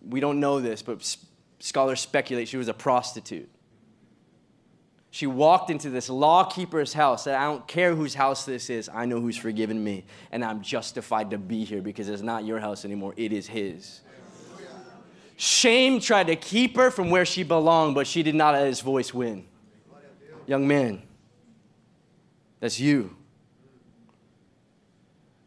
we 0.07 0.19
don't 0.19 0.39
know 0.39 0.59
this, 0.59 0.81
but 0.81 1.17
scholars 1.59 1.99
speculate 1.99 2.47
she 2.47 2.57
was 2.57 2.67
a 2.67 2.73
prostitute. 2.73 3.49
She 5.09 5.25
walked 5.25 5.69
into 5.69 5.89
this 5.89 6.09
law 6.09 6.43
keeper's 6.43 6.93
house, 6.93 7.23
said, 7.23 7.35
I 7.35 7.45
don't 7.45 7.67
care 7.67 7.95
whose 7.95 8.13
house 8.13 8.45
this 8.45 8.69
is, 8.69 8.89
I 8.93 9.05
know 9.05 9.19
who's 9.19 9.37
forgiven 9.37 9.83
me, 9.83 10.05
and 10.31 10.43
I'm 10.43 10.61
justified 10.61 11.31
to 11.31 11.37
be 11.37 11.63
here 11.63 11.81
because 11.81 12.09
it's 12.09 12.21
not 12.21 12.45
your 12.45 12.59
house 12.59 12.85
anymore, 12.85 13.13
it 13.17 13.33
is 13.33 13.47
his. 13.47 14.01
Shame 15.37 15.99
tried 15.99 16.27
to 16.27 16.35
keep 16.35 16.75
her 16.77 16.89
from 16.89 17.09
where 17.11 17.25
she 17.25 17.43
belonged, 17.43 17.95
but 17.95 18.07
she 18.07 18.23
did 18.23 18.35
not 18.35 18.53
let 18.53 18.67
his 18.67 18.81
voice 18.81 19.13
win. 19.13 19.45
Young 20.47 20.67
man, 20.67 21.03
that's 22.59 22.79
you. 22.79 23.15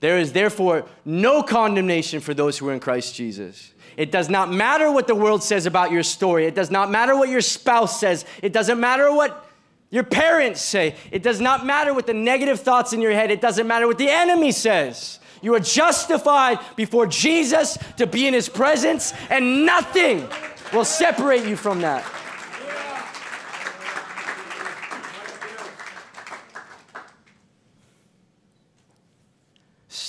There 0.01 0.19
is 0.19 0.33
therefore 0.33 0.87
no 1.05 1.43
condemnation 1.43 2.21
for 2.21 2.35
those 2.35 2.59
who 2.59 2.69
are 2.69 2.73
in 2.73 2.81
Christ 2.81 3.15
Jesus. 3.15 3.73
It 3.97 4.11
does 4.11 4.31
not 4.31 4.51
matter 4.51 4.91
what 4.91 5.07
the 5.07 5.15
world 5.15 5.43
says 5.43 5.67
about 5.67 5.93
your 5.93 6.03
story. 6.03 6.47
It 6.47 6.55
does 6.55 6.71
not 6.71 6.91
matter 6.91 7.15
what 7.17 7.29
your 7.29 7.43
spouse 7.43 8.01
says. 8.01 8.25
It 8.43 8.53
doesn't 8.53 8.81
matter 8.81 9.13
what 9.13 9.47
your 9.91 10.05
parents 10.05 10.63
say. 10.63 10.95
It 11.11 11.23
does 11.23 11.41
not 11.41 11.67
matter 11.67 11.93
what 11.93 12.07
the 12.07 12.15
negative 12.15 12.61
thoughts 12.61 12.93
in 12.93 13.01
your 13.03 13.13
head. 13.13 13.31
It 13.31 13.41
doesn't 13.41 13.67
matter 13.67 13.87
what 13.87 13.99
the 13.99 14.09
enemy 14.09 14.53
says. 14.53 15.19
You 15.43 15.55
are 15.55 15.61
justified 15.61 16.59
before 16.77 17.07
Jesus 17.07 17.77
to 17.97 18.07
be 18.07 18.27
in 18.27 18.35
his 18.35 18.49
presence, 18.49 19.13
and 19.29 19.67
nothing 19.67 20.29
will 20.73 20.85
separate 20.85 21.45
you 21.45 21.57
from 21.57 21.81
that. 21.81 22.05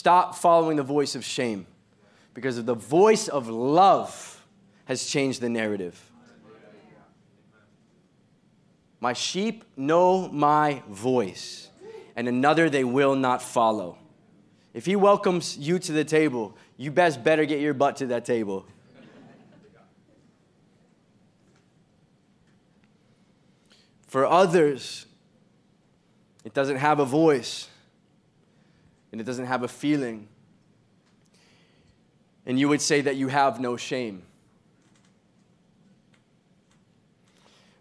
Stop 0.02 0.34
following 0.34 0.78
the 0.78 0.84
voice 0.84 1.14
of 1.14 1.24
shame 1.24 1.68
Because 2.34 2.66
the 2.66 2.74
voice 2.74 3.28
of 3.28 3.48
love 3.48 4.44
has 4.86 5.06
changed 5.06 5.42
the 5.42 5.48
narrative. 5.48 5.96
My 9.00 9.14
sheep 9.14 9.64
know 9.78 10.28
my 10.28 10.82
voice, 10.90 11.70
and 12.16 12.28
another 12.28 12.68
they 12.68 12.84
will 12.84 13.16
not 13.16 13.44
follow. 13.44 14.00
If 14.74 14.88
he 14.88 14.96
welcomes 14.96 15.56
you 15.56 15.78
to 15.78 15.92
the 15.92 16.04
table, 16.04 16.58
you 16.78 16.90
best 16.90 17.24
better 17.24 17.46
get 17.46 17.60
your 17.60 17.76
butt 17.76 17.98
to 17.98 18.08
that 18.08 18.26
table. 18.26 18.66
For 24.08 24.26
others, 24.26 25.06
it 26.44 26.56
doesn't 26.56 26.78
have 26.78 26.98
a 26.98 27.06
voice 27.06 27.68
and 29.12 29.20
it 29.20 29.26
doesn't 29.26 29.46
have 29.46 29.64
a 29.64 29.68
feeling. 29.68 30.28
And 32.46 32.60
you 32.60 32.70
would 32.70 32.82
say 32.82 33.02
that 33.02 33.16
you 33.16 33.28
have 33.28 33.60
no 33.60 33.78
shame. 33.78 34.24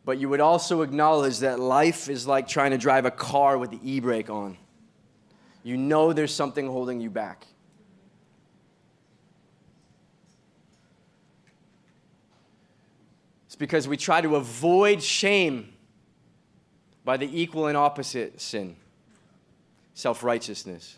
But 0.04 0.18
you 0.18 0.28
would 0.28 0.40
also 0.40 0.82
acknowledge 0.82 1.38
that 1.38 1.60
life 1.60 2.08
is 2.08 2.26
like 2.26 2.48
trying 2.48 2.72
to 2.72 2.78
drive 2.78 3.04
a 3.04 3.10
car 3.10 3.58
with 3.58 3.70
the 3.70 3.78
e 3.82 4.00
brake 4.00 4.28
on. 4.28 4.56
You 5.62 5.76
know 5.76 6.12
there's 6.12 6.34
something 6.34 6.66
holding 6.66 7.00
you 7.00 7.10
back. 7.10 7.46
It's 13.46 13.56
because 13.56 13.86
we 13.86 13.96
try 13.96 14.20
to 14.20 14.36
avoid 14.36 15.02
shame 15.02 15.74
by 17.04 17.16
the 17.16 17.28
equal 17.40 17.66
and 17.66 17.76
opposite 17.76 18.40
sin 18.40 18.76
self 19.94 20.22
righteousness. 20.22 20.96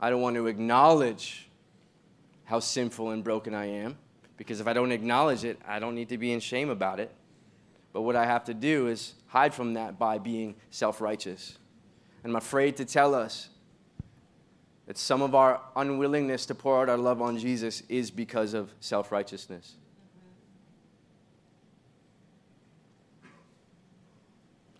I 0.00 0.08
don't 0.10 0.22
want 0.22 0.36
to 0.36 0.46
acknowledge 0.46 1.48
how 2.44 2.58
sinful 2.58 3.10
and 3.10 3.22
broken 3.22 3.54
I 3.54 3.66
am 3.66 3.98
because 4.36 4.60
if 4.60 4.66
I 4.66 4.72
don't 4.72 4.92
acknowledge 4.92 5.44
it, 5.44 5.60
I 5.68 5.78
don't 5.78 5.94
need 5.94 6.08
to 6.08 6.18
be 6.18 6.32
in 6.32 6.40
shame 6.40 6.70
about 6.70 6.98
it. 6.98 7.14
But 7.92 8.02
what 8.02 8.16
I 8.16 8.24
have 8.24 8.44
to 8.44 8.54
do 8.54 8.86
is 8.86 9.14
hide 9.26 9.52
from 9.52 9.74
that 9.74 9.98
by 9.98 10.18
being 10.18 10.54
self 10.70 11.00
righteous. 11.00 11.58
And 12.24 12.32
I'm 12.32 12.36
afraid 12.36 12.76
to 12.78 12.84
tell 12.84 13.14
us 13.14 13.50
that 14.86 14.96
some 14.96 15.22
of 15.22 15.34
our 15.34 15.60
unwillingness 15.76 16.46
to 16.46 16.54
pour 16.54 16.80
out 16.80 16.88
our 16.88 16.96
love 16.96 17.20
on 17.20 17.38
Jesus 17.38 17.82
is 17.88 18.10
because 18.10 18.54
of 18.54 18.72
self 18.80 19.12
righteousness. 19.12 19.76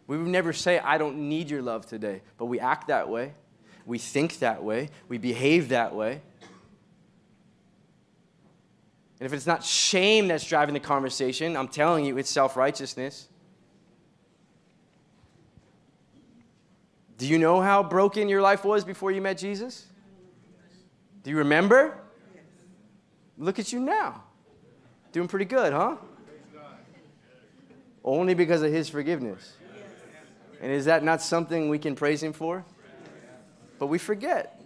We 0.06 0.18
would 0.18 0.26
never 0.26 0.52
say, 0.52 0.78
I 0.80 0.98
don't 0.98 1.28
need 1.28 1.50
your 1.50 1.62
love 1.62 1.86
today, 1.86 2.22
but 2.38 2.46
we 2.46 2.58
act 2.58 2.88
that 2.88 3.08
way. 3.08 3.34
We 3.86 3.98
think 3.98 4.38
that 4.38 4.62
way. 4.62 4.90
We 5.08 5.18
behave 5.18 5.70
that 5.70 5.94
way. 5.94 6.20
And 9.18 9.26
if 9.26 9.32
it's 9.32 9.46
not 9.46 9.64
shame 9.64 10.28
that's 10.28 10.44
driving 10.44 10.72
the 10.72 10.80
conversation, 10.80 11.56
I'm 11.56 11.68
telling 11.68 12.04
you, 12.04 12.16
it's 12.16 12.30
self 12.30 12.56
righteousness. 12.56 13.28
Do 17.18 17.26
you 17.26 17.38
know 17.38 17.60
how 17.60 17.82
broken 17.82 18.28
your 18.28 18.40
life 18.40 18.64
was 18.64 18.82
before 18.82 19.12
you 19.12 19.20
met 19.20 19.36
Jesus? 19.36 19.86
Do 21.22 21.30
you 21.30 21.36
remember? 21.36 21.98
Look 23.36 23.58
at 23.58 23.72
you 23.72 23.80
now. 23.80 24.22
Doing 25.12 25.28
pretty 25.28 25.44
good, 25.44 25.72
huh? 25.72 25.96
Only 28.02 28.32
because 28.32 28.62
of 28.62 28.72
his 28.72 28.88
forgiveness. 28.88 29.54
And 30.60 30.70
is 30.70 30.84
that 30.84 31.02
not 31.02 31.22
something 31.22 31.68
we 31.70 31.78
can 31.78 31.94
praise 31.94 32.22
Him 32.22 32.32
for? 32.32 32.64
But 33.80 33.86
we 33.86 33.96
forget. 33.96 34.60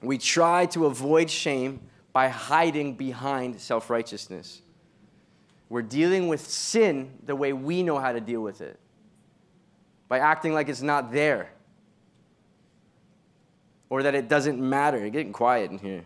We 0.00 0.16
try 0.16 0.64
to 0.66 0.86
avoid 0.86 1.30
shame 1.30 1.80
by 2.14 2.28
hiding 2.28 2.94
behind 2.94 3.60
self 3.60 3.90
righteousness. 3.90 4.62
We're 5.68 5.82
dealing 5.82 6.28
with 6.28 6.40
sin 6.40 7.12
the 7.24 7.36
way 7.36 7.52
we 7.52 7.82
know 7.82 7.98
how 7.98 8.12
to 8.12 8.20
deal 8.20 8.40
with 8.40 8.62
it 8.62 8.80
by 10.08 10.20
acting 10.20 10.54
like 10.54 10.70
it's 10.70 10.80
not 10.80 11.12
there 11.12 11.52
or 13.90 14.02
that 14.02 14.14
it 14.14 14.26
doesn't 14.28 14.58
matter. 14.58 14.98
You're 14.98 15.10
getting 15.10 15.34
quiet 15.34 15.70
in 15.70 15.78
here. 15.78 16.04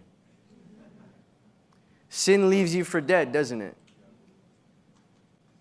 Sin 2.09 2.51
leaves 2.51 2.75
you 2.75 2.83
for 2.83 3.01
dead, 3.01 3.31
doesn't 3.31 3.63
it? 3.63 3.77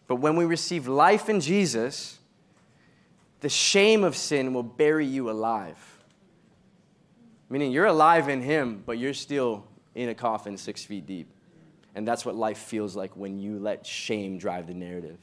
But 0.07 0.15
when 0.15 0.35
we 0.35 0.45
receive 0.45 0.87
life 0.87 1.29
in 1.29 1.39
Jesus, 1.39 2.17
the 3.43 3.49
shame 3.49 4.05
of 4.05 4.15
sin 4.15 4.53
will 4.53 4.63
bury 4.63 5.05
you 5.05 5.29
alive. 5.29 5.77
Meaning 7.49 7.73
you're 7.73 7.87
alive 7.87 8.29
in 8.29 8.41
Him, 8.41 8.81
but 8.85 8.97
you're 8.97 9.13
still 9.13 9.65
in 9.95 10.07
a 10.07 10.15
coffin 10.15 10.57
six 10.57 10.85
feet 10.85 11.05
deep. 11.05 11.29
And 11.93 12.07
that's 12.07 12.25
what 12.25 12.35
life 12.35 12.57
feels 12.57 12.95
like 12.95 13.17
when 13.17 13.39
you 13.39 13.59
let 13.59 13.85
shame 13.85 14.37
drive 14.37 14.67
the 14.67 14.73
narrative. 14.73 15.17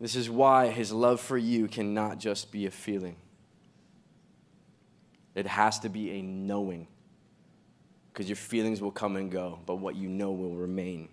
This 0.00 0.16
is 0.16 0.30
why 0.30 0.68
his 0.68 0.92
love 0.92 1.20
for 1.20 1.36
you 1.36 1.68
cannot 1.68 2.18
just 2.18 2.52
be 2.52 2.64
a 2.64 2.70
feeling. 2.70 3.16
It 5.34 5.46
has 5.46 5.78
to 5.80 5.90
be 5.90 6.12
a 6.12 6.22
knowing 6.22 6.88
because 8.12 8.30
your 8.30 8.36
feelings 8.36 8.80
will 8.80 8.90
come 8.90 9.16
and 9.16 9.30
go, 9.30 9.58
but 9.66 9.76
what 9.76 9.94
you 9.94 10.08
know 10.08 10.32
will 10.32 10.56
remain. 10.56 11.10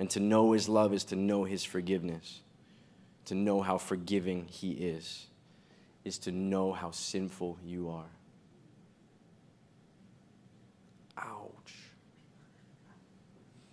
And 0.00 0.08
to 0.08 0.18
know 0.18 0.52
His 0.52 0.66
love 0.66 0.94
is 0.94 1.04
to 1.04 1.16
know 1.16 1.44
His 1.44 1.62
forgiveness, 1.62 2.40
to 3.26 3.34
know 3.34 3.60
how 3.60 3.76
forgiving 3.76 4.46
He 4.46 4.70
is, 4.70 5.26
is 6.06 6.16
to 6.20 6.32
know 6.32 6.72
how 6.72 6.90
sinful 6.90 7.58
you 7.62 7.90
are. 7.90 8.08
Ouch. 11.18 11.74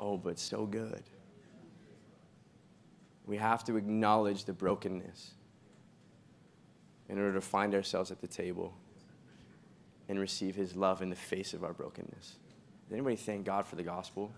Oh, 0.02 0.18
but 0.18 0.38
so 0.38 0.66
good. 0.66 1.02
We 3.26 3.38
have 3.38 3.64
to 3.64 3.78
acknowledge 3.78 4.44
the 4.44 4.52
brokenness 4.52 5.32
in 7.08 7.18
order 7.18 7.36
to 7.36 7.42
find 7.42 7.74
ourselves 7.74 8.12
at 8.12 8.20
the 8.20 8.28
table 8.28 8.74
and 10.10 10.20
receive 10.20 10.56
his 10.56 10.76
love 10.76 11.02
in 11.02 11.10
the 11.10 11.16
face 11.16 11.54
of 11.54 11.64
our 11.64 11.72
brokenness. 11.72 12.36
Does 12.84 12.92
anybody 12.92 13.16
thank 13.16 13.46
God 13.46 13.66
for 13.66 13.78
the 13.78 13.84
gospel? 13.84 14.30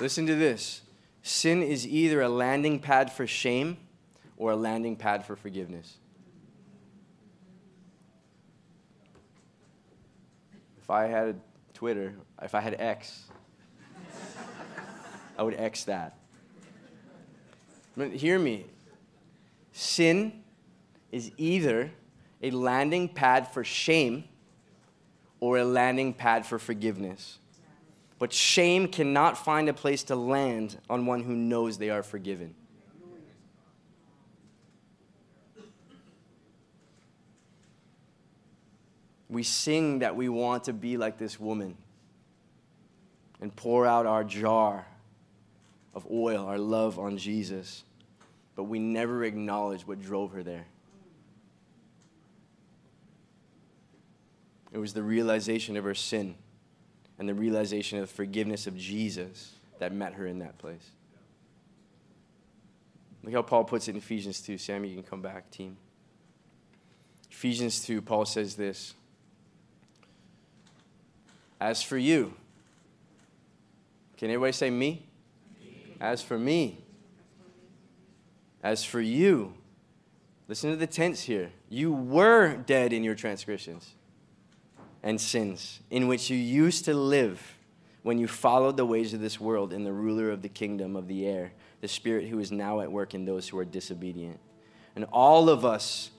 Listen 0.00 0.26
to 0.26 0.34
this 0.34 0.80
sin 1.22 1.62
is 1.62 1.86
either 1.86 2.22
a 2.22 2.28
landing 2.28 2.78
pad 2.78 3.12
for 3.12 3.26
shame 3.26 3.76
or 4.38 4.52
a 4.52 4.56
landing 4.56 4.96
pad 4.96 5.26
for 5.26 5.36
forgiveness. 5.36 5.98
If 10.80 10.88
I 10.88 11.04
had 11.04 11.38
Twitter, 11.74 12.14
if 12.40 12.54
I 12.54 12.60
had 12.60 12.76
X, 12.80 13.24
I 15.36 15.42
would 15.42 15.54
X 15.54 15.84
that. 15.84 16.16
But 17.94 18.12
Hear 18.12 18.38
me. 18.38 18.64
Sin 19.72 20.42
is 21.12 21.30
either 21.36 21.90
a 22.42 22.50
landing 22.50 23.08
pad 23.08 23.48
for 23.48 23.62
shame 23.62 24.24
or 25.40 25.58
a 25.58 25.64
landing 25.64 26.14
pad 26.14 26.46
for 26.46 26.58
forgiveness. 26.58 27.39
But 28.20 28.34
shame 28.34 28.86
cannot 28.86 29.38
find 29.38 29.66
a 29.70 29.72
place 29.72 30.02
to 30.04 30.14
land 30.14 30.76
on 30.90 31.06
one 31.06 31.22
who 31.22 31.34
knows 31.34 31.78
they 31.78 31.88
are 31.88 32.02
forgiven. 32.02 32.54
We 39.30 39.42
sing 39.42 40.00
that 40.00 40.16
we 40.16 40.28
want 40.28 40.64
to 40.64 40.74
be 40.74 40.98
like 40.98 41.16
this 41.16 41.40
woman 41.40 41.78
and 43.40 43.56
pour 43.56 43.86
out 43.86 44.04
our 44.04 44.22
jar 44.22 44.86
of 45.94 46.06
oil, 46.10 46.44
our 46.44 46.58
love 46.58 46.98
on 46.98 47.16
Jesus, 47.16 47.84
but 48.54 48.64
we 48.64 48.78
never 48.78 49.24
acknowledge 49.24 49.86
what 49.86 50.02
drove 50.02 50.32
her 50.32 50.42
there. 50.42 50.66
It 54.72 54.78
was 54.78 54.92
the 54.92 55.02
realization 55.02 55.78
of 55.78 55.84
her 55.84 55.94
sin 55.94 56.34
and 57.20 57.28
the 57.28 57.34
realization 57.34 57.98
of 57.98 58.08
the 58.08 58.14
forgiveness 58.14 58.66
of 58.66 58.74
Jesus 58.78 59.52
that 59.78 59.92
met 59.92 60.14
her 60.14 60.26
in 60.26 60.38
that 60.38 60.56
place. 60.56 60.90
Look 63.22 63.34
how 63.34 63.42
Paul 63.42 63.64
puts 63.64 63.88
it 63.88 63.90
in 63.90 63.98
Ephesians 63.98 64.40
2. 64.40 64.56
Sam, 64.56 64.86
you 64.86 64.94
can 64.94 65.02
come 65.02 65.20
back, 65.20 65.50
team. 65.50 65.76
Ephesians 67.30 67.84
2, 67.84 68.00
Paul 68.00 68.24
says 68.24 68.54
this 68.54 68.94
As 71.60 71.82
for 71.82 71.98
you, 71.98 72.32
can 74.16 74.30
everybody 74.30 74.52
say 74.52 74.70
me? 74.70 75.06
As 76.00 76.22
for 76.22 76.38
me, 76.38 76.78
as 78.62 78.82
for 78.82 79.02
you, 79.02 79.52
listen 80.48 80.70
to 80.70 80.76
the 80.76 80.86
tense 80.86 81.20
here. 81.20 81.50
You 81.68 81.92
were 81.92 82.56
dead 82.56 82.94
in 82.94 83.04
your 83.04 83.14
transgressions 83.14 83.92
and 85.02 85.20
sins, 85.20 85.80
in 85.90 86.08
which 86.08 86.30
you 86.30 86.36
used 86.36 86.84
to 86.84 86.94
live 86.94 87.56
when 88.02 88.18
you 88.18 88.26
followed 88.26 88.76
the 88.76 88.86
ways 88.86 89.12
of 89.12 89.20
this 89.20 89.40
world 89.40 89.72
and 89.72 89.86
the 89.86 89.92
ruler 89.92 90.30
of 90.30 90.42
the 90.42 90.48
kingdom 90.48 90.96
of 90.96 91.06
the 91.08 91.26
air, 91.26 91.52
the 91.80 91.88
spirit 91.88 92.28
who 92.28 92.38
is 92.38 92.50
now 92.50 92.80
at 92.80 92.90
work 92.90 93.14
in 93.14 93.24
those 93.24 93.48
who 93.48 93.58
are 93.58 93.64
disobedient. 93.64 94.38
And 94.96 95.04
all 95.12 95.48
of 95.48 95.64
us 95.64 96.10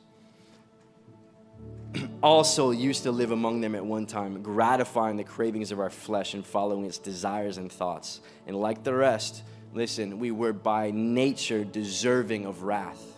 also 2.24 2.72
used 2.72 3.04
to 3.04 3.12
live 3.12 3.32
among 3.32 3.62
them 3.62 3.76
at 3.76 3.86
one 3.86 4.06
time, 4.06 4.42
gratifying 4.42 5.18
the 5.18 5.24
cravings 5.24 5.72
of 5.72 5.80
our 5.80 5.90
flesh 5.90 6.34
and 6.34 6.46
following 6.46 6.86
its 6.86 6.98
desires 6.98 7.58
and 7.58 7.72
thoughts. 7.72 8.22
And 8.48 8.56
like 8.56 8.84
the 8.84 8.94
rest, 8.94 9.44
listen, 9.74 10.20
we 10.20 10.32
were 10.32 10.54
by 10.54 10.92
nature 10.92 11.64
deserving 11.64 12.46
of 12.46 12.64
wrath. 12.64 13.11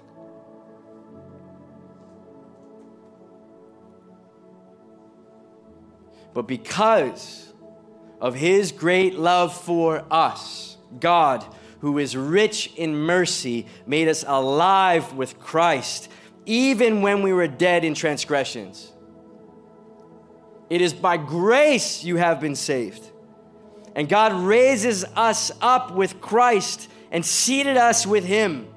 But 6.33 6.47
because 6.47 7.51
of 8.19 8.35
his 8.35 8.71
great 8.71 9.15
love 9.15 9.55
for 9.55 10.05
us, 10.09 10.77
God, 10.99 11.45
who 11.79 11.97
is 11.97 12.15
rich 12.15 12.71
in 12.75 12.95
mercy, 12.95 13.67
made 13.85 14.07
us 14.07 14.23
alive 14.25 15.13
with 15.13 15.39
Christ, 15.39 16.09
even 16.45 17.01
when 17.01 17.21
we 17.21 17.33
were 17.33 17.47
dead 17.47 17.83
in 17.83 17.93
transgressions. 17.93 18.91
It 20.69 20.81
is 20.81 20.93
by 20.93 21.17
grace 21.17 22.03
you 22.03 22.15
have 22.15 22.39
been 22.39 22.55
saved. 22.55 23.11
And 23.95 24.09
God 24.09 24.33
raises 24.33 25.03
us 25.15 25.51
up 25.61 25.93
with 25.93 26.19
Christ 26.19 26.89
and 27.11 27.23
seated 27.23 27.77
us 27.77 28.07
with 28.07 28.23
Him, 28.23 28.67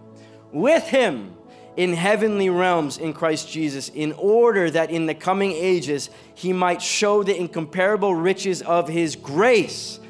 with 0.53 0.85
Him 0.89 1.36
in 1.77 1.93
heavenly 1.93 2.49
realms 2.49 2.99
in 2.99 3.13
Christ 3.13 3.51
Jesus, 3.51 3.91
in 3.91 4.13
order 4.13 4.71
that 4.71 4.91
in 4.91 5.07
the 5.07 5.15
coming 5.15 5.53
ages 5.53 6.11
he 6.35 6.53
might 6.53 6.81
show 6.81 7.23
the 7.23 7.39
incomparable 7.39 8.15
riches 8.15 8.63
of 8.63 8.89
his 8.89 9.15
grace 9.15 10.01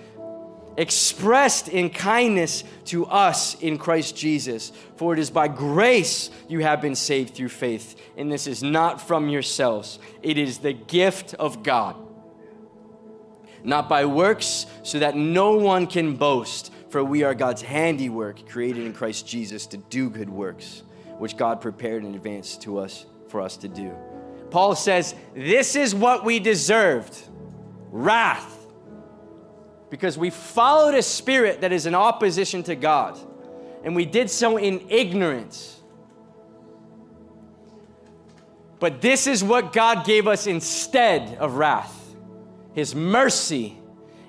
expressed 0.77 1.69
in 1.69 1.91
kindness 1.91 2.65
to 2.85 3.07
us 3.07 3.55
in 3.61 3.79
Christ 3.79 4.17
Jesus. 4.17 4.73
For 4.97 5.13
it 5.13 5.19
is 5.19 5.31
by 5.31 5.49
grace 5.49 6.31
you 6.49 6.61
have 6.61 6.81
been 6.81 6.95
saved 6.95 7.35
through 7.35 7.49
faith, 7.49 8.01
and 8.17 8.31
this 8.31 8.47
is 8.47 8.63
not 8.63 9.01
from 9.01 9.29
yourselves, 9.29 9.99
it 10.23 10.39
is 10.39 10.59
the 10.59 10.73
gift 10.73 11.35
of 11.35 11.63
God. 11.63 11.97
Not 13.65 13.89
by 13.89 14.05
works, 14.05 14.67
so 14.83 15.01
that 15.01 15.17
no 15.17 15.57
one 15.57 15.87
can 15.87 16.17
boast, 16.17 16.73
for 16.91 17.03
we 17.03 17.25
are 17.25 17.35
God's 17.35 17.63
handiwork, 17.63 18.49
created 18.49 18.87
in 18.87 18.93
Christ 18.93 19.27
Jesus 19.27 19.67
to 19.69 19.79
do 19.79 20.09
good 20.09 20.31
works 20.31 20.83
which 21.19 21.37
God 21.37 21.61
prepared 21.61 22.05
in 22.05 22.15
advance 22.15 22.57
to 22.59 22.79
us 22.79 23.07
for 23.29 23.41
us 23.41 23.57
to 23.59 23.69
do. 23.69 23.95
Paul 24.51 24.75
says, 24.75 25.15
This 25.35 25.77
is 25.77 25.95
what 25.95 26.25
we 26.25 26.39
deserved 26.39 27.17
wrath. 27.91 28.53
Because 29.89 30.19
we 30.19 30.31
followed 30.31 30.95
a 30.95 31.03
spirit 31.03 31.61
that 31.61 31.73
is 31.73 31.87
in 31.87 31.95
opposition 31.95 32.63
to 32.65 32.75
God, 32.75 33.19
and 33.85 33.95
we 33.95 34.05
did 34.05 34.29
so 34.29 34.57
in 34.57 34.91
ignorance. 34.91 35.81
But 38.81 39.01
this 39.01 39.27
is 39.27 39.43
what 39.43 39.73
God 39.73 40.05
gave 40.05 40.27
us 40.27 40.47
instead 40.47 41.37
of 41.39 41.55
wrath 41.55 42.15
His 42.73 42.95
mercy, 42.95 43.79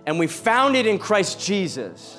and 0.06 0.20
we 0.20 0.28
found 0.28 0.76
it 0.76 0.86
in 0.86 1.00
Christ 1.00 1.40
Jesus 1.40 2.17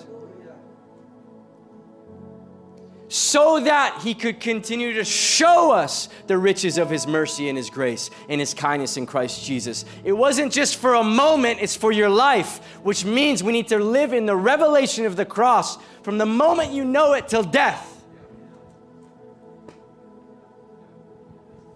so 3.08 3.60
that 3.60 4.00
he 4.02 4.14
could 4.14 4.38
continue 4.38 4.92
to 4.92 5.04
show 5.04 5.72
us 5.72 6.08
the 6.26 6.36
riches 6.36 6.76
of 6.76 6.90
his 6.90 7.06
mercy 7.06 7.48
and 7.48 7.56
his 7.56 7.70
grace 7.70 8.10
and 8.28 8.38
his 8.38 8.52
kindness 8.52 8.98
in 8.98 9.06
Christ 9.06 9.44
Jesus. 9.44 9.86
It 10.04 10.12
wasn't 10.12 10.52
just 10.52 10.76
for 10.76 10.94
a 10.94 11.02
moment, 11.02 11.60
it's 11.62 11.74
for 11.74 11.90
your 11.90 12.10
life, 12.10 12.58
which 12.82 13.04
means 13.06 13.42
we 13.42 13.52
need 13.52 13.68
to 13.68 13.78
live 13.78 14.12
in 14.12 14.26
the 14.26 14.36
revelation 14.36 15.06
of 15.06 15.16
the 15.16 15.24
cross 15.24 15.78
from 16.02 16.18
the 16.18 16.26
moment 16.26 16.72
you 16.72 16.84
know 16.84 17.14
it 17.14 17.28
till 17.28 17.42
death. 17.42 17.94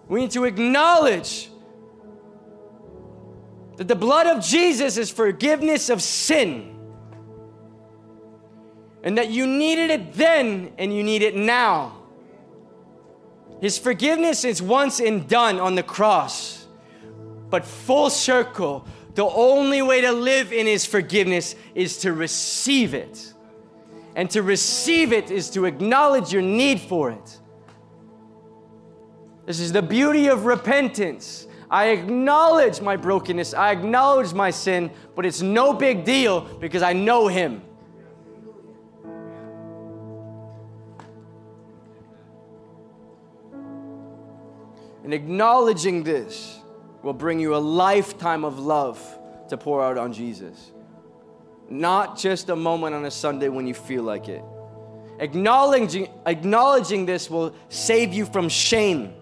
We 0.07 0.21
need 0.21 0.31
to 0.31 0.45
acknowledge 0.45 1.49
that 3.77 3.87
the 3.87 3.95
blood 3.95 4.27
of 4.27 4.43
Jesus 4.43 4.97
is 4.97 5.09
forgiveness 5.09 5.89
of 5.89 6.01
sin 6.01 6.73
and 9.03 9.17
that 9.17 9.29
you 9.29 9.45
needed 9.45 9.91
it 9.91 10.13
then 10.13 10.71
and 10.77 10.95
you 10.95 11.03
need 11.03 11.21
it 11.21 11.35
now. 11.35 11.99
His 13.59 13.77
forgiveness 13.77 14.43
is 14.43 14.61
once 14.61 14.99
and 14.99 15.27
done 15.27 15.59
on 15.59 15.75
the 15.75 15.83
cross, 15.83 16.67
but 17.49 17.65
full 17.65 18.09
circle. 18.09 18.87
The 19.15 19.25
only 19.25 19.81
way 19.81 20.01
to 20.01 20.11
live 20.11 20.51
in 20.51 20.65
His 20.65 20.85
forgiveness 20.85 21.55
is 21.75 21.97
to 21.99 22.13
receive 22.13 22.93
it. 22.93 23.33
And 24.15 24.29
to 24.31 24.41
receive 24.41 25.13
it 25.13 25.31
is 25.31 25.49
to 25.51 25.65
acknowledge 25.65 26.31
your 26.31 26.41
need 26.41 26.79
for 26.79 27.11
it. 27.11 27.39
This 29.45 29.59
is 29.59 29.71
the 29.71 29.81
beauty 29.81 30.27
of 30.27 30.45
repentance. 30.45 31.47
I 31.69 31.87
acknowledge 31.87 32.81
my 32.81 32.95
brokenness, 32.95 33.53
I 33.53 33.71
acknowledge 33.71 34.33
my 34.33 34.51
sin, 34.51 34.91
but 35.15 35.25
it's 35.25 35.41
no 35.41 35.73
big 35.73 36.05
deal 36.05 36.41
because 36.41 36.83
I 36.83 36.93
know 36.93 37.27
Him. 37.27 37.61
And 45.03 45.13
acknowledging 45.13 46.03
this 46.03 46.59
will 47.01 47.13
bring 47.13 47.39
you 47.39 47.55
a 47.55 47.57
lifetime 47.57 48.45
of 48.45 48.59
love 48.59 48.99
to 49.49 49.57
pour 49.57 49.83
out 49.83 49.97
on 49.97 50.13
Jesus. 50.13 50.71
Not 51.69 52.17
just 52.17 52.49
a 52.49 52.55
moment 52.55 52.95
on 52.95 53.05
a 53.05 53.11
Sunday 53.11 53.49
when 53.49 53.67
you 53.67 53.73
feel 53.73 54.03
like 54.03 54.29
it. 54.29 54.43
Acknowledging, 55.19 56.09
acknowledging 56.25 57.05
this 57.05 57.29
will 57.29 57.55
save 57.69 58.13
you 58.13 58.25
from 58.25 58.49
shame. 58.49 59.13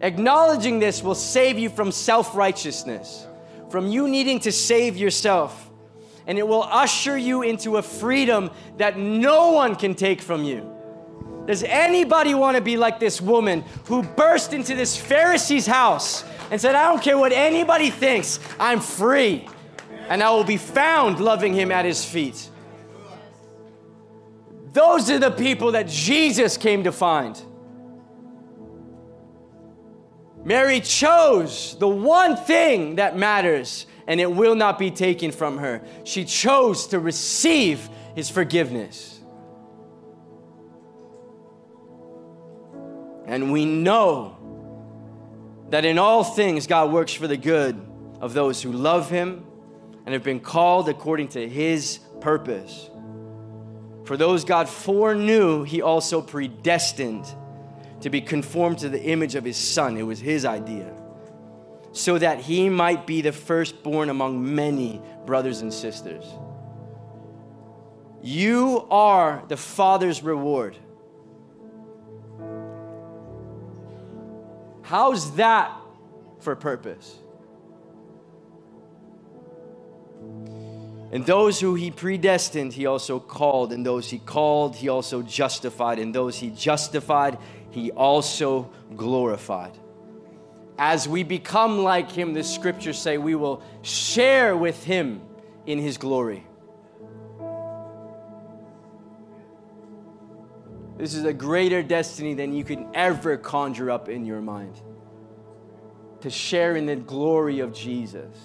Acknowledging 0.00 0.78
this 0.78 1.02
will 1.02 1.14
save 1.14 1.58
you 1.58 1.70
from 1.70 1.90
self 1.90 2.36
righteousness, 2.36 3.26
from 3.70 3.88
you 3.88 4.08
needing 4.08 4.40
to 4.40 4.52
save 4.52 4.96
yourself. 4.96 5.70
And 6.26 6.38
it 6.38 6.46
will 6.46 6.64
usher 6.64 7.16
you 7.16 7.42
into 7.42 7.76
a 7.76 7.82
freedom 7.82 8.50
that 8.78 8.98
no 8.98 9.52
one 9.52 9.76
can 9.76 9.94
take 9.94 10.20
from 10.20 10.44
you. 10.44 10.75
Does 11.46 11.62
anybody 11.62 12.34
want 12.34 12.56
to 12.56 12.60
be 12.60 12.76
like 12.76 12.98
this 12.98 13.20
woman 13.20 13.64
who 13.86 14.02
burst 14.02 14.52
into 14.52 14.74
this 14.74 14.96
Pharisee's 14.96 15.66
house 15.66 16.24
and 16.50 16.60
said, 16.60 16.74
I 16.74 16.90
don't 16.90 17.02
care 17.02 17.16
what 17.16 17.32
anybody 17.32 17.90
thinks, 17.90 18.40
I'm 18.58 18.80
free, 18.80 19.48
and 20.08 20.22
I 20.22 20.30
will 20.30 20.44
be 20.44 20.56
found 20.56 21.20
loving 21.20 21.54
him 21.54 21.70
at 21.70 21.84
his 21.84 22.04
feet? 22.04 22.50
Those 24.72 25.08
are 25.10 25.18
the 25.18 25.30
people 25.30 25.72
that 25.72 25.88
Jesus 25.88 26.56
came 26.56 26.84
to 26.84 26.92
find. 26.92 27.40
Mary 30.44 30.80
chose 30.80 31.76
the 31.78 31.88
one 31.88 32.36
thing 32.36 32.96
that 32.96 33.16
matters, 33.16 33.86
and 34.06 34.20
it 34.20 34.30
will 34.30 34.54
not 34.54 34.78
be 34.78 34.90
taken 34.90 35.32
from 35.32 35.58
her. 35.58 35.82
She 36.04 36.24
chose 36.24 36.88
to 36.88 37.00
receive 37.00 37.88
his 38.14 38.30
forgiveness. 38.30 39.15
And 43.36 43.52
we 43.52 43.66
know 43.66 44.38
that 45.68 45.84
in 45.84 45.98
all 45.98 46.24
things 46.24 46.66
God 46.66 46.90
works 46.90 47.12
for 47.12 47.26
the 47.26 47.36
good 47.36 47.78
of 48.18 48.32
those 48.32 48.62
who 48.62 48.72
love 48.72 49.10
Him 49.10 49.44
and 50.06 50.14
have 50.14 50.22
been 50.22 50.40
called 50.40 50.88
according 50.88 51.28
to 51.28 51.46
His 51.46 52.00
purpose. 52.22 52.88
For 54.06 54.16
those 54.16 54.46
God 54.46 54.70
foreknew, 54.70 55.64
He 55.64 55.82
also 55.82 56.22
predestined 56.22 57.26
to 58.00 58.08
be 58.08 58.22
conformed 58.22 58.78
to 58.78 58.88
the 58.88 59.02
image 59.02 59.34
of 59.34 59.44
His 59.44 59.58
Son. 59.58 59.98
It 59.98 60.04
was 60.04 60.18
His 60.18 60.46
idea. 60.46 60.90
So 61.92 62.16
that 62.16 62.40
He 62.40 62.70
might 62.70 63.06
be 63.06 63.20
the 63.20 63.32
firstborn 63.32 64.08
among 64.08 64.54
many 64.54 65.02
brothers 65.26 65.60
and 65.60 65.74
sisters. 65.74 66.24
You 68.22 68.86
are 68.90 69.44
the 69.48 69.58
Father's 69.58 70.22
reward. 70.22 70.78
How's 74.86 75.32
that 75.32 75.72
for 76.38 76.54
purpose? 76.54 77.18
And 81.10 81.26
those 81.26 81.60
who 81.60 81.74
he 81.74 81.90
predestined, 81.90 82.72
he 82.72 82.86
also 82.86 83.18
called. 83.18 83.72
And 83.72 83.84
those 83.84 84.08
he 84.08 84.20
called, 84.20 84.76
he 84.76 84.88
also 84.88 85.22
justified. 85.22 85.98
And 85.98 86.14
those 86.14 86.38
he 86.38 86.50
justified, 86.50 87.38
he 87.70 87.90
also 87.90 88.70
glorified. 88.94 89.76
As 90.78 91.08
we 91.08 91.24
become 91.24 91.82
like 91.82 92.12
him, 92.12 92.32
the 92.32 92.44
scriptures 92.44 92.96
say 92.96 93.18
we 93.18 93.34
will 93.34 93.62
share 93.82 94.56
with 94.56 94.84
him 94.84 95.20
in 95.66 95.80
his 95.80 95.98
glory. 95.98 96.46
This 100.96 101.14
is 101.14 101.24
a 101.24 101.32
greater 101.32 101.82
destiny 101.82 102.34
than 102.34 102.54
you 102.54 102.64
can 102.64 102.88
ever 102.94 103.36
conjure 103.36 103.90
up 103.90 104.08
in 104.08 104.24
your 104.24 104.40
mind. 104.40 104.80
To 106.22 106.30
share 106.30 106.76
in 106.76 106.86
the 106.86 106.96
glory 106.96 107.60
of 107.60 107.72
Jesus. 107.72 108.36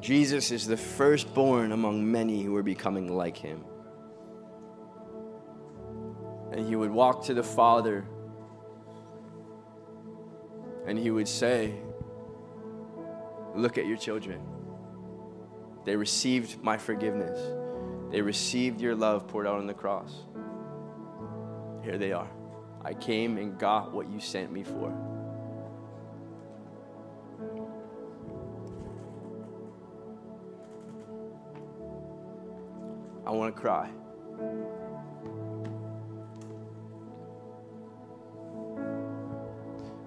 Jesus 0.00 0.50
is 0.50 0.66
the 0.66 0.76
firstborn 0.76 1.72
among 1.72 2.10
many 2.10 2.42
who 2.42 2.56
are 2.56 2.62
becoming 2.62 3.14
like 3.14 3.36
him. 3.36 3.64
And 6.50 6.66
he 6.66 6.74
would 6.74 6.90
walk 6.90 7.24
to 7.26 7.34
the 7.34 7.42
Father 7.42 8.04
and 10.86 10.98
he 10.98 11.10
would 11.10 11.28
say, 11.28 11.74
Look 13.54 13.78
at 13.78 13.86
your 13.86 13.96
children. 13.98 14.40
They 15.84 15.96
received 15.96 16.62
my 16.62 16.76
forgiveness, 16.76 17.38
they 18.10 18.20
received 18.20 18.80
your 18.80 18.94
love 18.94 19.26
poured 19.26 19.46
out 19.46 19.58
on 19.58 19.66
the 19.66 19.74
cross. 19.74 20.24
Here 21.82 21.98
they 21.98 22.12
are. 22.12 22.30
I 22.84 22.94
came 22.94 23.38
and 23.38 23.58
got 23.58 23.92
what 23.92 24.08
you 24.08 24.20
sent 24.20 24.52
me 24.52 24.62
for. 24.62 24.92
I 33.24 33.30
want 33.30 33.54
to 33.54 33.60
cry. 33.60 33.90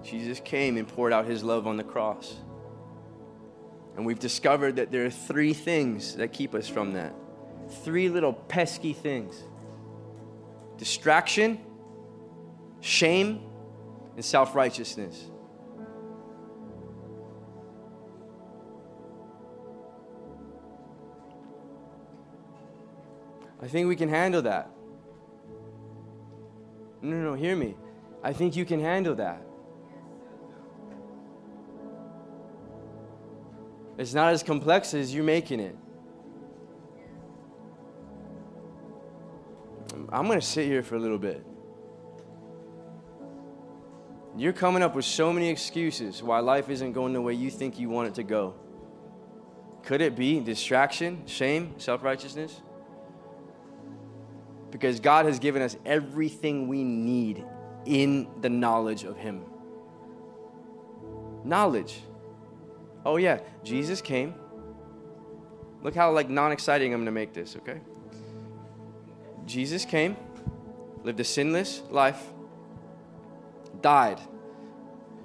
Jesus 0.02 0.38
came 0.40 0.76
and 0.76 0.86
poured 0.86 1.12
out 1.12 1.26
his 1.26 1.42
love 1.42 1.66
on 1.66 1.76
the 1.76 1.84
cross. 1.84 2.36
And 3.96 4.04
we've 4.04 4.18
discovered 4.18 4.76
that 4.76 4.90
there 4.90 5.06
are 5.06 5.10
three 5.10 5.54
things 5.54 6.16
that 6.16 6.32
keep 6.32 6.54
us 6.54 6.68
from 6.68 6.92
that. 6.92 7.14
Three 7.82 8.08
little 8.08 8.32
pesky 8.32 8.92
things 8.92 9.42
distraction, 10.76 11.58
shame, 12.80 13.40
and 14.14 14.24
self 14.24 14.54
righteousness. 14.54 15.30
I 23.62 23.68
think 23.68 23.88
we 23.88 23.96
can 23.96 24.10
handle 24.10 24.42
that. 24.42 24.70
No, 27.00 27.16
no, 27.16 27.30
no, 27.30 27.34
hear 27.34 27.56
me. 27.56 27.74
I 28.22 28.32
think 28.32 28.54
you 28.54 28.64
can 28.64 28.80
handle 28.80 29.14
that. 29.16 29.40
It's 33.98 34.14
not 34.14 34.32
as 34.32 34.42
complex 34.42 34.92
as 34.94 35.14
you're 35.14 35.24
making 35.24 35.60
it. 35.60 35.76
I'm 40.10 40.26
going 40.26 40.38
to 40.38 40.46
sit 40.46 40.66
here 40.66 40.82
for 40.82 40.96
a 40.96 40.98
little 40.98 41.18
bit. 41.18 41.44
You're 44.36 44.52
coming 44.52 44.82
up 44.82 44.94
with 44.94 45.06
so 45.06 45.32
many 45.32 45.48
excuses 45.48 46.22
why 46.22 46.40
life 46.40 46.68
isn't 46.68 46.92
going 46.92 47.14
the 47.14 47.22
way 47.22 47.32
you 47.32 47.50
think 47.50 47.78
you 47.78 47.88
want 47.88 48.08
it 48.08 48.14
to 48.16 48.22
go. 48.22 48.54
Could 49.82 50.02
it 50.02 50.14
be 50.14 50.40
distraction, 50.40 51.22
shame, 51.26 51.74
self 51.78 52.02
righteousness? 52.02 52.60
Because 54.70 55.00
God 55.00 55.24
has 55.24 55.38
given 55.38 55.62
us 55.62 55.76
everything 55.86 56.68
we 56.68 56.84
need 56.84 57.44
in 57.86 58.28
the 58.42 58.50
knowledge 58.50 59.04
of 59.04 59.16
Him. 59.16 59.44
Knowledge. 61.44 62.02
Oh, 63.06 63.18
yeah, 63.18 63.38
Jesus 63.62 64.02
came. 64.02 64.34
Look 65.82 65.94
how 65.94 66.10
like 66.10 66.28
non-exciting 66.28 66.92
I'm 66.92 67.04
to 67.04 67.12
make 67.12 67.32
this, 67.32 67.54
okay? 67.54 67.80
Jesus 69.46 69.84
came, 69.84 70.16
lived 71.04 71.20
a 71.20 71.24
sinless 71.24 71.82
life, 71.88 72.20
died 73.80 74.20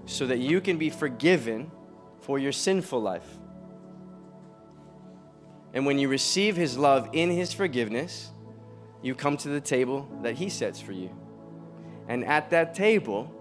so 0.05 0.27
that 0.27 0.37
you 0.37 0.61
can 0.61 0.77
be 0.77 0.91
forgiven 0.91 1.71
for 2.19 2.37
your 2.37 2.51
sinful 2.51 3.01
life. 3.01 3.27
And 5.73 5.83
when 5.83 5.97
you 5.97 6.07
receive 6.07 6.55
his 6.55 6.77
love 6.77 7.09
in 7.13 7.31
his 7.31 7.51
forgiveness, 7.51 8.29
you 9.01 9.15
come 9.15 9.37
to 9.37 9.49
the 9.49 9.61
table 9.61 10.07
that 10.21 10.35
he 10.35 10.49
sets 10.49 10.79
for 10.79 10.91
you. 10.91 11.09
And 12.07 12.25
at 12.25 12.51
that 12.51 12.75
table, 12.75 13.33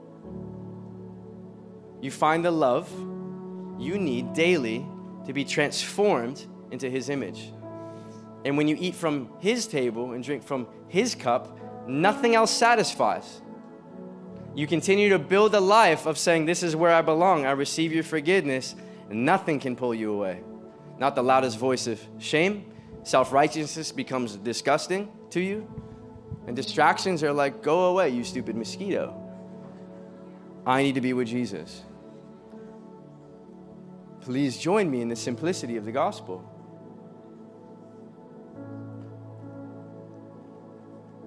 you 2.01 2.11
find 2.11 2.43
the 2.43 2.51
love 2.51 2.91
you 3.81 3.99
need 3.99 4.35
daily 4.35 4.87
to 5.27 5.33
be 5.33 5.45
transformed 5.45 6.47
into 6.71 6.89
His 6.91 7.09
image. 7.09 7.53
And 8.45 8.57
when 8.57 8.69
you 8.69 8.77
eat 8.79 8.95
from 8.95 9.31
His 9.39 9.67
table 9.67 10.13
and 10.13 10.23
drink 10.23 10.43
from 10.43 10.67
His 10.89 11.15
cup, 11.15 11.59
nothing 11.89 12.35
else 12.35 12.51
satisfies. 12.51 13.41
You 14.55 14.67
continue 14.67 15.11
to 15.11 15.19
build 15.19 15.55
a 15.55 15.61
life 15.61 16.07
of 16.07 16.19
saying, 16.19 16.45
This 16.45 16.63
is 16.63 16.75
where 16.75 16.93
I 16.93 17.03
belong. 17.03 17.47
I 17.47 17.53
receive 17.53 17.93
your 17.93 18.03
forgiveness, 18.03 18.75
and 19.09 19.25
nothing 19.25 19.61
can 19.61 19.77
pull 19.77 19.95
you 19.95 20.13
away. 20.13 20.43
Not 20.99 21.15
the 21.15 21.23
loudest 21.23 21.59
voice 21.59 21.87
of 21.87 22.01
shame. 22.19 22.67
Self 23.03 23.33
righteousness 23.33 23.93
becomes 23.93 24.37
disgusting 24.37 25.11
to 25.31 25.41
you. 25.41 25.67
And 26.47 26.57
distractions 26.57 27.23
are 27.23 27.33
like, 27.33 27.63
Go 27.63 27.87
away, 27.87 28.11
you 28.11 28.25
stupid 28.25 28.57
mosquito. 28.57 29.17
I 30.67 30.83
need 30.83 30.97
to 30.97 31.01
be 31.01 31.13
with 31.13 31.29
Jesus. 31.29 31.83
Please 34.21 34.59
join 34.59 34.91
me 34.91 35.01
in 35.01 35.09
the 35.09 35.17
simplicity 35.17 35.77
of 35.77 35.85
the 35.85 35.93
gospel. 35.93 36.45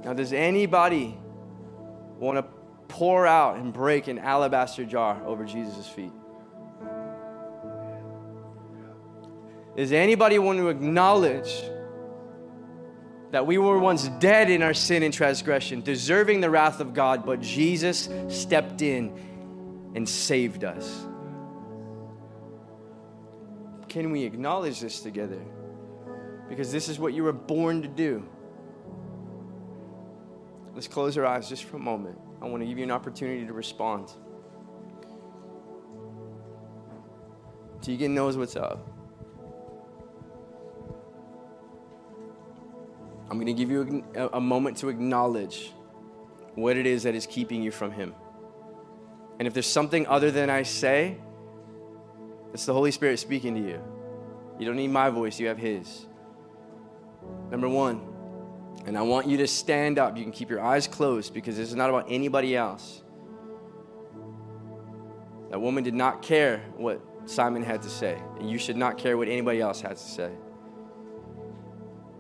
Now, 0.04 0.14
does 0.14 0.34
anybody 0.34 1.18
want 2.20 2.38
to 2.38 2.46
pour 2.88 3.26
out 3.26 3.58
and 3.58 3.74
break 3.74 4.08
an 4.08 4.20
alabaster 4.20 4.86
jar 4.86 5.22
over 5.26 5.46
Jesus' 5.46 5.88
feet? 5.88 6.12
Does 9.76 9.92
anybody 9.92 10.38
want 10.38 10.60
to 10.60 10.70
acknowledge 10.70 11.64
that 13.32 13.48
we 13.48 13.58
were 13.58 13.80
once 13.80 14.08
dead 14.20 14.52
in 14.52 14.62
our 14.62 14.76
sin 14.76 15.02
and 15.02 15.12
transgression, 15.12 15.82
deserving 15.82 16.42
the 16.42 16.50
wrath 16.50 16.80
of 16.80 16.94
God, 16.94 17.26
but 17.26 17.42
Jesus 17.42 18.08
stepped 18.28 18.84
in 18.84 19.92
and 19.96 20.08
saved 20.08 20.64
us? 20.64 21.08
Can 23.94 24.10
we 24.10 24.24
acknowledge 24.24 24.80
this 24.80 25.02
together? 25.02 25.40
Because 26.50 26.72
this 26.72 26.90
is 26.90 26.98
what 26.98 27.14
you 27.14 27.24
were 27.24 27.32
born 27.32 27.84
to 27.84 27.88
do. 27.88 28.28
Let's 30.74 30.88
close 30.88 31.16
our 31.16 31.28
eyes 31.28 31.48
just 31.48 31.66
for 31.66 31.78
a 31.78 31.80
moment. 31.80 32.20
I 32.42 32.48
want 32.48 32.64
to 32.64 32.68
give 32.68 32.80
you 32.80 32.84
an 32.86 32.90
opportunity 32.90 33.46
to 33.46 33.54
respond. 33.54 34.12
Tegan 37.84 38.16
knows 38.16 38.36
what's 38.36 38.56
up. 38.56 38.90
I'm 43.30 43.38
going 43.38 43.46
to 43.46 43.54
give 43.54 43.70
you 43.70 44.04
a, 44.16 44.30
a, 44.38 44.42
moment 44.42 44.78
to 44.78 44.90
acknowledge 44.90 45.72
what 46.56 46.78
it 46.78 46.88
is 46.88 47.04
that 47.04 47.14
is 47.14 47.28
keeping 47.28 47.62
you 47.62 47.70
from 47.70 47.92
Him. 47.92 48.16
And 49.38 49.48
if 49.48 49.54
there's 49.54 49.68
something 49.68 50.08
other 50.08 50.32
than 50.32 50.50
I 50.50 50.64
say, 50.64 51.20
it's 52.54 52.66
the 52.66 52.74
Holy 52.74 52.92
Spirit 52.92 53.20
speaking 53.20 53.56
to 53.56 53.62
you. 53.62 53.82
You 54.60 54.66
don't 54.66 54.76
need 54.76 54.90
my 54.90 55.10
voice, 55.10 55.40
you 55.40 55.48
have 55.48 55.58
His. 55.58 56.06
Number 57.50 57.68
one, 57.68 58.02
and 58.86 58.98
I 58.98 59.02
want 59.02 59.28
you 59.28 59.38
to 59.38 59.48
stand 59.48 59.98
up. 59.98 60.18
You 60.18 60.24
can 60.24 60.32
keep 60.32 60.50
your 60.50 60.62
eyes 60.62 60.88
closed 60.88 61.34
because 61.34 61.58
this 61.58 61.70
is 61.70 61.76
not 61.76 61.90
about 61.90 62.06
anybody 62.10 62.56
else. 62.56 63.02
That 65.50 65.60
woman 65.60 65.84
did 65.84 65.94
not 65.94 66.22
care 66.22 66.64
what 66.78 67.02
Simon 67.26 67.64
had 67.64 67.82
to 67.84 67.90
say, 67.90 68.18
and 68.40 68.50
you 68.50 68.58
should 68.58 68.78
not 68.78 68.98
care 68.98 69.18
what 69.18 69.28
anybody 69.28 69.62
else 69.62 69.82
has 69.82 70.04
to 70.04 70.10
say. 70.10 70.32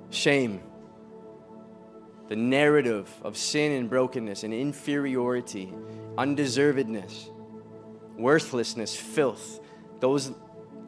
Shame, 0.09 0.61
the 2.27 2.35
narrative 2.35 3.11
of 3.23 3.35
sin 3.35 3.71
and 3.73 3.89
brokenness 3.89 4.43
and 4.43 4.53
inferiority, 4.53 5.73
undeservedness, 6.17 7.29
worthlessness, 8.17 8.95
filth, 8.95 9.59
those 10.03 10.33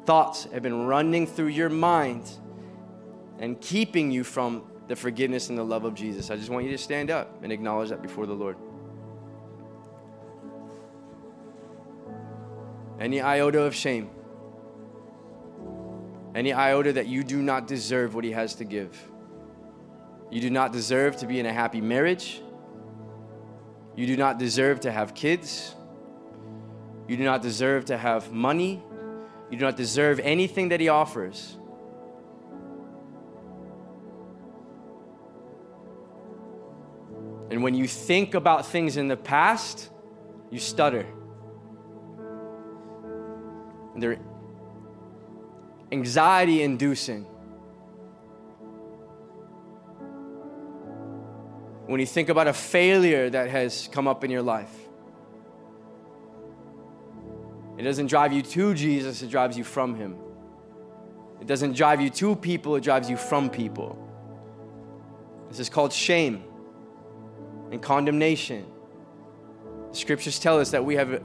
thoughts 0.05 0.43
have 0.51 0.61
been 0.61 0.87
running 0.87 1.25
through 1.25 1.47
your 1.47 1.69
mind 1.69 2.29
and 3.39 3.61
keeping 3.61 4.11
you 4.11 4.25
from 4.25 4.63
the 4.89 4.95
forgiveness 4.97 5.47
and 5.47 5.57
the 5.57 5.63
love 5.63 5.85
of 5.85 5.93
Jesus. 5.93 6.29
I 6.29 6.35
just 6.35 6.49
want 6.49 6.65
you 6.65 6.71
to 6.71 6.77
stand 6.77 7.09
up 7.09 7.41
and 7.41 7.49
acknowledge 7.49 7.91
that 7.91 8.01
before 8.01 8.25
the 8.25 8.33
Lord. 8.33 8.57
Any 12.99 13.21
iota 13.21 13.61
of 13.61 13.73
shame, 13.73 14.09
any 16.35 16.51
iota 16.51 16.91
that 16.91 17.07
you 17.07 17.23
do 17.23 17.41
not 17.41 17.67
deserve 17.67 18.15
what 18.15 18.25
He 18.25 18.31
has 18.31 18.53
to 18.55 18.65
give. 18.65 19.01
You 20.29 20.41
do 20.41 20.49
not 20.49 20.73
deserve 20.73 21.15
to 21.17 21.25
be 21.25 21.39
in 21.39 21.45
a 21.45 21.53
happy 21.53 21.79
marriage. 21.79 22.41
You 23.95 24.07
do 24.07 24.17
not 24.17 24.39
deserve 24.39 24.81
to 24.81 24.91
have 24.91 25.15
kids. 25.15 25.73
You 27.07 27.15
do 27.15 27.23
not 27.23 27.41
deserve 27.41 27.85
to 27.85 27.97
have 27.97 28.33
money. 28.33 28.83
You 29.55 29.59
do 29.59 29.65
not 29.67 29.77
deserve 29.77 30.19
anything 30.19 30.67
that 30.67 30.81
He 30.81 30.89
offers. 30.89 31.57
And 37.49 37.63
when 37.63 37.73
you 37.73 37.87
think 37.87 38.33
about 38.33 38.65
things 38.65 38.97
in 38.97 39.07
the 39.07 39.15
past, 39.15 39.89
you 40.51 40.59
stutter. 40.59 41.05
And 43.93 44.03
they're 44.03 44.19
anxiety 45.89 46.61
inducing. 46.61 47.23
When 51.85 52.01
you 52.01 52.05
think 52.05 52.27
about 52.27 52.47
a 52.47 52.53
failure 52.53 53.29
that 53.29 53.49
has 53.49 53.87
come 53.93 54.05
up 54.05 54.25
in 54.25 54.31
your 54.31 54.41
life, 54.41 54.84
it 57.77 57.83
doesn't 57.83 58.07
drive 58.07 58.31
you 58.31 58.41
to 58.41 58.73
Jesus, 58.73 59.21
it 59.21 59.29
drives 59.29 59.57
you 59.57 59.63
from 59.63 59.95
Him. 59.95 60.17
It 61.41 61.47
doesn't 61.47 61.73
drive 61.73 62.01
you 62.01 62.09
to 62.11 62.35
people, 62.35 62.75
it 62.75 62.83
drives 62.83 63.09
you 63.09 63.17
from 63.17 63.49
people. 63.49 64.01
This 65.49 65.59
is 65.59 65.69
called 65.69 65.93
shame 65.93 66.43
and 67.71 67.81
condemnation. 67.81 68.65
The 69.91 69.97
scriptures 69.97 70.39
tell 70.39 70.59
us 70.59 70.71
that 70.71 70.83
we 70.83 70.95
have 70.95 71.21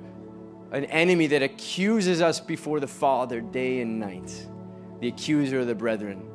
an 0.73 0.85
enemy 0.85 1.27
that 1.29 1.43
accuses 1.43 2.21
us 2.21 2.41
before 2.41 2.81
the 2.81 2.87
Father 2.87 3.41
day 3.41 3.81
and 3.81 3.99
night, 3.99 4.47
the 5.01 5.09
accuser 5.09 5.61
of 5.61 5.67
the 5.67 5.75
brethren. 5.75 6.31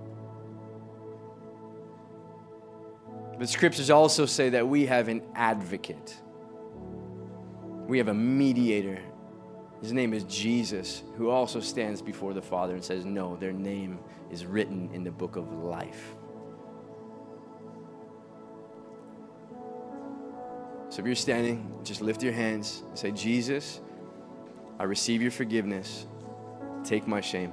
But 3.38 3.49
scriptures 3.49 3.89
also 3.89 4.26
say 4.26 4.49
that 4.49 4.68
we 4.68 4.86
have 4.86 5.09
an 5.09 5.22
advocate. 5.36 6.16
We 7.88 7.97
have 7.97 8.07
a 8.07 8.13
mediator. 8.13 9.01
His 9.82 9.91
name 9.91 10.13
is 10.13 10.23
Jesus, 10.23 11.03
who 11.17 11.30
also 11.30 11.59
stands 11.59 12.01
before 12.01 12.34
the 12.34 12.41
Father 12.41 12.73
and 12.73 12.84
says, 12.84 13.05
No, 13.05 13.36
their 13.36 13.53
name 13.53 13.99
is 14.32 14.45
written 14.45 14.89
in 14.93 15.03
the 15.03 15.11
book 15.11 15.36
of 15.36 15.51
life. 15.51 16.15
So 20.89 21.01
if 21.01 21.05
you're 21.05 21.15
standing, 21.15 21.78
just 21.84 22.01
lift 22.01 22.23
your 22.23 22.32
hands 22.32 22.84
and 22.88 22.97
say, 22.97 23.11
Jesus, 23.11 23.82
I 24.80 24.84
receive 24.84 25.21
your 25.21 25.32
forgiveness. 25.32 26.07
Take 26.84 27.07
my 27.07 27.19
shame. 27.19 27.51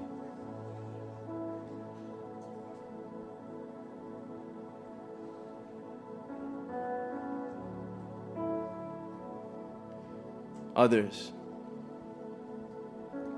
Others, 10.76 11.32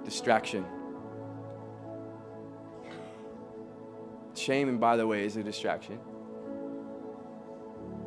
distraction. 0.05 0.65
Shame, 4.35 4.69
and 4.69 4.81
by 4.81 4.97
the 4.97 5.07
way, 5.07 5.25
is 5.25 5.37
a 5.37 5.43
distraction. 5.43 5.99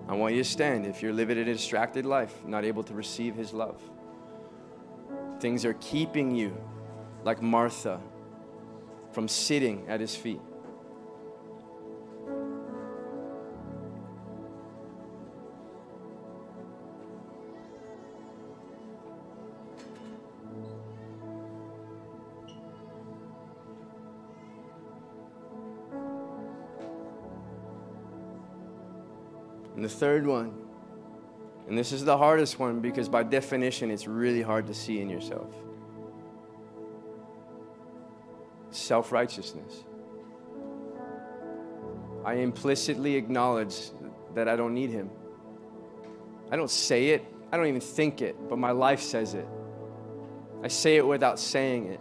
I 0.07 0.13
want 0.13 0.35
you 0.35 0.43
to 0.43 0.49
stand 0.49 0.85
if 0.85 1.01
you're 1.01 1.13
living 1.13 1.37
a 1.37 1.43
distracted 1.43 2.05
life, 2.05 2.33
not 2.45 2.63
able 2.63 2.83
to 2.83 2.93
receive 2.93 3.35
His 3.35 3.53
love. 3.53 3.81
Things 5.39 5.65
are 5.65 5.73
keeping 5.73 6.35
you, 6.35 6.55
like 7.23 7.41
Martha, 7.41 7.99
from 9.11 9.27
sitting 9.27 9.85
at 9.87 9.99
His 9.99 10.15
feet. 10.15 10.41
The 29.87 29.93
third 29.93 30.27
one, 30.27 30.53
and 31.69 31.77
this 31.77 31.93
is 31.93 32.03
the 32.03 32.17
hardest 32.17 32.59
one 32.59 32.81
because 32.81 33.07
by 33.07 33.23
definition 33.23 33.89
it's 33.89 34.05
really 34.05 34.41
hard 34.41 34.67
to 34.67 34.73
see 34.73 34.99
in 34.99 35.09
yourself 35.09 35.53
self 38.71 39.13
righteousness. 39.13 39.85
I 42.25 42.33
implicitly 42.33 43.15
acknowledge 43.15 43.91
that 44.35 44.49
I 44.49 44.57
don't 44.57 44.73
need 44.73 44.89
Him. 44.89 45.09
I 46.51 46.57
don't 46.57 46.69
say 46.69 47.11
it, 47.11 47.25
I 47.49 47.55
don't 47.55 47.67
even 47.67 47.79
think 47.79 48.21
it, 48.21 48.35
but 48.49 48.59
my 48.59 48.71
life 48.71 49.01
says 49.01 49.35
it. 49.35 49.47
I 50.63 50.67
say 50.67 50.97
it 50.97 51.07
without 51.07 51.39
saying 51.39 51.85
it. 51.85 51.99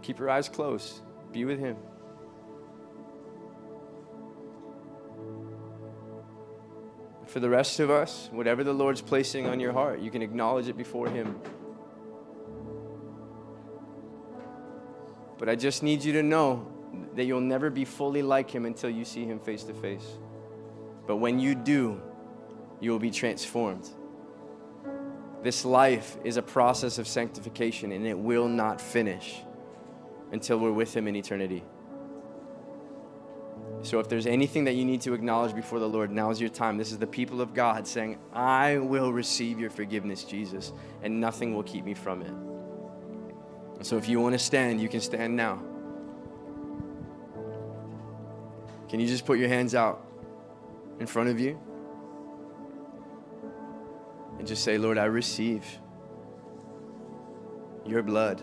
Keep 0.00 0.18
your 0.18 0.30
eyes 0.30 0.48
closed, 0.48 1.02
be 1.30 1.44
with 1.44 1.58
Him. 1.58 1.76
For 7.28 7.40
the 7.40 7.50
rest 7.50 7.78
of 7.78 7.90
us, 7.90 8.30
whatever 8.32 8.64
the 8.64 8.72
Lord's 8.72 9.02
placing 9.02 9.46
on 9.46 9.60
your 9.60 9.72
heart, 9.74 10.00
you 10.00 10.10
can 10.10 10.22
acknowledge 10.22 10.66
it 10.66 10.78
before 10.78 11.08
Him. 11.08 11.38
But 15.36 15.50
I 15.50 15.54
just 15.54 15.82
need 15.82 16.02
you 16.02 16.14
to 16.14 16.22
know 16.22 16.66
that 17.14 17.24
you'll 17.26 17.42
never 17.42 17.68
be 17.68 17.84
fully 17.84 18.22
like 18.22 18.50
Him 18.50 18.64
until 18.64 18.88
you 18.88 19.04
see 19.04 19.26
Him 19.26 19.38
face 19.38 19.62
to 19.64 19.74
face. 19.74 20.06
But 21.06 21.16
when 21.16 21.38
you 21.38 21.54
do, 21.54 22.00
you 22.80 22.92
will 22.92 22.98
be 22.98 23.10
transformed. 23.10 23.86
This 25.42 25.66
life 25.66 26.16
is 26.24 26.38
a 26.38 26.42
process 26.42 26.98
of 26.98 27.06
sanctification, 27.06 27.92
and 27.92 28.06
it 28.06 28.18
will 28.18 28.48
not 28.48 28.80
finish 28.80 29.42
until 30.32 30.58
we're 30.58 30.72
with 30.72 30.96
Him 30.96 31.06
in 31.06 31.14
eternity. 31.14 31.62
So 33.82 34.00
if 34.00 34.08
there's 34.08 34.26
anything 34.26 34.64
that 34.64 34.74
you 34.74 34.84
need 34.84 35.00
to 35.02 35.14
acknowledge 35.14 35.54
before 35.54 35.78
the 35.78 35.88
Lord, 35.88 36.10
now 36.10 36.30
is 36.30 36.40
your 36.40 36.50
time. 36.50 36.76
This 36.76 36.90
is 36.90 36.98
the 36.98 37.06
people 37.06 37.40
of 37.40 37.54
God 37.54 37.86
saying, 37.86 38.18
I 38.32 38.78
will 38.78 39.12
receive 39.12 39.60
your 39.60 39.70
forgiveness, 39.70 40.24
Jesus, 40.24 40.72
and 41.02 41.20
nothing 41.20 41.54
will 41.54 41.62
keep 41.62 41.84
me 41.84 41.94
from 41.94 42.22
it. 42.22 43.84
So 43.84 43.96
if 43.96 44.08
you 44.08 44.20
want 44.20 44.34
to 44.34 44.38
stand, 44.38 44.80
you 44.80 44.88
can 44.88 45.00
stand 45.00 45.36
now. 45.36 45.62
Can 48.88 48.98
you 49.00 49.06
just 49.06 49.24
put 49.24 49.38
your 49.38 49.48
hands 49.48 49.74
out 49.74 50.04
in 50.98 51.06
front 51.06 51.28
of 51.28 51.38
you? 51.38 51.58
And 54.38 54.46
just 54.46 54.64
say, 54.64 54.78
Lord, 54.78 54.98
I 54.98 55.04
receive 55.04 55.64
your 57.86 58.02
blood 58.02 58.42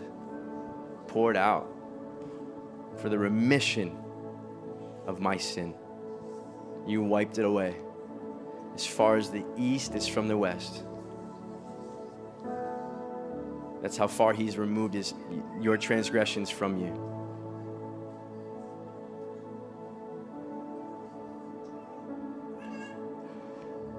poured 1.06 1.36
out 1.36 1.70
for 2.96 3.08
the 3.08 3.18
remission 3.18 3.96
of 5.06 5.20
my 5.20 5.36
sin. 5.36 5.74
You 6.86 7.02
wiped 7.02 7.38
it 7.38 7.44
away 7.44 7.76
as 8.74 8.86
far 8.86 9.16
as 9.16 9.30
the 9.30 9.44
east 9.56 9.94
is 9.94 10.06
from 10.06 10.28
the 10.28 10.36
west. 10.36 10.82
That's 13.82 13.96
how 13.96 14.06
far 14.06 14.32
He's 14.32 14.58
removed 14.58 14.94
his, 14.94 15.14
your 15.60 15.76
transgressions 15.76 16.50
from 16.50 16.78
you. 16.78 17.02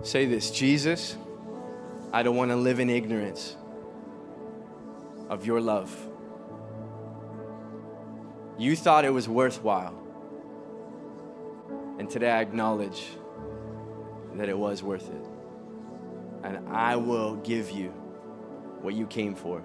Say 0.04 0.26
this 0.26 0.52
Jesus, 0.52 1.18
I 2.14 2.24
don't 2.24 2.36
want 2.36 2.52
to 2.52 2.56
live 2.56 2.80
in 2.80 2.90
ignorance 2.90 3.56
of 5.30 5.46
your 5.46 5.60
love. 5.60 5.94
You 8.58 8.76
thought 8.76 9.06
it 9.06 9.14
was 9.14 9.28
worthwhile 9.28 10.07
and 12.00 12.10
today 12.10 12.30
I 12.30 12.42
acknowledge 12.42 13.08
that 14.36 14.50
it 14.50 14.58
was 14.58 14.84
worth 14.84 15.10
it. 15.10 15.26
And 16.44 16.68
I 16.70 16.96
will 16.96 17.36
give 17.38 17.72
you 17.72 17.90
what 18.82 18.94
you 18.94 19.08
came 19.08 19.36
for. 19.36 19.64